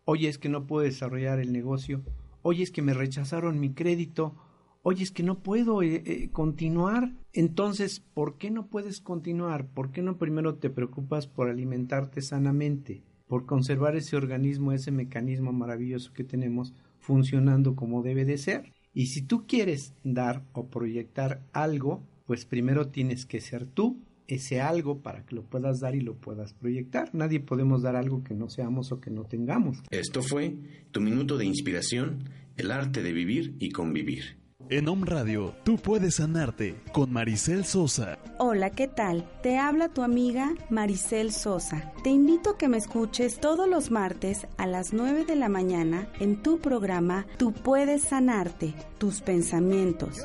oye 0.04 0.28
es 0.28 0.38
que 0.38 0.50
no 0.50 0.68
puedo 0.68 0.84
desarrollar 0.84 1.40
el 1.40 1.54
negocio, 1.54 2.04
oye 2.42 2.64
es 2.64 2.72
que 2.72 2.82
me 2.82 2.94
rechazaron 2.94 3.60
mi 3.60 3.74
crédito, 3.74 4.36
oye 4.82 5.04
es 5.04 5.12
que 5.12 5.24
no 5.24 5.40
puedo 5.40 5.82
eh, 5.82 6.04
eh, 6.06 6.30
continuar. 6.32 7.14
Entonces, 7.34 8.00
¿por 8.00 8.38
qué 8.38 8.52
no 8.52 8.68
puedes 8.68 9.02
continuar? 9.02 9.68
¿Por 9.68 9.92
qué 9.92 10.02
no 10.02 10.18
primero 10.18 10.56
te 10.56 10.70
preocupas 10.70 11.28
por 11.28 11.50
alimentarte 11.50 12.22
sanamente? 12.22 13.04
por 13.30 13.46
conservar 13.46 13.96
ese 13.96 14.18
organismo, 14.18 14.74
ese 14.74 14.92
mecanismo 14.92 15.54
maravilloso 15.54 16.12
que 16.14 16.24
tenemos 16.24 16.74
funcionando 16.98 17.76
como 17.76 18.02
debe 18.02 18.26
de 18.26 18.40
ser. 18.40 18.74
Y 18.92 19.06
si 19.06 19.22
tú 19.22 19.46
quieres 19.46 19.94
dar 20.04 20.44
o 20.52 20.66
proyectar 20.66 21.44
algo, 21.54 22.02
pues 22.26 22.46
primero 22.46 22.88
tienes 22.88 23.28
que 23.28 23.40
ser 23.40 23.68
tú 23.68 24.02
ese 24.36 24.62
algo 24.62 25.02
para 25.02 25.26
que 25.26 25.36
lo 25.36 25.44
puedas 25.44 25.80
dar 25.80 25.96
y 25.96 26.02
lo 26.02 26.16
puedas 26.16 26.54
proyectar. 26.54 27.10
Nadie 27.14 27.40
podemos 27.40 27.82
dar 27.82 27.96
algo 27.96 28.24
que 28.24 28.34
no 28.34 28.50
seamos 28.50 28.92
o 28.92 29.00
que 29.00 29.12
no 29.12 29.24
tengamos. 29.24 29.80
Esto 29.90 30.22
fue 30.22 30.56
tu 30.92 31.02
minuto 31.02 31.38
de 31.38 31.46
inspiración, 31.46 32.30
el 32.58 32.72
arte 32.72 33.02
de 33.04 33.14
vivir 33.14 33.56
y 33.60 33.70
convivir. 33.72 34.40
En 34.72 34.88
Om 34.88 35.02
Radio, 35.02 35.56
tú 35.64 35.78
puedes 35.78 36.18
sanarte 36.18 36.76
con 36.92 37.12
Maricel 37.12 37.66
Sosa. 37.66 38.20
Hola, 38.38 38.70
¿qué 38.70 38.88
tal? 38.88 39.28
Te 39.42 39.58
habla 39.58 39.90
tu 39.90 40.04
amiga 40.04 40.54
Maricel 40.70 41.32
Sosa. 41.32 41.92
Te 42.04 42.12
invito 42.12 42.52
a 42.52 42.58
que 42.60 42.68
me 42.68 42.78
escuches 42.78 43.40
todos 43.40 43.68
los 43.68 43.90
martes 43.90 44.46
a 44.58 44.68
las 44.68 44.94
9 44.94 45.26
de 45.26 45.36
la 45.36 45.50
mañana 45.50 46.08
en 46.20 46.44
tu 46.44 46.60
programa 46.60 47.26
Tú 47.38 47.52
puedes 47.52 48.04
sanarte, 48.04 48.76
tus 49.00 49.22
pensamientos, 49.22 50.20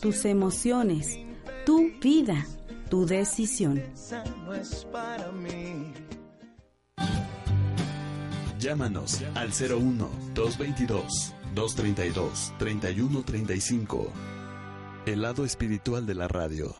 tus 0.00 0.24
emociones, 0.24 1.16
tu 1.64 1.92
vida, 2.02 2.48
tu 2.94 3.04
decisión. 3.06 3.82
Llámanos 8.60 9.20
al 9.34 9.50
01 9.50 10.08
222 10.32 11.34
232 11.56 12.52
3135. 12.56 14.12
El 15.06 15.22
lado 15.22 15.44
espiritual 15.44 16.06
de 16.06 16.14
la 16.14 16.28
radio. 16.28 16.76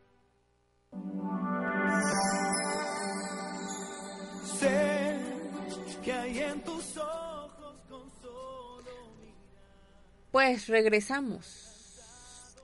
Sé 4.60 5.18
que 6.04 6.12
hay 6.12 6.38
en 6.38 6.62
tus 6.62 6.96
ojos 6.96 7.76
con 7.88 8.08
solo 8.22 8.92
Pues 10.30 10.68
regresamos 10.68 11.72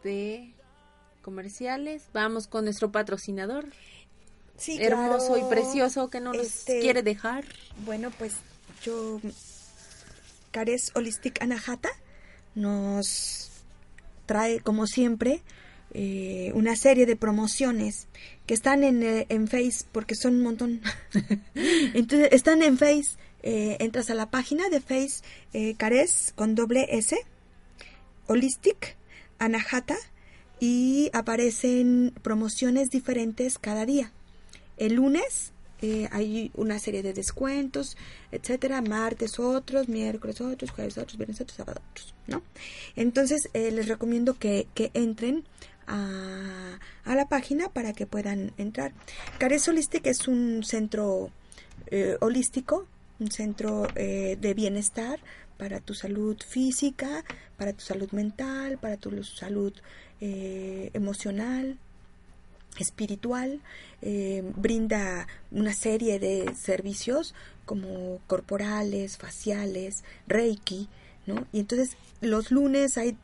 de 0.05 0.55
comerciales. 1.21 2.03
Vamos 2.13 2.47
con 2.47 2.65
nuestro 2.65 2.91
patrocinador. 2.93 3.67
Sí, 4.57 4.79
hermoso 4.83 5.35
claro. 5.35 5.47
y 5.47 5.51
precioso 5.51 6.11
que 6.11 6.21
no 6.21 6.33
nos 6.33 6.47
Este, 6.47 6.81
quiere 6.81 7.03
dejar. 7.03 7.45
Bueno, 7.87 8.11
pues 8.19 8.35
yo, 8.85 9.21
Cares 10.51 10.91
Holistic 10.95 11.41
Anahata, 11.43 11.89
nos 12.55 13.51
trae, 14.27 14.61
como 14.61 14.87
siempre, 14.87 15.43
eh, 15.95 16.53
una 16.55 16.77
serie 16.77 17.07
de 17.07 17.17
promociones 17.17 18.07
que 18.47 18.55
están 18.55 18.85
en, 18.85 19.03
eh, 19.03 19.27
en 19.29 19.49
Face, 19.49 19.85
porque 19.93 20.15
son 20.15 20.35
un 20.37 20.43
montón. 20.43 20.81
Entonces, 21.95 22.29
están 22.33 22.63
en 22.63 22.77
Face. 22.79 23.17
eh, 23.43 23.79
entras 23.81 24.11
a 24.11 24.15
la 24.15 24.31
página 24.31 24.69
de 24.69 24.81
Face 24.81 25.23
eh, 25.55 25.75
Cares 25.79 26.33
con 26.37 26.55
doble 26.55 26.87
S, 26.91 27.17
Holistic 28.27 28.97
Anahata, 29.39 29.97
y 30.61 31.11
aparecen 31.13 32.13
promociones 32.23 32.91
diferentes 32.91 33.59
cada 33.59 33.87
día. 33.87 34.13
El 34.77 34.95
lunes 34.95 35.53
eh, 35.83 36.09
hay 36.13 36.51
una 36.55 36.79
serie 36.79 37.03
de 37.03 37.15
descuentos, 37.15 37.97
etcétera. 38.31 38.83
Martes 38.83 39.39
otros, 39.39 39.89
miércoles 39.89 40.41
otros, 40.41 40.71
jueves 40.71 40.99
otros, 40.99 41.17
viernes 41.17 41.41
otros, 41.41 41.57
sábado 41.57 41.81
otros, 41.91 42.15
¿no? 42.27 42.43
Entonces 42.95 43.49
eh, 43.55 43.71
les 43.71 43.89
recomiendo 43.89 44.39
que, 44.39 44.69
que 44.75 44.91
entren 44.93 45.45
a, 45.87 46.79
a 47.05 47.15
la 47.15 47.29
página 47.29 47.71
para 47.71 47.95
que 47.95 48.07
puedan 48.07 48.53
entrar. 48.59 48.93
Cares 49.39 49.67
Holistic 49.67 50.07
es 50.07 50.29
un 50.29 50.63
centro 50.63 51.31
eh, 51.87 52.17
holístico, 52.21 52.87
un 53.19 53.31
centro 53.31 53.89
eh, 53.97 54.37
de 54.41 54.55
bienestar 54.55 55.19
para 55.57 55.81
tu 55.81 55.95
salud 55.95 56.37
física, 56.47 57.25
para 57.57 57.73
tu 57.73 57.81
salud 57.81 58.11
mental, 58.13 58.79
para 58.79 58.97
tu 58.97 59.23
salud 59.25 59.75
eh, 60.21 60.91
emocional, 60.93 61.79
espiritual, 62.79 63.61
eh, 64.03 64.43
brinda 64.57 65.27
una 65.51 65.73
serie 65.73 66.19
de 66.19 66.55
servicios 66.55 67.35
como 67.67 68.19
corporales, 68.27 69.19
faciales, 69.19 70.05
reiki, 70.27 70.89
¿no? 71.27 71.47
Y 71.53 71.61
entonces 71.61 71.97
los 72.21 72.51
lunes 72.51 72.99
hay 72.99 73.17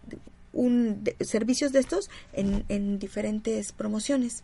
un 0.53 1.05
servicios 1.21 1.73
de 1.73 1.81
estos 1.81 2.11
en, 2.33 2.65
en 2.69 2.99
diferentes 2.99 3.73
promociones. 3.73 4.43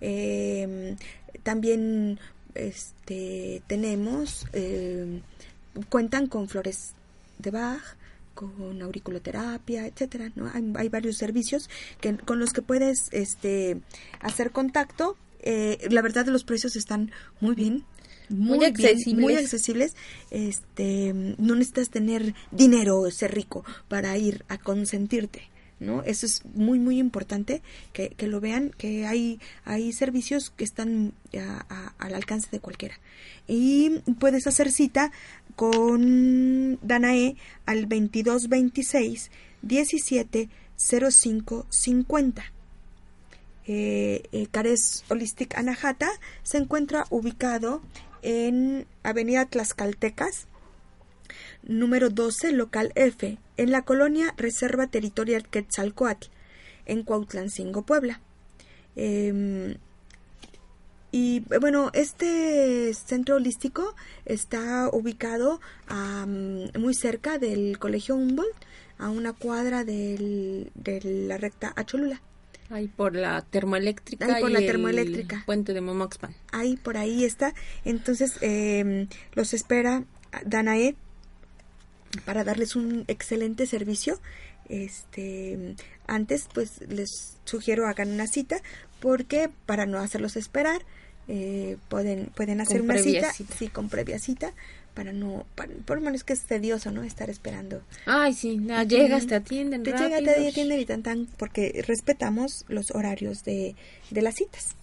Eh, 0.00 0.96
también 1.42 2.18
este 2.54 3.62
tenemos 3.66 4.46
eh, 4.52 5.20
cuentan 5.88 6.26
con 6.26 6.48
flores 6.48 6.94
de 7.38 7.50
Bach, 7.50 7.82
con 8.34 8.80
auriculoterapia, 8.82 9.86
etcétera, 9.86 10.30
¿no? 10.34 10.50
Hay, 10.52 10.72
hay 10.76 10.88
varios 10.88 11.16
servicios 11.16 11.68
que, 12.00 12.16
con 12.16 12.38
los 12.38 12.50
que 12.52 12.62
puedes 12.62 13.08
este 13.12 13.80
hacer 14.20 14.50
contacto 14.50 15.16
Eh, 15.44 15.88
la 15.90 16.02
verdad 16.02 16.26
los 16.26 16.44
precios 16.44 16.76
están 16.76 17.10
muy 17.40 17.56
bien. 17.56 17.84
Muy 18.28 18.64
accesibles. 18.64 19.20
muy 19.20 19.34
accesibles. 19.34 19.96
Este, 20.30 21.12
no 21.38 21.54
necesitas 21.56 21.90
tener 21.90 22.34
dinero 22.52 22.98
o 23.00 23.10
ser 23.10 23.34
rico 23.34 23.64
para 23.88 24.16
ir 24.18 24.44
a 24.48 24.56
consentirte. 24.58 25.42
¿no? 25.80 26.04
Eso 26.04 26.26
es 26.26 26.42
muy, 26.54 26.78
muy 26.78 27.00
importante 27.00 27.60
que, 27.92 28.10
que 28.10 28.28
lo 28.28 28.38
vean, 28.40 28.70
que 28.78 29.04
hay, 29.04 29.40
hay 29.64 29.92
servicios 29.92 30.50
que 30.50 30.62
están 30.62 31.12
a- 31.36 31.66
a- 31.68 31.94
al 31.98 32.14
alcance 32.14 32.46
de 32.52 32.60
cualquiera. 32.60 32.94
Y 33.48 33.98
puedes 34.20 34.46
hacer 34.46 34.70
cita 34.70 35.10
con 35.54 36.78
Danae 36.82 37.36
al 37.66 37.88
2226 37.88 39.30
17 39.62 40.48
05 40.76 41.66
50. 41.68 42.44
Eh, 43.64 44.22
eh, 44.32 44.46
Cares 44.50 45.04
Holistic 45.08 45.56
Anahata 45.56 46.10
se 46.42 46.58
encuentra 46.58 47.06
ubicado 47.10 47.80
en 48.22 48.86
Avenida 49.02 49.46
Tlaxcaltecas, 49.46 50.46
número 51.62 52.10
12, 52.10 52.52
local 52.52 52.92
F, 52.94 53.38
en 53.56 53.70
la 53.70 53.82
colonia 53.82 54.34
Reserva 54.36 54.88
Territorial 54.88 55.48
Quetzalcoatl, 55.48 56.28
en 56.86 57.04
Cuautlancingo, 57.04 57.82
Puebla. 57.82 58.20
Em, 58.96 59.76
y 61.12 61.40
bueno, 61.60 61.90
este 61.94 62.92
centro 62.94 63.36
holístico 63.36 63.94
está 64.24 64.88
ubicado 64.92 65.60
am, 65.86 66.70
muy 66.78 66.94
cerca 66.94 67.38
del 67.38 67.78
Colegio 67.78 68.16
Humboldt, 68.16 68.56
a 68.98 69.10
una 69.10 69.32
cuadra 69.32 69.84
del- 69.84 70.70
de 70.74 71.00
la 71.28 71.36
recta 71.36 71.72
a 71.76 71.84
Cholula. 71.84 72.20
Ahí 72.70 72.88
por 72.88 73.14
la 73.14 73.42
termoeléctrica. 73.42 74.24
Ahí 74.26 74.40
por 74.40 74.50
y 74.50 74.54
la 74.54 74.60
el 74.60 74.66
termoeléctrica. 74.66 75.42
Puente 75.44 75.74
de 75.74 75.80
Momoxpan. 75.82 76.34
Ahí 76.52 76.76
por 76.76 76.96
ahí 76.96 77.24
está. 77.24 77.52
Entonces 77.84 78.38
em, 78.40 79.08
los 79.34 79.52
espera 79.52 80.04
Danae 80.46 80.94
para 82.24 82.44
darles 82.44 82.74
un 82.76 83.04
excelente 83.08 83.66
servicio. 83.66 84.18
Este 84.68 85.74
antes 86.06 86.48
pues 86.54 86.80
les 86.88 87.36
sugiero 87.44 87.86
hagan 87.86 88.10
una 88.12 88.26
cita 88.26 88.56
porque 89.00 89.50
para 89.66 89.84
no 89.84 89.98
hacerlos 89.98 90.36
esperar 90.36 90.82
eh, 91.28 91.76
pueden 91.88 92.26
pueden 92.34 92.60
hacer 92.60 92.78
Con 92.80 92.90
una 92.90 92.98
cita, 92.98 93.32
cita. 93.32 93.54
sí 93.56 93.68
con 93.68 93.88
previa 93.88 94.18
cita 94.18 94.52
para 94.94 95.12
no 95.12 95.46
para- 95.54 95.72
por 95.86 95.96
lo 95.98 96.02
menos 96.02 96.24
que 96.24 96.32
es 96.34 96.42
tedioso 96.42 96.90
no 96.90 97.02
estar 97.02 97.30
esperando 97.30 97.80
Ay, 98.06 98.34
sí, 98.34 98.60
llegas, 98.88 99.26
te 99.26 99.36
atienden 99.36 99.82
te 99.84 99.92
llega, 99.92 100.18
te 100.20 100.48
atienden 100.48 100.80
y 100.80 100.84
tan 100.84 101.02
tan, 101.02 101.26
porque 101.38 101.82
respetamos 101.86 102.64
los 102.68 102.90
horarios 102.90 103.44
de, 103.44 103.74
de 104.10 104.22
las 104.22 104.34
citas. 104.34 104.74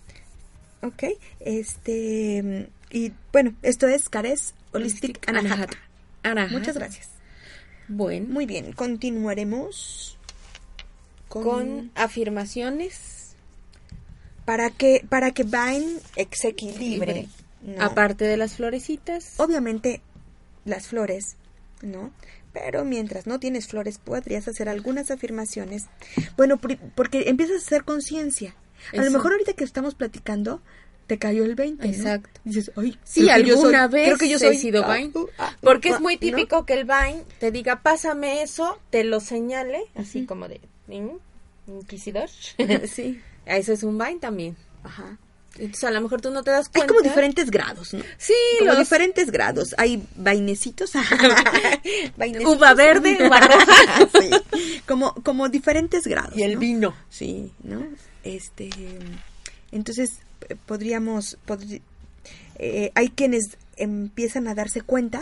¿Ok? 0.81 1.03
Este, 1.41 2.69
y 2.89 3.11
bueno, 3.33 3.53
esto 3.63 3.87
es 3.87 4.07
Cares 4.09 4.53
Holistic 4.71 5.17
Holistic 5.27 5.29
Anahata. 5.29 5.53
Anahata. 5.55 5.77
Anahata. 6.23 6.53
Muchas 6.57 6.75
gracias. 6.75 7.09
Bueno, 7.89 8.27
Muy 8.29 8.45
bien, 8.45 8.71
continuaremos 8.71 10.17
con, 11.27 11.43
con 11.43 11.91
afirmaciones. 11.95 13.18
Para 14.50 14.72
que 14.72 15.06
para 15.08 15.30
que 15.30 15.43
vayan 15.43 16.00
exequilibre. 16.16 17.28
¿no? 17.62 17.84
Aparte 17.84 18.26
de 18.26 18.36
las 18.36 18.54
florecitas. 18.56 19.34
Obviamente 19.38 20.02
las 20.66 20.88
flores, 20.88 21.36
¿no? 21.84 22.12
Pero 22.52 22.84
mientras 22.84 23.28
no 23.28 23.39
tienes 23.39 23.68
flores 23.68 24.00
podrías 24.00 24.47
hacer 24.47 24.68
algunas 24.68 25.12
afirmaciones. 25.12 25.86
Bueno, 26.36 26.60
porque 26.95 27.30
empiezas 27.30 27.58
a 27.62 27.66
hacer 27.68 27.84
conciencia. 27.84 28.56
A 28.97 29.04
lo 29.04 29.12
mejor 29.12 29.34
ahorita 29.34 29.54
que 29.54 29.64
estamos 29.64 29.93
platicando 29.93 30.64
te 31.06 31.20
cayó 31.20 31.43
el 31.43 31.54
20, 31.54 31.86
¿no? 31.88 31.93
Exacto. 31.93 32.39
Dices, 32.43 32.72
ay, 32.76 32.97
Sí, 33.04 33.30
alguna 33.30 33.84
soy- 33.84 33.91
vez 33.93 34.06
creo 34.08 34.18
que 34.18 34.30
yo 34.30 34.38
he 34.38 34.39
soy 34.39 34.58
sido 34.58 34.84
ah, 34.84 34.95
Vine. 34.95 35.12
uh, 35.14 35.28
ah, 35.38 35.56
Porque 35.62 35.89
es 35.89 36.00
muy 36.00 36.16
¿no? 36.16 36.20
típico 36.22 36.66
que 36.66 36.74
el 36.74 36.86
Vine 36.86 37.24
te 37.39 37.52
diga, 37.52 37.84
pásame 37.84 38.41
eso, 38.41 38.80
te 38.89 39.04
lo 39.04 39.20
señale, 39.20 39.82
así 39.93 40.26
como 40.26 40.47
de 40.47 40.60
"Mm, 40.88 41.18
inquisidor. 41.68 42.30
sí. 42.91 43.22
Eso 43.58 43.74
es 43.74 43.84
un 43.84 43.97
Vine 43.97 44.20
también. 44.20 44.56
Ajá. 44.84 45.18
Entonces 45.58 45.84
a 45.84 45.91
lo 45.91 46.00
mejor 46.00 46.22
tú 46.22 46.30
no 46.32 46.43
te 46.43 46.52
das 46.52 46.68
Hay 46.68 46.72
cuenta. 46.74 46.88
como 46.93 47.02
diferentes 47.02 47.50
grados, 47.52 47.93
¿no? 47.93 48.02
Sí, 48.18 48.34
Como 48.60 48.72
los 48.72 48.80
diferentes 48.80 49.30
grados. 49.32 49.76
Hay 49.78 50.02
vainecitos. 50.16 50.91
vainecitos. 52.18 52.56
Uva 52.56 52.74
verde, 52.76 53.18
uva 53.28 53.39
roja. 53.41 54.10
Sí. 54.20 54.82
Como, 54.88 55.14
como 55.16 55.50
diferentes 55.50 56.06
grados. 56.08 56.38
y 56.38 56.43
el 56.43 56.54
¿no? 56.54 56.60
vino. 56.60 56.95
Sí, 57.10 57.52
¿no? 57.64 57.86
Este, 58.24 58.70
entonces 59.72 60.20
eh, 60.50 60.56
podríamos, 60.66 61.38
podri- 61.47 61.82
eh, 62.58 62.91
hay 62.95 63.10
quienes 63.10 63.58
empiezan 63.78 64.47
a 64.47 64.56
darse 64.56 64.82
cuenta, 64.82 65.22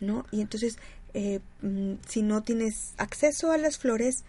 ¿no? 0.00 0.26
Y 0.30 0.40
entonces, 0.40 0.78
eh, 1.14 1.40
mm, 1.62 1.94
si 2.08 2.22
no 2.22 2.42
tienes 2.42 2.92
acceso 2.98 3.52
a 3.52 3.58
las 3.58 3.78
flores, 3.78 4.24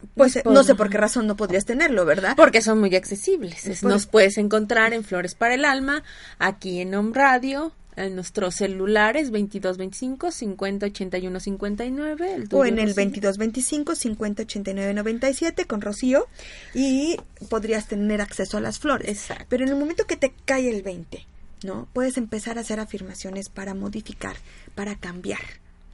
pues, 0.00 0.32
Pues 0.32 0.36
eh, 0.36 0.42
por- 0.42 0.52
no 0.52 0.64
sé 0.64 0.74
por 0.74 0.90
qué 0.90 0.98
razón 0.98 1.26
no 1.26 1.36
podrías 1.36 1.64
tenerlo, 1.64 2.04
¿verdad? 2.04 2.34
Porque 2.36 2.62
son 2.62 2.80
muy 2.80 2.94
accesibles. 2.94 3.66
Es- 3.66 3.80
Por- 3.80 3.90
Nos 3.90 4.06
puedes 4.06 4.38
encontrar 4.38 4.92
en 4.94 5.04
Flores 5.04 5.34
para 5.34 5.54
el 5.54 5.64
Alma, 5.64 6.02
aquí 6.38 6.80
en 6.80 6.94
Home 6.94 7.12
Radio, 7.14 7.72
en 7.96 8.14
nuestros 8.14 8.54
celulares 8.54 9.30
2225 9.30 10.30
50 10.30 10.86
81 10.86 11.40
59. 11.40 12.34
El 12.34 12.48
o 12.52 12.64
en 12.64 12.78
el 12.78 12.88
Rocío. 12.88 13.04
2225 13.04 13.94
50 13.94 14.42
89 14.44 14.94
97 14.94 15.64
con 15.66 15.80
Rocío 15.80 16.26
y 16.74 17.16
podrías 17.50 17.88
tener 17.88 18.20
acceso 18.20 18.56
a 18.56 18.60
las 18.60 18.78
flores. 18.78 19.08
Exacto. 19.08 19.44
Pero 19.48 19.64
en 19.64 19.70
el 19.70 19.76
momento 19.76 20.06
que 20.06 20.16
te 20.16 20.32
cae 20.46 20.70
el 20.70 20.82
20, 20.82 21.26
¿no? 21.64 21.88
Puedes 21.92 22.16
empezar 22.16 22.56
a 22.56 22.62
hacer 22.62 22.80
afirmaciones 22.80 23.48
para 23.50 23.74
modificar, 23.74 24.36
para 24.74 24.94
cambiar, 24.96 25.40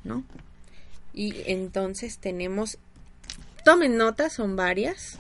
¿no? 0.05 0.23
Y 1.13 1.35
entonces 1.47 2.19
tenemos, 2.19 2.79
tomen 3.67 3.97
nota, 3.97 4.31
son 4.31 4.55
varias. 4.55 5.19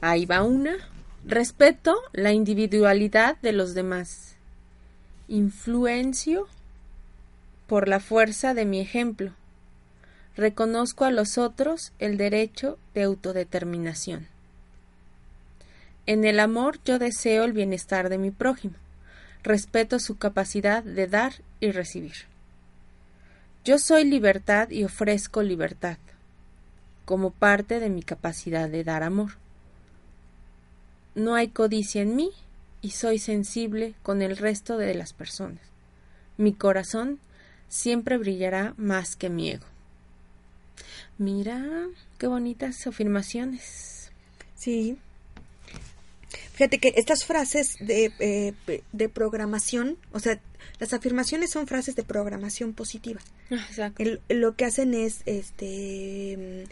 Ahí 0.00 0.26
va 0.26 0.44
una. 0.44 0.76
Respeto 1.24 1.96
la 2.12 2.30
individualidad 2.30 3.36
de 3.38 3.50
los 3.50 3.74
demás. 3.74 4.36
Influencio 5.26 6.46
por 7.66 7.88
la 7.88 7.98
fuerza 7.98 8.54
de 8.54 8.64
mi 8.64 8.78
ejemplo. 8.78 9.32
Reconozco 10.36 11.04
a 11.04 11.10
los 11.10 11.36
otros 11.36 11.90
el 11.98 12.16
derecho 12.16 12.78
de 12.94 13.02
autodeterminación. 13.02 14.28
En 16.06 16.24
el 16.24 16.38
amor 16.38 16.78
yo 16.84 17.00
deseo 17.00 17.42
el 17.42 17.54
bienestar 17.54 18.08
de 18.08 18.18
mi 18.18 18.30
prójimo. 18.30 18.76
Respeto 19.42 19.98
su 19.98 20.16
capacidad 20.16 20.84
de 20.84 21.08
dar 21.08 21.32
y 21.58 21.72
recibir. 21.72 22.28
Yo 23.64 23.80
soy 23.80 24.04
libertad 24.04 24.70
y 24.70 24.84
ofrezco 24.84 25.42
libertad 25.42 25.98
como 27.08 27.30
parte 27.30 27.80
de 27.80 27.88
mi 27.88 28.02
capacidad 28.02 28.68
de 28.68 28.84
dar 28.84 29.02
amor. 29.02 29.30
No 31.14 31.34
hay 31.36 31.48
codicia 31.48 32.02
en 32.02 32.14
mí 32.16 32.32
y 32.82 32.90
soy 32.90 33.18
sensible 33.18 33.94
con 34.02 34.20
el 34.20 34.36
resto 34.36 34.76
de 34.76 34.92
las 34.94 35.14
personas. 35.14 35.62
Mi 36.36 36.52
corazón 36.52 37.18
siempre 37.70 38.18
brillará 38.18 38.74
más 38.76 39.16
que 39.16 39.30
mi 39.30 39.48
ego. 39.48 39.64
Mira, 41.16 41.64
qué 42.18 42.26
bonitas 42.26 42.86
afirmaciones. 42.86 44.12
Sí. 44.54 44.98
Fíjate 46.52 46.78
que 46.78 46.92
estas 46.94 47.24
frases 47.24 47.76
de, 47.80 48.12
eh, 48.18 48.52
de 48.92 49.08
programación, 49.08 49.96
o 50.12 50.20
sea, 50.20 50.38
las 50.78 50.92
afirmaciones 50.92 51.50
son 51.52 51.66
frases 51.66 51.96
de 51.96 52.02
programación 52.02 52.74
positiva. 52.74 53.20
Exacto. 53.48 54.02
El- 54.02 54.20
lo 54.28 54.56
que 54.56 54.66
hacen 54.66 54.92
es 54.92 55.22
este 55.24 56.66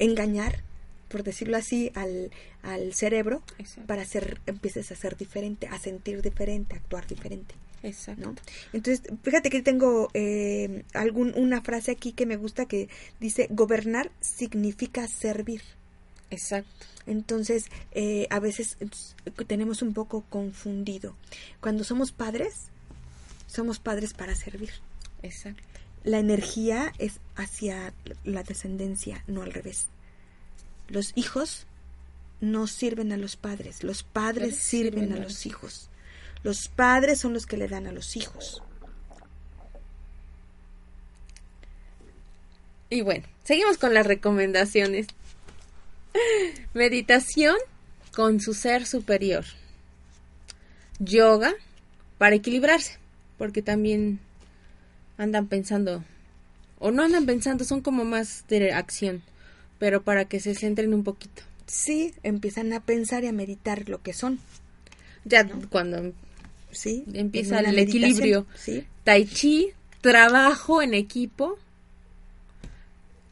engañar, 0.00 0.62
por 1.08 1.22
decirlo 1.22 1.56
así, 1.56 1.92
al, 1.94 2.30
al 2.62 2.92
cerebro 2.94 3.42
Exacto. 3.58 3.86
para 3.86 4.02
hacer, 4.02 4.40
empieces 4.46 4.90
a 4.90 4.96
ser 4.96 5.16
diferente, 5.16 5.68
a 5.68 5.78
sentir 5.78 6.22
diferente, 6.22 6.74
a 6.74 6.78
actuar 6.78 7.06
diferente. 7.06 7.54
Exacto. 7.82 8.30
¿no? 8.30 8.34
Entonces, 8.72 9.02
fíjate 9.22 9.50
que 9.50 9.62
tengo 9.62 10.10
eh, 10.14 10.84
algún, 10.92 11.32
una 11.36 11.62
frase 11.62 11.92
aquí 11.92 12.12
que 12.12 12.26
me 12.26 12.36
gusta 12.36 12.66
que 12.66 12.88
dice, 13.20 13.46
gobernar 13.50 14.10
significa 14.20 15.06
servir. 15.06 15.62
Exacto. 16.30 16.86
Entonces, 17.06 17.64
eh, 17.92 18.26
a 18.30 18.38
veces 18.40 18.76
tenemos 19.46 19.82
un 19.82 19.94
poco 19.94 20.24
confundido. 20.28 21.16
Cuando 21.60 21.82
somos 21.82 22.12
padres, 22.12 22.68
somos 23.46 23.78
padres 23.78 24.14
para 24.14 24.34
servir. 24.34 24.70
Exacto. 25.22 25.62
La 26.04 26.18
energía 26.18 26.92
es 26.98 27.20
hacia 27.36 27.92
la 28.24 28.42
descendencia, 28.42 29.22
no 29.26 29.42
al 29.42 29.52
revés. 29.52 29.88
Los 30.88 31.12
hijos 31.14 31.66
no 32.40 32.66
sirven 32.66 33.12
a 33.12 33.16
los 33.16 33.36
padres, 33.36 33.84
los 33.84 34.02
padres 34.02 34.56
sirven 34.56 35.12
a 35.12 35.16
los 35.16 35.44
hijos. 35.44 35.90
Los 36.42 36.68
padres 36.68 37.20
son 37.20 37.34
los 37.34 37.46
que 37.46 37.58
le 37.58 37.68
dan 37.68 37.86
a 37.86 37.92
los 37.92 38.16
hijos. 38.16 38.62
Y 42.88 43.02
bueno, 43.02 43.26
seguimos 43.44 43.78
con 43.78 43.94
las 43.94 44.06
recomendaciones. 44.06 45.06
Meditación 46.74 47.56
con 48.12 48.40
su 48.40 48.54
ser 48.54 48.86
superior. 48.86 49.44
Yoga 50.98 51.54
para 52.18 52.36
equilibrarse, 52.36 52.98
porque 53.38 53.62
también 53.62 54.18
andan 55.20 55.46
pensando, 55.48 56.02
o 56.78 56.90
no 56.90 57.02
andan 57.02 57.26
pensando, 57.26 57.64
son 57.64 57.82
como 57.82 58.04
más 58.04 58.44
de 58.48 58.72
acción, 58.72 59.22
pero 59.78 60.02
para 60.02 60.24
que 60.24 60.40
se 60.40 60.54
centren 60.54 60.94
un 60.94 61.04
poquito. 61.04 61.42
Sí, 61.66 62.14
empiezan 62.22 62.72
a 62.72 62.80
pensar 62.80 63.22
y 63.24 63.26
a 63.28 63.32
meditar 63.32 63.88
lo 63.88 64.02
que 64.02 64.12
son. 64.14 64.40
Ya 65.24 65.46
cuando 65.68 66.12
Sí. 66.72 67.04
empieza 67.12 67.60
el 67.60 67.78
equilibrio. 67.78 68.46
Sí. 68.54 68.86
Tai 69.04 69.26
chi, 69.26 69.72
trabajo 70.00 70.80
en 70.82 70.94
equipo, 70.94 71.58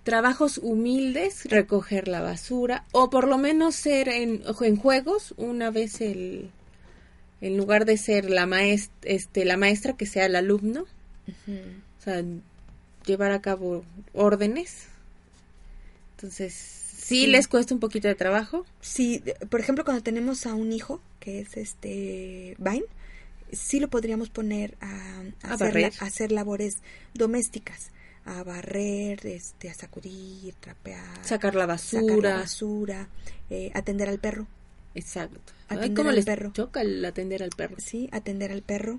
trabajos 0.02 0.58
humildes, 0.58 1.46
recoger 1.46 2.06
la 2.06 2.20
basura, 2.20 2.84
o 2.92 3.08
por 3.10 3.26
lo 3.28 3.38
menos 3.38 3.74
ser 3.74 4.08
en, 4.08 4.42
en 4.60 4.76
juegos, 4.76 5.34
una 5.36 5.70
vez 5.70 6.00
el, 6.00 6.50
en 7.40 7.56
lugar 7.56 7.86
de 7.86 7.96
ser 7.96 8.28
la, 8.28 8.44
maest, 8.46 8.92
este, 9.02 9.44
la 9.44 9.56
maestra, 9.56 9.96
que 9.96 10.06
sea 10.06 10.26
el 10.26 10.36
alumno, 10.36 10.84
o 11.28 12.02
sea, 12.02 12.22
llevar 13.06 13.32
a 13.32 13.40
cabo 13.40 13.84
órdenes. 14.12 14.86
Entonces, 16.16 16.52
sí, 16.54 17.24
Sí. 17.24 17.26
les 17.26 17.48
cuesta 17.48 17.74
un 17.74 17.80
poquito 17.80 18.08
de 18.08 18.14
trabajo. 18.14 18.66
Sí, 18.80 19.22
por 19.50 19.60
ejemplo, 19.60 19.84
cuando 19.84 20.02
tenemos 20.02 20.46
a 20.46 20.54
un 20.54 20.72
hijo, 20.72 21.00
que 21.20 21.40
es 21.40 21.56
este 21.56 22.56
Vine, 22.58 22.84
sí 23.52 23.80
lo 23.80 23.88
podríamos 23.88 24.28
poner 24.30 24.76
a, 24.80 25.22
a 25.42 25.50
A 25.50 25.54
hacer, 25.54 25.84
a 26.00 26.04
hacer 26.04 26.32
labores 26.32 26.78
domésticas, 27.14 27.90
a 28.24 28.42
barrer, 28.42 29.24
este, 29.26 29.70
a 29.70 29.74
sacudir, 29.74 30.54
trapear, 30.60 31.02
Sacar 31.24 31.24
la 31.24 31.28
sacar 31.28 31.54
la 31.54 31.66
basura. 31.66 32.34
basura, 32.36 33.08
eh, 33.50 33.70
atender 33.74 34.08
al 34.08 34.18
perro, 34.18 34.46
Exacto. 34.94 35.38
Ay, 35.68 35.78
Atender 35.78 35.94
¿Cómo 35.96 36.08
al 36.10 36.16
les 36.16 36.24
perro. 36.24 36.50
choca 36.52 36.80
el 36.80 37.04
atender 37.04 37.42
al 37.42 37.50
perro? 37.50 37.76
sí, 37.78 38.08
atender 38.10 38.50
al 38.52 38.62
perro, 38.62 38.98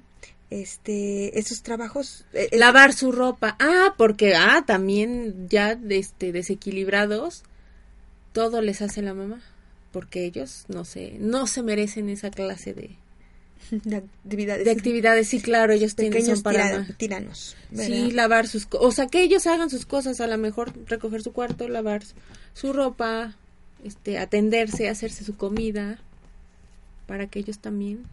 este, 0.49 1.37
esos 1.39 1.61
trabajos, 1.61 2.25
eh, 2.33 2.49
Lavar 2.57 2.93
su 2.93 3.11
ropa. 3.11 3.55
Ah, 3.59 3.93
porque, 3.97 4.35
ah, 4.35 4.63
también 4.65 5.47
ya 5.49 5.77
este, 5.89 6.31
desequilibrados, 6.31 7.43
todo 8.33 8.61
les 8.61 8.81
hace 8.81 9.01
la 9.01 9.13
mamá. 9.13 9.41
Porque 9.91 10.25
ellos 10.25 10.65
no 10.67 10.85
se, 10.85 11.17
no 11.19 11.47
se 11.47 11.63
merecen 11.63 12.09
esa 12.09 12.29
clase 12.29 12.75
de, 12.75 12.91
de 13.71 13.95
actividades, 13.95 14.65
de 14.65 14.71
actividades. 14.71 15.27
Sí, 15.27 15.41
claro, 15.41 15.73
ellos 15.73 15.95
tienen 15.95 16.13
pequeños 16.13 16.37
son 16.39 16.43
para 16.43 16.83
tira- 16.85 16.97
tiranos, 16.97 17.55
¿verdad? 17.71 17.85
Sí, 17.85 18.11
lavar 18.11 18.47
sus. 18.47 18.67
O 18.71 18.91
sea, 18.91 19.07
que 19.07 19.23
ellos 19.23 19.47
hagan 19.47 19.71
sus 19.71 19.87
cosas, 19.87 20.21
a 20.21 20.27
lo 20.27 20.37
mejor 20.37 20.73
recoger 20.87 21.23
su 21.23 21.33
cuarto, 21.33 21.67
lavar 21.67 22.03
su 22.53 22.71
ropa, 22.71 23.35
este, 23.83 24.19
atenderse, 24.19 24.89
hacerse 24.89 25.23
su 25.23 25.35
comida, 25.35 25.97
para 27.07 27.25
que 27.25 27.39
ellos 27.39 27.57
también 27.57 28.03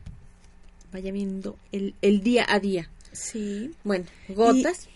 vayan 0.93 1.15
viendo 1.15 1.57
el, 1.73 1.95
el 2.03 2.23
día 2.23 2.47
a 2.49 2.61
día. 2.61 2.89
sí, 3.13 3.73
Bueno, 3.85 4.07
gotas. 4.29 4.89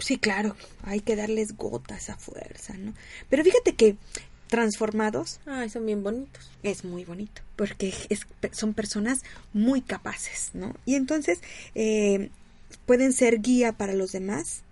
Sí, 0.00 0.16
claro, 0.16 0.56
hay 0.84 1.00
que 1.00 1.16
darles 1.16 1.56
gotas 1.56 2.08
a 2.08 2.16
fuerza, 2.16 2.74
¿no? 2.78 2.94
Pero 3.28 3.44
fíjate 3.44 3.74
que 3.74 3.96
transformados 4.48 5.38
Ay, 5.46 5.68
son 5.70 5.84
bien 5.86 6.02
bonitos. 6.02 6.50
es 6.62 6.84
muy 6.84 7.04
bonito, 7.04 7.42
porque 7.56 7.92
es- 8.08 8.26
son 8.52 8.74
personas 8.74 9.20
muy 9.52 9.80
capaces, 9.82 10.50
¿no? 10.54 10.74
Y 10.86 10.94
entonces 10.94 11.40
eh, 11.74 12.30
pueden 12.86 13.12
ser 13.12 13.40
guía 13.40 13.72
para 13.72 13.92
los 13.94 14.12
demás 14.12 14.62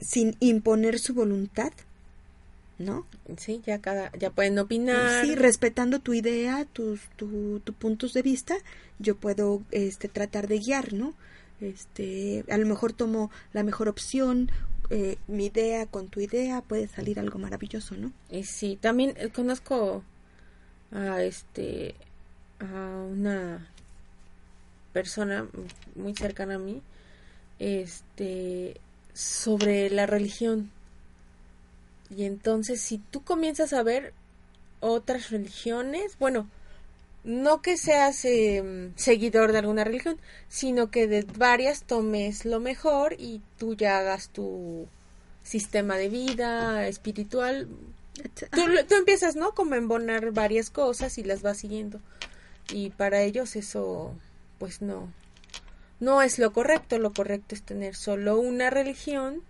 sin 0.00 0.36
imponer 0.40 0.98
su 0.98 1.14
voluntad, 1.14 1.72
¿no? 2.84 3.06
Sí, 3.36 3.62
ya 3.66 3.80
cada, 3.80 4.12
ya 4.18 4.30
pueden 4.30 4.58
opinar. 4.58 5.24
Sí, 5.24 5.34
respetando 5.34 6.00
tu 6.00 6.12
idea, 6.12 6.64
tus 6.72 7.00
tu, 7.16 7.60
tu 7.60 7.72
puntos 7.72 8.12
de 8.12 8.22
vista, 8.22 8.56
yo 8.98 9.16
puedo 9.16 9.62
este, 9.70 10.08
tratar 10.08 10.48
de 10.48 10.58
guiar, 10.58 10.92
¿no? 10.92 11.14
Este, 11.60 12.44
a 12.50 12.58
lo 12.58 12.66
mejor 12.66 12.92
tomo 12.92 13.30
la 13.52 13.62
mejor 13.62 13.88
opción, 13.88 14.50
eh, 14.90 15.16
mi 15.26 15.46
idea 15.46 15.86
con 15.86 16.08
tu 16.08 16.20
idea 16.20 16.60
puede 16.60 16.88
salir 16.88 17.18
algo 17.18 17.38
maravilloso, 17.38 17.96
¿no? 17.96 18.12
Y 18.30 18.44
sí, 18.44 18.78
también 18.80 19.14
eh, 19.16 19.30
conozco 19.30 20.02
a 20.90 21.22
este 21.22 21.94
a 22.60 22.98
una 23.10 23.68
persona 24.92 25.46
muy 25.94 26.14
cercana 26.14 26.56
a 26.56 26.58
mí 26.58 26.82
este 27.58 28.80
sobre 29.14 29.88
la 29.90 30.06
religión. 30.06 30.70
Y 32.14 32.24
entonces 32.24 32.80
si 32.80 32.98
tú 32.98 33.22
comienzas 33.22 33.72
a 33.72 33.82
ver 33.82 34.12
otras 34.80 35.30
religiones, 35.30 36.18
bueno, 36.18 36.48
no 37.24 37.62
que 37.62 37.76
seas 37.76 38.24
eh, 38.24 38.90
seguidor 38.96 39.52
de 39.52 39.58
alguna 39.58 39.84
religión, 39.84 40.18
sino 40.48 40.90
que 40.90 41.06
de 41.06 41.22
varias 41.36 41.84
tomes 41.84 42.44
lo 42.44 42.60
mejor 42.60 43.14
y 43.18 43.40
tú 43.58 43.74
ya 43.74 43.98
hagas 43.98 44.28
tu 44.28 44.88
sistema 45.44 45.96
de 45.96 46.08
vida 46.08 46.86
espiritual. 46.88 47.68
Tú, 48.50 48.60
tú 48.88 48.94
empiezas, 48.96 49.36
¿no? 49.36 49.52
Como 49.52 49.74
a 49.74 49.78
embonar 49.78 50.32
varias 50.32 50.70
cosas 50.70 51.16
y 51.18 51.24
las 51.24 51.42
vas 51.42 51.58
siguiendo. 51.58 52.00
Y 52.72 52.90
para 52.90 53.22
ellos 53.22 53.56
eso, 53.56 54.14
pues 54.58 54.82
no, 54.82 55.08
no 56.00 56.22
es 56.22 56.38
lo 56.38 56.52
correcto. 56.52 56.98
Lo 56.98 57.12
correcto 57.12 57.54
es 57.54 57.62
tener 57.62 57.94
solo 57.94 58.38
una 58.38 58.68
religión 58.68 59.42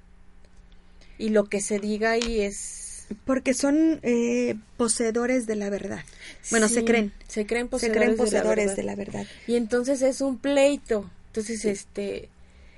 y 1.23 1.29
lo 1.29 1.45
que 1.45 1.61
se 1.61 1.79
diga 1.79 2.11
ahí 2.11 2.41
es... 2.41 3.07
Porque 3.25 3.55
son 3.55 4.01
eh, 4.03 4.57
poseedores 4.77 5.47
de 5.47 5.55
la 5.55 5.71
verdad. 5.71 6.03
Bueno, 6.51 6.69
se 6.69 6.85
creen. 6.85 7.13
Se 7.29 7.47
creen 7.47 7.67
Se 7.67 7.71
poseedores, 7.71 8.03
creen 8.03 8.11
de 8.11 8.17
la 8.17 8.25
poseedores 8.25 8.77
de 8.77 8.83
la 8.83 8.97
verdad. 8.97 9.27
Y 9.47 9.55
entonces 9.55 10.03
es 10.03 10.21
un 10.21 10.39
pleito. 10.39 11.09
Entonces, 11.29 11.65
este, 11.65 12.29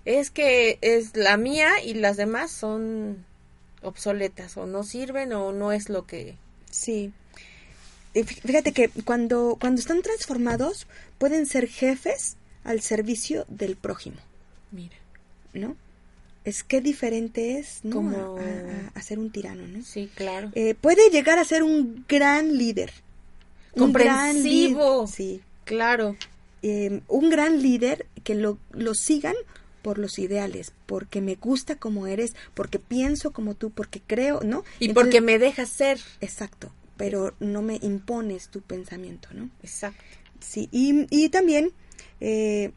es 0.05 0.31
que 0.31 0.79
es 0.83 1.17
la 1.17 1.39
mía 1.39 1.71
y 1.83 1.95
las 1.95 2.19
demás 2.19 2.51
son 2.51 3.25
obsoletas 3.81 4.59
o 4.59 4.67
no 4.67 4.83
sirven 4.83 5.33
o 5.33 5.53
no 5.53 5.73
es 5.73 5.89
lo 5.89 6.05
que... 6.07 6.37
Sí. 6.71 7.13
Y 8.13 8.25
Fíjate 8.25 8.73
que 8.73 8.91
cuando, 9.07 9.57
cuando 9.59 9.81
están 9.81 10.03
transformados 10.03 10.87
pueden 11.17 11.47
ser 11.47 11.67
jefes 11.67 12.37
al 12.63 12.83
servicio 12.83 13.47
del 13.49 13.77
prójimo, 13.77 14.19
Mira, 14.71 14.97
¿no? 15.55 15.77
Es 16.45 16.63
que 16.63 16.81
diferente 16.81 17.59
es, 17.59 17.81
¿no? 17.85 17.97
Como- 17.97 18.37
A, 18.39 18.43
a- 18.43 18.99
a 18.99 19.03
ser 19.03 19.19
un 19.19 19.31
tirano, 19.31 19.67
¿no? 19.67 19.83
sí, 19.83 20.11
claro. 20.15 20.51
Eh, 20.55 20.75
puede 20.75 21.09
llegar 21.11 21.39
a 21.39 21.45
ser 21.45 21.63
un 21.63 22.05
gran 22.09 22.57
líder. 22.59 22.93
Un 23.75 23.93
gran 23.93 24.35
Comprensivo. 24.35 25.07
sí. 25.07 25.41
Claro. 25.65 26.17
Eh, 26.63 27.01
un 27.09 27.31
gran 27.31 27.63
líder 27.63 28.07
que 28.23 28.35
lo, 28.35 28.59
lo 28.73 28.95
sigan 28.95 29.35
por 29.83 29.99
los 29.99 30.19
ideales, 30.19 30.73
porque 30.87 31.21
me 31.21 31.35
gusta 31.35 31.77
como 31.77 32.07
eres, 32.07 32.35
porque 32.55 32.79
pienso 32.79 33.33
como 33.33 33.55
tú, 33.55 33.71
porque 33.71 34.01
creo, 34.07 34.41
¿no? 34.43 34.65
Y 34.81 34.87
Entonces- 34.89 34.95
porque 34.95 35.21
me 35.21 35.39
dejas 35.39 35.69
ser. 35.71 35.99
Exacto, 36.21 36.71
pero 36.97 37.35
no 37.41 37.61
me 37.63 37.79
impones 37.83 38.49
tu 38.49 38.61
pensamiento, 38.61 39.29
¿no? 39.33 39.51
Exacto. 39.63 40.03
Sí, 40.41 40.69
y, 40.73 41.07
y 41.11 41.29
también 41.31 41.73
eh, 42.21 42.73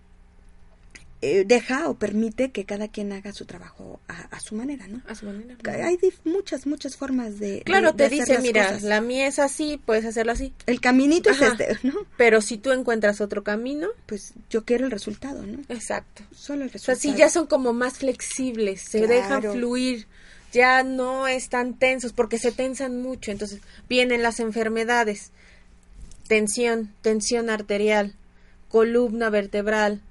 eh, 1.22 1.46
deja 1.48 1.90
o 1.90 1.96
permite 1.98 2.52
que 2.52 2.64
cada 2.66 2.88
quien 2.90 3.12
haga 3.12 3.34
su 3.34 3.46
trabajo 3.46 4.00
a, 4.08 4.22
a 4.36 4.40
su 4.40 4.54
manera, 4.54 4.88
¿no? 4.88 5.02
A 5.08 5.16
su 5.16 5.26
manera. 5.26 5.56
Hay 5.84 5.98
muchas, 6.26 6.68
muchas 6.68 6.96
formas 6.96 7.40
de... 7.40 7.64
Claro, 7.66 7.92
de- 7.92 8.04
de 8.04 8.10
te 8.10 8.16
hacer 8.16 8.20
dice, 8.20 8.34
las 8.36 8.44
mira, 8.44 8.66
cosas. 8.68 8.84
la 8.84 9.02
mía 9.02 9.26
es 9.28 9.40
así, 9.40 9.82
puedes 9.84 10.06
hacerlo 10.06 10.32
así. 10.34 10.54
El 10.68 10.80
caminito 10.80 11.32
Ajá. 11.32 11.56
es 11.60 11.60
este, 11.60 11.88
¿no? 11.88 11.96
Pero 12.18 12.42
si 12.42 12.58
tú 12.60 12.72
encuentras 12.72 13.20
otro 13.20 13.44
camino, 13.44 13.88
Pues 14.06 14.34
yo 14.52 14.64
quiero 14.64 14.86
el 14.86 14.92
resultado, 14.92 15.42
¿no? 15.44 15.60
exacto. 15.70 16.24
Solo 16.36 16.62
el 16.64 16.68
O 16.68 16.78
sea, 16.78 16.94
resultado. 16.94 17.00
sí, 17.00 17.16
ya 17.18 17.30
son 17.30 17.48
como 17.48 17.74
más 17.74 17.98
flexibles, 17.98 18.82
se 18.82 19.00
Claro. 19.00 19.14
dejan 19.14 19.42
fluir, 19.54 20.06
ya 20.54 20.84
no 20.84 21.28
están 21.28 21.74
tensos, 21.80 22.14
porque 22.14 22.38
se 22.38 22.52
tensan 22.52 23.02
mucho. 23.02 23.32
Entonces, 23.32 23.60
vienen 23.90 24.22
las 24.22 24.40
enfermedades, 24.40 25.32
tensión, 26.28 26.94
tensión 27.02 27.50
arterial, 27.50 28.14
columna 28.70 29.30
vertebral, 29.30 30.02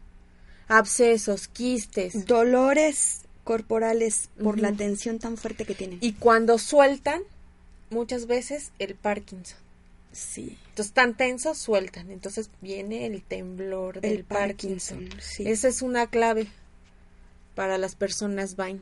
abscesos, 0.69 1.49
quistes. 1.49 2.27
Dolores 2.27 3.21
corporales 3.45 4.29
por 4.43 4.59
la 4.59 4.73
tensión 4.73 5.19
tan 5.19 5.37
fuerte 5.37 5.64
que 5.64 5.75
tienen. 5.75 5.99
Y 6.01 6.14
cuando 6.14 6.59
sueltan, 6.59 7.23
muchas 7.91 8.27
veces 8.27 8.73
el 8.79 8.95
Parkinson. 8.97 9.59
sí, 10.12 10.59
Entonces, 10.71 10.93
tan 10.93 11.14
tensos, 11.17 11.57
sueltan. 11.59 12.11
Entonces, 12.11 12.51
viene 12.61 13.07
el 13.07 13.23
temblor 13.23 14.01
del 14.01 14.12
el 14.12 14.25
Parkinson. 14.25 14.99
Parkinson, 14.99 15.21
sí. 15.21 15.49
Esa 15.49 15.69
es 15.69 15.83
una 15.83 16.09
clave 16.09 16.49
para 17.55 17.79
las 17.79 17.95
personas 17.95 18.57
Vine. 18.57 18.81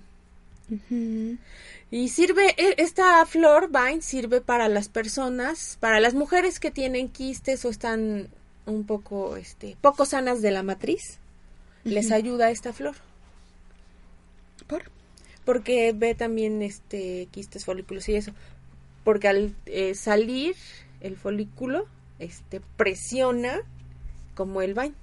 Y 1.91 2.09
sirve, 2.09 2.55
e- 2.57 2.77
esta 2.79 3.25
flor 3.27 3.69
Vine 3.71 4.01
sirve 4.01 4.41
para 4.41 4.69
las 4.69 4.89
personas, 4.89 5.77
para 5.79 6.01
las 6.01 6.15
mujeres 6.15 6.59
que 6.59 6.71
tienen 6.71 7.09
quistes 7.11 7.65
o 7.67 7.69
están 7.69 8.29
un 8.67 8.85
poco, 8.85 9.37
este, 9.37 9.77
poco 9.83 10.07
sanas 10.07 10.41
de 10.41 10.51
la 10.51 10.63
matriz. 10.63 11.19
Les 11.85 12.11
ayuda 12.13 12.51
esta 12.51 12.73
flor. 12.73 12.95
¿Por? 14.67 14.85
Porque 15.45 15.93
ve 15.95 16.15
también, 16.15 16.63
este, 16.63 17.29
quistes, 17.31 17.65
folículos 17.65 18.09
y 18.09 18.17
eso. 18.17 18.33
Porque 19.05 19.29
al 19.29 19.55
eh, 19.67 19.95
salir 19.95 20.57
el 21.01 21.17
folículo, 21.17 21.87
este, 22.19 22.61
presiona 22.77 23.61
como 24.35 24.63
el 24.63 24.73
baño. 24.75 24.95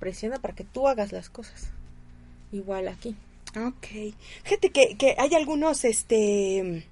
Presiona 0.00 0.38
para 0.40 0.54
que 0.54 0.64
tú 0.64 0.88
hagas 0.88 1.12
las 1.12 1.28
cosas. 1.28 1.70
Igual 2.52 2.88
aquí. 2.88 3.14
Ok. 3.56 4.14
Fíjate 4.44 4.70
que, 4.70 4.96
que 4.96 5.14
hay 5.18 5.34
algunos 5.34 5.84
este 5.84 6.86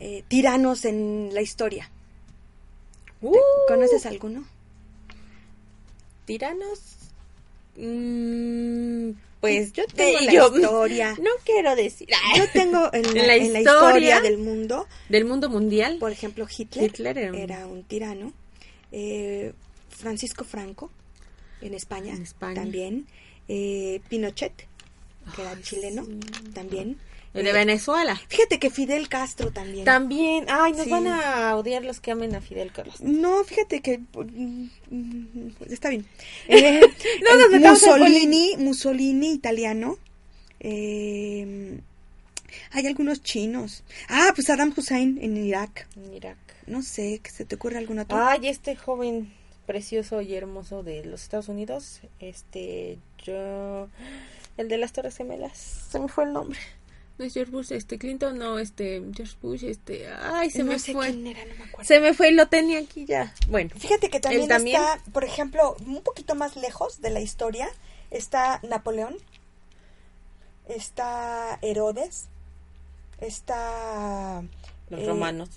eh, 0.00 0.24
tiranos 0.28 0.84
en 0.84 1.30
la 1.32 1.42
historia. 1.42 1.90
¿Te- 3.20 3.26
Uh. 3.26 3.34
¿Conoces 3.66 4.04
alguno? 4.06 4.44
Tiranos. 6.26 6.95
Mm, 7.76 9.10
pues 9.40 9.72
yo 9.72 9.86
tengo 9.86 10.20
la 10.20 10.32
yo- 10.32 10.54
historia. 10.56 11.14
No 11.20 11.30
quiero 11.44 11.76
decir. 11.76 12.08
Yo 12.36 12.44
tengo 12.52 12.90
en 12.92 13.02
la, 13.26 13.36
en 13.36 13.44
historia 13.44 13.60
historia 13.60 14.20
del 14.20 14.38
mundo, 14.38 14.86
Del 15.08 15.24
mundo 15.24 15.48
mundial. 15.48 15.98
por 15.98 16.12
ejemplo, 16.12 16.46
Hitler, 16.56 16.84
Hitler 16.86 17.18
era 17.18 17.30
un- 17.32 17.38
era 17.38 17.66
un 17.66 17.82
tirano. 17.84 18.32
Eh, 18.92 19.52
Francisco 19.90 20.44
Franco, 20.44 20.90
en 21.60 21.74
España, 21.74 22.12
En 22.14 22.22
España. 22.22 22.54
también. 22.54 23.06
Eh, 23.48 24.00
Pinochet, 24.08 24.52
que 25.34 25.42
era 25.42 25.52
Ay, 25.52 25.62
chileno, 25.62 26.04
sí. 26.04 26.18
también. 26.52 26.98
El 27.36 27.44
de 27.44 27.52
Venezuela. 27.52 28.20
Fíjate 28.28 28.58
que 28.58 28.70
Fidel 28.70 29.08
Castro 29.08 29.50
también. 29.52 29.84
También. 29.84 30.46
Ay, 30.48 30.72
nos 30.72 30.84
Sí. 30.84 30.90
van 30.90 31.06
a 31.06 31.54
odiar 31.56 31.84
los 31.84 32.00
que 32.00 32.10
amen 32.12 32.34
a 32.34 32.40
Fidel 32.40 32.72
Carlos. 32.72 33.00
No, 33.00 33.44
fíjate 33.44 33.80
que 33.82 33.98
mm, 33.98 35.48
está 35.70 35.90
bien. 35.90 36.06
Eh, 36.48 36.80
No 37.22 37.36
nos 37.38 37.50
metamos 37.50 37.82
en 37.82 37.88
Mussolini, 37.90 38.56
Mussolini 38.58 39.32
italiano. 39.32 39.98
Eh, 40.60 41.80
hay 42.72 42.86
algunos 42.86 43.22
chinos. 43.22 43.82
Ah, 44.08 44.32
pues 44.34 44.46
Saddam 44.46 44.72
Hussein 44.76 45.18
en 45.20 45.36
Irak. 45.36 45.86
En 45.96 46.12
Irak. 46.14 46.36
No 46.66 46.82
sé, 46.82 47.20
¿que 47.22 47.30
se 47.30 47.44
te 47.44 47.54
ocurre 47.54 47.78
algún 47.78 47.98
otro? 48.00 48.16
Ay, 48.18 48.48
este 48.48 48.74
joven 48.76 49.32
precioso 49.66 50.20
y 50.20 50.34
hermoso 50.34 50.82
de 50.82 51.04
los 51.04 51.22
Estados 51.22 51.48
Unidos. 51.48 52.00
Este, 52.20 52.98
yo. 53.24 53.88
El 54.56 54.68
de 54.68 54.78
las 54.78 54.92
Torres 54.92 55.16
Gemelas. 55.16 55.58
Se 55.90 55.98
me 56.00 56.08
fue 56.08 56.24
el 56.24 56.32
nombre. 56.32 56.58
No 57.18 57.24
es 57.24 57.32
George 57.32 57.50
Bush, 57.50 57.72
este 57.72 57.98
Clinton, 57.98 58.36
no, 58.38 58.58
este 58.58 59.02
George 59.14 59.36
Bush, 59.40 59.64
este. 59.64 60.06
Ay, 60.08 60.50
se 60.50 60.58
no 60.64 60.72
me 60.72 60.78
sé 60.78 60.92
fue. 60.92 61.06
quién 61.12 61.26
era, 61.28 61.44
no 61.46 61.54
me 61.54 61.64
acuerdo. 61.64 61.84
Se 61.88 61.98
me 62.00 62.12
fue 62.12 62.28
y 62.28 62.34
lo 62.34 62.46
tenía 62.48 62.78
aquí 62.78 63.06
ya. 63.06 63.32
Bueno, 63.48 63.70
Fíjate 63.76 64.10
que 64.10 64.20
también, 64.20 64.48
también. 64.48 64.76
está, 64.82 65.00
por 65.12 65.24
ejemplo, 65.24 65.76
un 65.86 66.02
poquito 66.02 66.34
más 66.34 66.56
lejos 66.56 67.00
de 67.00 67.08
la 67.10 67.20
historia, 67.20 67.68
está 68.10 68.60
Napoleón, 68.68 69.16
está 70.68 71.58
Herodes, 71.62 72.26
está... 73.20 74.42
los 74.90 75.00
eh, 75.00 75.06
romanos 75.06 75.48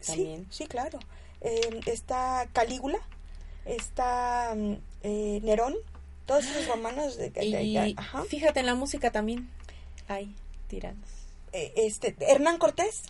Sí, 0.00 0.12
también. 0.12 0.46
sí, 0.50 0.66
claro. 0.66 0.98
Eh, 1.40 1.80
está 1.86 2.48
Calígula, 2.52 2.98
está 3.64 4.54
mm, 4.56 4.72
eh, 5.02 5.40
Nerón, 5.42 5.74
todos 6.26 6.44
esos 6.46 6.66
romanos. 6.68 7.16
De, 7.16 7.30
de- 7.30 7.44
Y 7.44 7.74
de- 7.74 7.94
ajá. 7.96 8.24
fíjate 8.24 8.60
en 8.60 8.66
la 8.66 8.74
música 8.74 9.10
también. 9.10 9.50
Hay 10.08 10.34
tiranos. 10.68 11.08
Eh, 11.52 11.72
este, 11.76 12.16
Hernán 12.20 12.58
Cortés, 12.58 13.02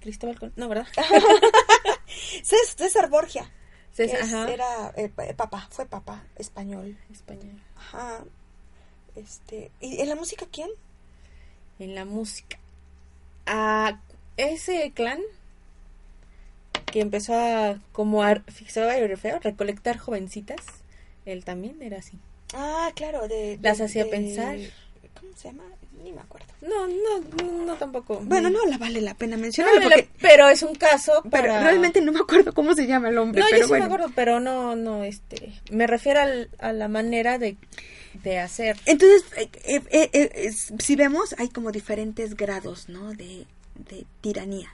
Cristóbal 0.00 0.38
Colón. 0.38 0.52
No, 0.56 0.68
¿verdad? 0.68 0.86
Cés- 2.42 2.76
César 2.76 3.08
Borgia, 3.10 3.50
César, 3.92 4.20
es- 4.20 4.32
ajá. 4.32 4.50
era 4.52 4.92
eh, 4.96 5.08
pa- 5.08 5.32
papa, 5.36 5.68
fue 5.70 5.86
papa 5.86 6.24
español. 6.36 6.96
Español. 7.12 7.60
Ajá. 7.76 8.24
Este, 9.16 9.70
¿y 9.80 10.00
en 10.00 10.08
la 10.08 10.14
música 10.14 10.46
quién? 10.50 10.70
En 11.78 11.94
la 11.94 12.04
música. 12.04 12.58
Ah, 13.46 14.00
ese 14.36 14.92
clan 14.92 15.20
que 16.86 17.00
empezó 17.00 17.34
a 17.34 17.80
como 17.92 18.22
a 18.22 18.36
fixaba 18.46 18.92
feo, 19.16 19.38
recolectar 19.40 19.98
jovencitas. 19.98 20.60
Él 21.26 21.44
también 21.44 21.82
era 21.82 21.98
así. 21.98 22.18
Ah, 22.54 22.90
claro, 22.94 23.28
de... 23.28 23.58
Las 23.60 23.78
de- 23.78 23.84
hacía 23.84 24.04
de- 24.04 24.10
pensar. 24.10 24.56
¿Cómo 25.20 25.36
se 25.36 25.48
llama? 25.48 25.64
Ni 26.02 26.12
me 26.12 26.20
acuerdo. 26.20 26.46
No, 26.62 26.86
no, 26.86 27.20
no, 27.42 27.64
no 27.66 27.74
tampoco. 27.74 28.20
Bueno, 28.22 28.50
no 28.50 28.64
la 28.66 28.78
vale 28.78 29.00
la 29.00 29.14
pena 29.14 29.36
No, 29.36 29.42
mencionarlo 29.42 29.80
no, 29.80 29.88
porque... 29.88 30.08
pero 30.20 30.48
es 30.48 30.62
un 30.62 30.74
caso 30.74 31.12
Pero 31.22 31.30
para... 31.30 31.60
realmente 31.62 32.00
no 32.00 32.12
me 32.12 32.20
acuerdo 32.20 32.52
cómo 32.54 32.74
se 32.74 32.86
llama 32.86 33.08
el 33.08 33.18
hombre, 33.18 33.40
No, 33.40 33.46
pero 33.48 33.58
yo 33.60 33.64
sí 33.66 33.68
bueno. 33.70 33.86
me 33.88 33.94
acuerdo, 33.94 34.12
pero 34.14 34.40
no, 34.40 34.76
no, 34.76 35.04
este... 35.04 35.52
Me 35.70 35.86
refiero 35.86 36.20
al- 36.20 36.50
a 36.58 36.72
la 36.72 36.88
manera 36.88 37.38
de, 37.38 37.56
de 38.22 38.38
hacer. 38.38 38.76
Entonces, 38.86 39.24
eh, 39.36 39.48
eh, 39.64 39.82
eh, 39.90 40.10
eh, 40.12 40.52
si 40.78 40.96
vemos, 40.96 41.34
hay 41.38 41.48
como 41.48 41.72
diferentes 41.72 42.36
grados, 42.36 42.88
¿no? 42.88 43.12
De, 43.14 43.46
de 43.74 44.06
tiranía 44.20 44.70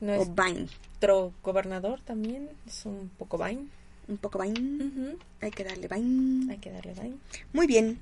o 0.00 0.24
vain. 0.26 0.68
Nuestro 1.00 1.32
gobernador 1.42 2.00
también 2.02 2.48
es 2.66 2.84
un 2.84 3.08
poco 3.16 3.38
vain. 3.38 3.70
Un 4.08 4.16
poco 4.16 4.38
vain. 4.38 5.16
Hay 5.40 5.50
que 5.50 5.64
darle 5.64 5.86
vain. 5.86 6.48
Hay 6.50 6.56
que 6.58 6.70
darle 6.72 6.94
vain. 6.94 7.20
Muy 7.52 7.66
bien. 7.66 7.98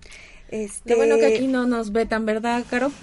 Este... 0.51 0.91
Lo 0.91 0.97
bueno 0.97 1.17
que 1.17 1.27
aquí 1.27 1.47
no 1.49 1.67
nos 1.67 1.93
ve 1.93 2.07
tan 2.07 2.25
verdad, 2.27 2.65
Caro. 2.71 2.93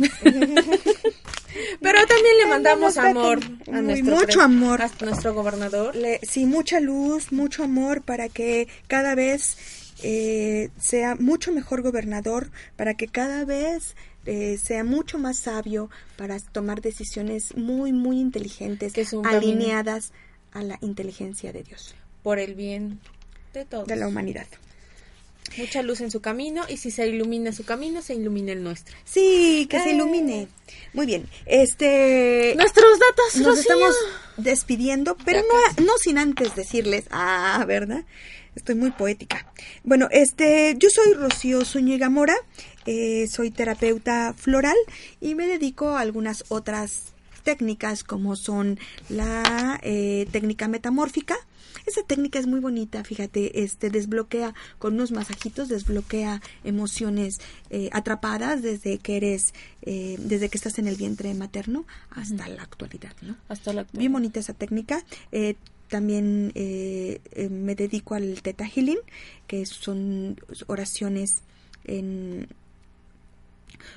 Pero 1.82 2.00
también 2.08 2.38
le 2.42 2.46
mandamos 2.48 2.98
amor 2.98 3.40
a 3.68 3.72
muy- 3.82 4.02
nuestro 4.02 4.16
mucho 4.16 4.42
amor. 4.42 4.82
a 4.82 4.90
nuestro 5.02 5.34
gobernador. 5.34 5.96
Le- 5.96 6.20
sí, 6.24 6.46
mucha 6.46 6.80
luz, 6.80 7.32
mucho 7.32 7.64
amor 7.64 8.02
para 8.02 8.30
que 8.30 8.68
cada 8.88 9.14
vez 9.16 9.58
eh, 10.02 10.70
sea 10.80 11.16
mucho 11.16 11.52
mejor 11.52 11.82
gobernador, 11.82 12.50
para 12.76 12.96
que 12.96 13.08
cada 13.08 13.46
vez 13.46 13.96
eh, 14.26 14.58
sea 14.62 14.84
mucho 14.84 15.20
más 15.20 15.38
sabio 15.38 15.90
para 16.18 16.40
tomar 16.40 16.82
decisiones 16.82 17.56
muy, 17.56 17.92
muy 17.94 18.20
inteligentes, 18.20 18.94
Que 18.94 19.06
alineadas 19.26 20.12
a 20.54 20.64
la 20.64 20.78
inteligencia 20.82 21.52
de 21.54 21.64
Dios, 21.64 21.94
por 22.24 22.40
el 22.40 22.56
bien 22.56 23.00
de 23.54 23.66
todos. 23.66 23.88
de 23.88 23.96
la 23.96 24.08
humanidad. 24.08 24.48
Mucha 25.58 25.84
luz 25.84 26.02
en 26.02 26.10
su 26.10 26.20
camino 26.20 26.64
y 26.68 26.78
si 26.78 26.90
se 26.90 27.08
ilumina 27.08 27.52
su 27.52 27.64
camino, 27.64 28.02
se 28.02 28.16
ilumina 28.16 28.52
el 28.54 28.64
nuestro. 28.64 28.96
Sí, 29.06 29.68
que 29.70 29.80
se 29.80 29.90
Eh. 29.92 29.94
ilumine. 29.94 30.48
Muy 30.94 31.06
bien. 31.06 31.28
Este 31.46 32.54
Nuestros 32.58 33.00
datos, 33.00 33.36
nos 33.38 33.46
Rocío. 33.48 33.62
estamos 33.62 33.96
despidiendo, 34.38 35.16
pero 35.26 35.42
no, 35.42 35.86
no 35.86 35.94
sin 36.00 36.18
antes 36.18 36.56
decirles, 36.56 37.06
ah, 37.12 37.64
¿verdad? 37.68 38.04
Estoy 38.56 38.76
muy 38.76 38.92
poética. 38.92 39.52
Bueno, 39.84 40.08
este, 40.12 40.76
yo 40.78 40.90
soy 40.90 41.14
Rocío 41.14 41.66
Zúñiga 41.66 42.10
Mora, 42.10 42.36
eh, 42.86 43.28
soy 43.28 43.50
terapeuta 43.52 44.34
floral 44.38 44.78
y 45.22 45.36
me 45.36 45.48
dedico 45.48 45.90
a 45.90 46.02
algunas 46.02 46.46
otras 46.50 47.14
técnicas 47.44 48.04
como 48.04 48.36
son 48.36 48.80
la 49.10 49.80
eh, 49.84 50.28
técnica 50.32 50.68
metamórfica. 50.68 51.36
Esa 51.86 52.04
técnica 52.04 52.40
es 52.40 52.48
muy 52.48 52.60
bonita, 52.60 53.04
fíjate, 53.04 53.64
este 53.64 53.90
desbloquea 53.90 54.54
con 54.80 54.94
unos 54.94 55.12
masajitos, 55.12 55.70
desbloquea 55.70 56.42
emociones 56.64 57.40
eh, 57.70 57.90
atrapadas 57.92 58.62
desde 58.62 58.98
que 59.00 59.18
eres, 59.18 59.54
eh, 59.82 60.16
desde 60.20 60.50
que 60.50 60.58
estás 60.58 60.80
en 60.80 60.88
el 60.88 60.96
vientre 60.96 61.34
materno 61.34 61.86
hasta 62.10 62.48
la 62.48 62.64
actualidad, 62.64 63.14
¿no? 63.22 63.36
Hasta 63.50 63.74
la 63.74 63.86
Bien 63.92 64.12
bonita 64.12 64.40
esa 64.40 64.54
técnica. 64.54 65.04
Eh, 65.32 65.56
también 65.90 66.52
eh, 66.56 67.22
eh, 67.34 67.50
me 67.50 67.76
dedico 67.76 68.16
al 68.16 68.42
Theta 68.42 68.66
Healing, 68.66 68.98
que 69.46 69.66
son 69.66 70.40
oraciones 70.68 71.42
en... 71.84 72.48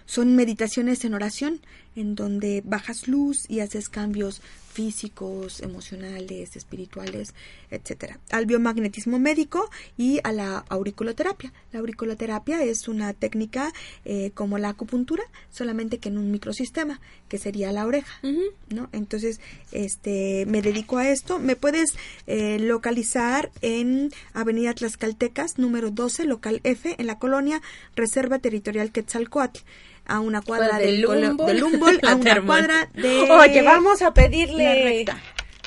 Son 0.04 0.36
meditaciones 0.36 1.04
en 1.04 1.14
oración, 1.14 1.60
en 1.94 2.14
donde 2.14 2.62
bajas 2.64 3.08
luz 3.08 3.48
y 3.48 3.60
haces 3.60 3.88
cambios 3.88 4.42
físicos, 4.76 5.62
emocionales, 5.62 6.54
espirituales, 6.54 7.32
etcétera. 7.70 8.20
Al 8.30 8.44
biomagnetismo 8.44 9.18
médico 9.18 9.70
y 9.96 10.20
a 10.22 10.32
la 10.32 10.66
auriculoterapia. 10.68 11.50
La 11.72 11.80
auriculoterapia 11.80 12.62
es 12.62 12.86
una 12.86 13.14
técnica 13.14 13.72
eh, 14.04 14.32
como 14.34 14.58
la 14.58 14.68
acupuntura, 14.68 15.22
solamente 15.50 15.96
que 15.96 16.10
en 16.10 16.18
un 16.18 16.30
microsistema, 16.30 17.00
que 17.30 17.38
sería 17.38 17.72
la 17.72 17.86
oreja. 17.86 18.20
¿no? 18.68 18.90
Entonces, 18.92 19.40
este, 19.72 20.44
me 20.44 20.60
dedico 20.60 20.98
a 20.98 21.08
esto. 21.08 21.38
Me 21.38 21.56
puedes 21.56 21.94
eh, 22.26 22.58
localizar 22.58 23.50
en 23.62 24.10
Avenida 24.34 24.74
Tlaxcaltecas, 24.74 25.56
número 25.56 25.90
12, 25.90 26.26
local 26.26 26.60
F, 26.64 26.96
en 26.98 27.06
la 27.06 27.18
colonia 27.18 27.62
Reserva 27.94 28.38
Territorial 28.40 28.92
Quetzalcoatl, 28.92 29.60
a 30.06 30.20
una 30.20 30.40
cuadra 30.42 30.78
del, 30.78 31.04
Humboldt, 31.06 32.04
a 32.04 32.14
una 32.16 32.42
cuadra 32.44 32.88
de... 32.94 33.28
Oye, 33.30 33.62
vamos 33.62 34.02
a 34.02 34.06
la 34.06 34.14
pedirle 34.14 34.82
recta. 34.84 35.20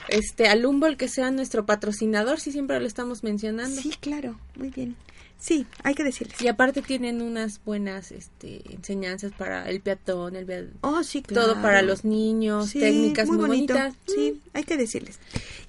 este 0.08 0.48
al 0.48 0.66
Humboldt 0.66 0.98
que 0.98 1.08
sea 1.08 1.32
nuestro 1.32 1.66
patrocinador, 1.66 2.40
si 2.40 2.52
siempre 2.52 2.80
lo 2.80 2.88
estamos 2.88 3.24
mencionando. 3.24 3.82
Sí, 3.82 3.92
claro, 4.00 4.40
muy 4.56 4.70
bien. 4.70 4.96
Sí, 5.40 5.66
hay 5.84 5.96
que 5.96 6.04
decirles. 6.04 6.42
Y 6.42 6.50
aparte 6.50 6.82
tienen 6.82 7.22
unas 7.22 7.64
buenas 7.64 8.12
este, 8.12 8.62
enseñanzas 8.74 9.32
para 9.32 9.70
el 9.70 9.80
peatón, 9.80 10.36
el 10.36 10.72
Oh, 10.82 11.02
sí, 11.02 11.22
claro. 11.22 11.54
todo 11.54 11.62
para 11.62 11.82
los 11.82 12.04
niños, 12.04 12.72
Sí, 12.72 12.80
técnicas 12.82 13.30
muy, 13.30 13.38
bonito. 13.38 13.74
bonitas. 13.74 13.94
Mm. 13.94 14.12
Sí, 14.14 14.42
hay 14.54 14.64
que 14.66 14.76
decirles. 14.76 15.18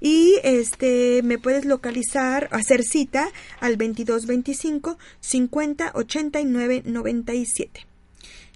Y 0.00 0.40
este 0.42 1.22
me 1.22 1.38
puedes 1.38 1.66
localizar, 1.66 2.48
hacer 2.50 2.82
cita 2.82 3.30
al 3.60 3.76
2225 3.78 4.98
50 5.20 5.92
89 5.94 6.82
97. 6.86 7.86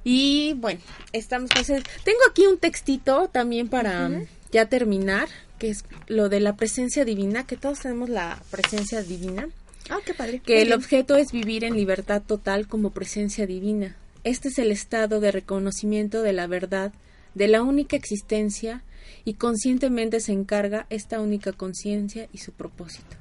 y 0.04 0.54
bueno, 0.54 0.80
estamos 1.12 1.50
pues, 1.54 1.70
eh, 1.70 1.82
tengo 2.04 2.18
aquí 2.28 2.46
un 2.46 2.58
textito 2.58 3.28
también 3.28 3.68
para 3.68 4.10
ya 4.53 4.66
terminar, 4.66 5.28
que 5.59 5.70
es 5.70 5.84
lo 6.07 6.28
de 6.28 6.40
la 6.40 6.57
presencia 6.57 7.05
divina, 7.05 7.46
que 7.46 7.57
todos 7.57 7.80
tenemos 7.80 8.09
la 8.09 8.40
presencia 8.50 9.03
divina 9.03 9.48
Ah, 9.90 9.98
qué 10.05 10.14
padre. 10.14 10.40
que 10.40 10.53
Muy 10.55 10.62
el 10.62 10.68
bien. 10.68 10.78
objeto 10.78 11.16
es 11.16 11.32
vivir 11.32 11.64
en 11.64 11.74
libertad 11.74 12.22
total 12.24 12.68
como 12.68 12.90
presencia 12.90 13.46
divina. 13.46 13.96
Este 14.24 14.48
es 14.48 14.59
el 14.59 14.70
estado 14.70 15.18
de 15.20 15.32
reconocimiento 15.32 16.22
de 16.22 16.32
la 16.32 16.46
verdad, 16.46 16.92
de 17.34 17.48
la 17.48 17.62
única 17.62 17.96
existencia, 17.96 18.82
y 19.24 19.34
conscientemente 19.34 20.20
se 20.20 20.32
encarga 20.32 20.86
esta 20.90 21.20
única 21.20 21.53
conciencia 21.53 22.28
y 22.32 22.38
su 22.38 22.53
propósito. 22.53 23.16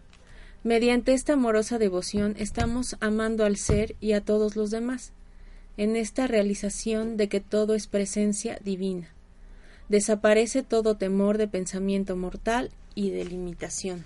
Mediante 0.63 1.13
esta 1.13 1.33
amorosa 1.33 1.79
devoción 1.79 2.35
estamos 2.37 2.95
amando 2.99 3.45
al 3.45 3.57
ser 3.57 3.95
y 3.99 4.13
a 4.13 4.21
todos 4.21 4.55
los 4.55 4.69
demás, 4.69 5.11
en 5.77 5.95
esta 5.95 6.27
realización 6.27 7.17
de 7.17 7.27
que 7.29 7.39
todo 7.39 7.73
es 7.73 7.87
presencia 7.87 8.59
divina. 8.63 9.09
Desaparece 9.91 10.63
todo 10.63 10.95
temor 10.95 11.37
de 11.37 11.49
pensamiento 11.49 12.15
mortal 12.15 12.71
y 12.95 13.09
de 13.09 13.25
limitación. 13.25 14.05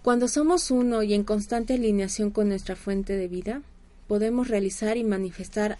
Cuando 0.00 0.26
somos 0.26 0.70
uno 0.70 1.02
y 1.02 1.12
en 1.12 1.22
constante 1.22 1.74
alineación 1.74 2.30
con 2.30 2.48
nuestra 2.48 2.74
fuente 2.74 3.18
de 3.18 3.28
vida, 3.28 3.60
podemos 4.06 4.48
realizar 4.48 4.96
y 4.96 5.04
manifestar 5.04 5.76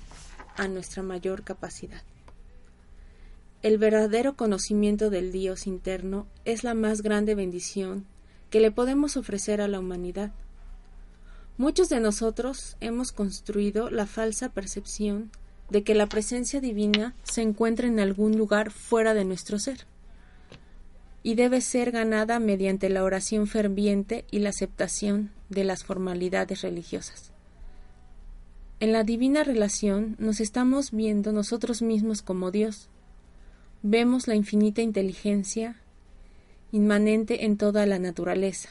a 0.54 0.68
nuestra 0.68 1.02
mayor 1.02 1.44
capacidad. 1.44 2.02
El 3.62 3.78
verdadero 3.78 4.36
conocimiento 4.36 5.08
del 5.08 5.32
Dios 5.32 5.66
interno 5.66 6.26
es 6.44 6.62
la 6.62 6.74
más 6.74 7.00
grande 7.00 7.34
bendición 7.34 8.04
que 8.50 8.60
le 8.60 8.70
podemos 8.70 9.16
ofrecer 9.16 9.62
a 9.62 9.68
la 9.68 9.78
humanidad. 9.78 10.30
Muchos 11.56 11.88
de 11.88 12.00
nosotros 12.00 12.76
hemos 12.80 13.12
construido 13.12 13.88
la 13.88 14.04
falsa 14.04 14.50
percepción 14.50 15.30
de 15.70 15.82
que 15.82 15.94
la 15.94 16.06
presencia 16.06 16.60
divina 16.60 17.14
se 17.22 17.42
encuentra 17.42 17.86
en 17.86 18.00
algún 18.00 18.36
lugar 18.36 18.70
fuera 18.70 19.14
de 19.14 19.24
nuestro 19.24 19.58
ser 19.58 19.86
y 21.22 21.34
debe 21.34 21.60
ser 21.60 21.90
ganada 21.90 22.38
mediante 22.38 22.88
la 22.88 23.04
oración 23.04 23.46
ferviente 23.46 24.24
y 24.30 24.38
la 24.38 24.50
aceptación 24.50 25.30
de 25.48 25.64
las 25.64 25.84
formalidades 25.84 26.62
religiosas. 26.62 27.32
En 28.80 28.92
la 28.92 29.02
divina 29.02 29.42
relación 29.42 30.14
nos 30.18 30.40
estamos 30.40 30.92
viendo 30.92 31.32
nosotros 31.32 31.82
mismos 31.82 32.22
como 32.22 32.50
Dios. 32.50 32.88
Vemos 33.82 34.28
la 34.28 34.36
infinita 34.36 34.82
inteligencia 34.82 35.76
inmanente 36.70 37.44
en 37.44 37.56
toda 37.56 37.86
la 37.86 37.98
naturaleza, 37.98 38.68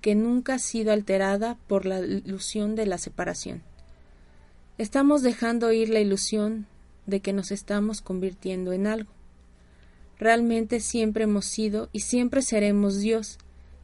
que 0.00 0.14
nunca 0.14 0.54
ha 0.54 0.58
sido 0.58 0.92
alterada 0.92 1.58
por 1.66 1.84
la 1.84 2.00
ilusión 2.00 2.76
de 2.76 2.86
la 2.86 2.98
separación. 2.98 3.62
Estamos 4.80 5.20
dejando 5.20 5.72
ir 5.72 5.90
la 5.90 6.00
ilusión 6.00 6.66
de 7.04 7.20
que 7.20 7.34
nos 7.34 7.50
estamos 7.50 8.00
convirtiendo 8.00 8.72
en 8.72 8.86
algo. 8.86 9.10
Realmente 10.18 10.80
siempre 10.80 11.24
hemos 11.24 11.44
sido 11.44 11.90
y 11.92 12.00
siempre 12.00 12.40
seremos 12.40 12.98
Dios, 12.98 13.36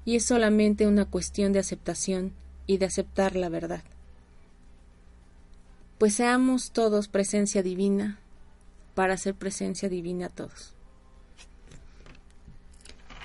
y 0.06 0.16
es 0.16 0.24
solamente 0.24 0.86
una 0.86 1.04
cuestión 1.04 1.52
de 1.52 1.58
aceptación 1.58 2.32
y 2.66 2.78
de 2.78 2.86
aceptar 2.86 3.36
la 3.36 3.50
verdad. 3.50 3.82
Pues 5.98 6.14
seamos 6.14 6.70
todos 6.70 7.08
presencia 7.08 7.62
divina 7.62 8.18
para 8.94 9.12
hacer 9.12 9.34
presencia 9.34 9.90
divina 9.90 10.26
a 10.26 10.30
todos. 10.30 10.72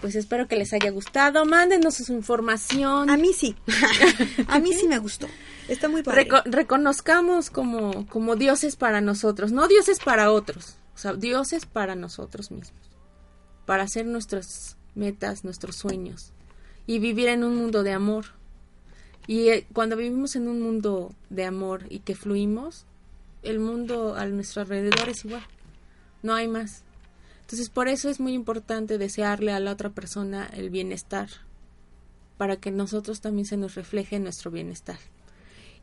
Pues 0.01 0.15
espero 0.15 0.49
que 0.49 0.57
les 0.57 0.73
haya 0.73 0.89
gustado. 0.89 1.45
Mándenos 1.45 1.93
su 1.93 2.11
información. 2.11 3.09
A 3.09 3.15
mí 3.15 3.31
sí. 3.33 3.55
A 4.49 4.59
mí 4.59 4.73
sí 4.73 4.89
me 4.89 4.97
gustó. 4.97 5.27
Está 5.71 5.87
muy 5.87 6.03
padre. 6.03 6.27
Reco- 6.27 6.43
reconozcamos 6.45 7.49
como, 7.49 8.05
como 8.07 8.35
dioses 8.35 8.75
para 8.75 8.99
nosotros, 8.99 9.53
no 9.53 9.69
dioses 9.69 9.99
para 9.99 10.29
otros, 10.31 10.75
o 10.93 10.97
sea, 10.97 11.13
dioses 11.13 11.65
para 11.65 11.95
nosotros 11.95 12.51
mismos, 12.51 12.81
para 13.65 13.83
hacer 13.83 14.05
nuestras 14.05 14.75
metas, 14.95 15.45
nuestros 15.45 15.77
sueños 15.77 16.33
y 16.87 16.99
vivir 16.99 17.29
en 17.29 17.45
un 17.45 17.55
mundo 17.55 17.83
de 17.83 17.93
amor. 17.93 18.25
Y 19.27 19.47
eh, 19.47 19.65
cuando 19.71 19.95
vivimos 19.95 20.35
en 20.35 20.49
un 20.49 20.61
mundo 20.61 21.13
de 21.29 21.45
amor 21.45 21.85
y 21.89 21.99
que 21.99 22.15
fluimos, 22.15 22.85
el 23.41 23.59
mundo 23.59 24.15
a 24.15 24.25
nuestro 24.25 24.63
alrededor 24.63 25.07
es 25.07 25.23
igual, 25.23 25.45
no 26.21 26.33
hay 26.35 26.49
más. 26.49 26.83
Entonces 27.41 27.69
por 27.69 27.87
eso 27.87 28.09
es 28.09 28.19
muy 28.19 28.33
importante 28.33 28.97
desearle 28.97 29.53
a 29.53 29.59
la 29.61 29.71
otra 29.71 29.89
persona 29.89 30.49
el 30.53 30.69
bienestar, 30.69 31.29
para 32.37 32.57
que 32.57 32.71
nosotros 32.71 33.21
también 33.21 33.45
se 33.45 33.55
nos 33.55 33.75
refleje 33.75 34.19
nuestro 34.19 34.51
bienestar. 34.51 34.97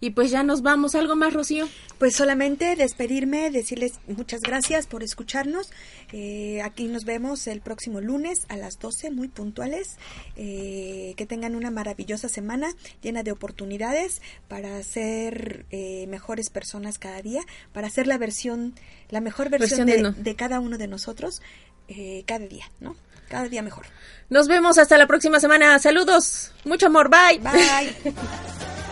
Y 0.01 0.11
pues 0.11 0.31
ya 0.31 0.43
nos 0.45 0.63
vamos. 0.63 0.95
¿Algo 0.95 1.17
más, 1.17 1.33
Rocío? 1.35 1.69
Pues 1.99 2.15
solamente 2.15 2.77
despedirme, 2.77 3.51
decirles 3.51 3.95
muchas 4.07 4.43
gracias 4.43 4.87
por 4.87 5.03
escucharnos. 5.03 5.71
Eh, 6.13 6.63
aquí 6.63 6.85
nos 6.87 7.05
vemos 7.05 7.47
el 7.49 7.61
próximo 7.61 8.01
lunes 8.01 8.43
a 8.49 8.57
las 8.57 8.79
12, 8.79 9.11
muy 9.11 9.27
puntuales. 9.27 9.97
Eh, 10.37 11.15
que 11.17 11.27
tengan 11.27 11.57
una 11.57 11.71
maravillosa 11.73 12.29
semana 12.29 12.69
llena 13.03 13.25
de 13.25 13.33
oportunidades 13.33 14.23
para 14.47 14.81
ser 14.85 15.67
eh, 15.71 16.07
mejores 16.09 16.49
personas 16.51 16.99
cada 16.99 17.21
día, 17.21 17.43
para 17.73 17.91
ser 17.91 18.07
la 18.07 18.19
versión, 18.19 18.75
la 19.11 19.21
mejor 19.21 19.51
versión, 19.51 19.87
Versión 19.87 20.13
de 20.13 20.17
no- 20.19 20.23
de 20.23 20.37
cada 20.37 20.61
uno 20.61 20.79
de 20.79 20.87
nosotros 20.87 21.43
eh, 21.89 22.23
cada 22.27 22.47
día, 22.47 22.71
¿no? 22.79 22.95
Cada 23.29 23.49
día 23.49 23.63
mejor. 23.63 23.87
Nos 24.31 24.47
vemos 24.47 24.79
hasta 24.79 24.97
la 24.97 25.07
próxima 25.09 25.41
semana. 25.41 25.79
Saludos. 25.81 26.53
Mucho 26.65 26.87
amor. 26.87 27.11
Bye. 27.11 27.39
Bye. 27.41 28.15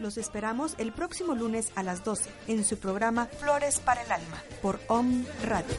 Los 0.00 0.16
esperamos 0.16 0.74
el 0.78 0.92
próximo 0.92 1.34
lunes 1.34 1.70
a 1.74 1.82
las 1.82 2.04
12 2.04 2.30
en 2.48 2.64
su 2.64 2.78
programa 2.78 3.26
Flores 3.26 3.80
para 3.80 4.02
el 4.02 4.10
Alma 4.10 4.42
por 4.62 4.80
OM 4.88 5.24
Radio. 5.44 5.76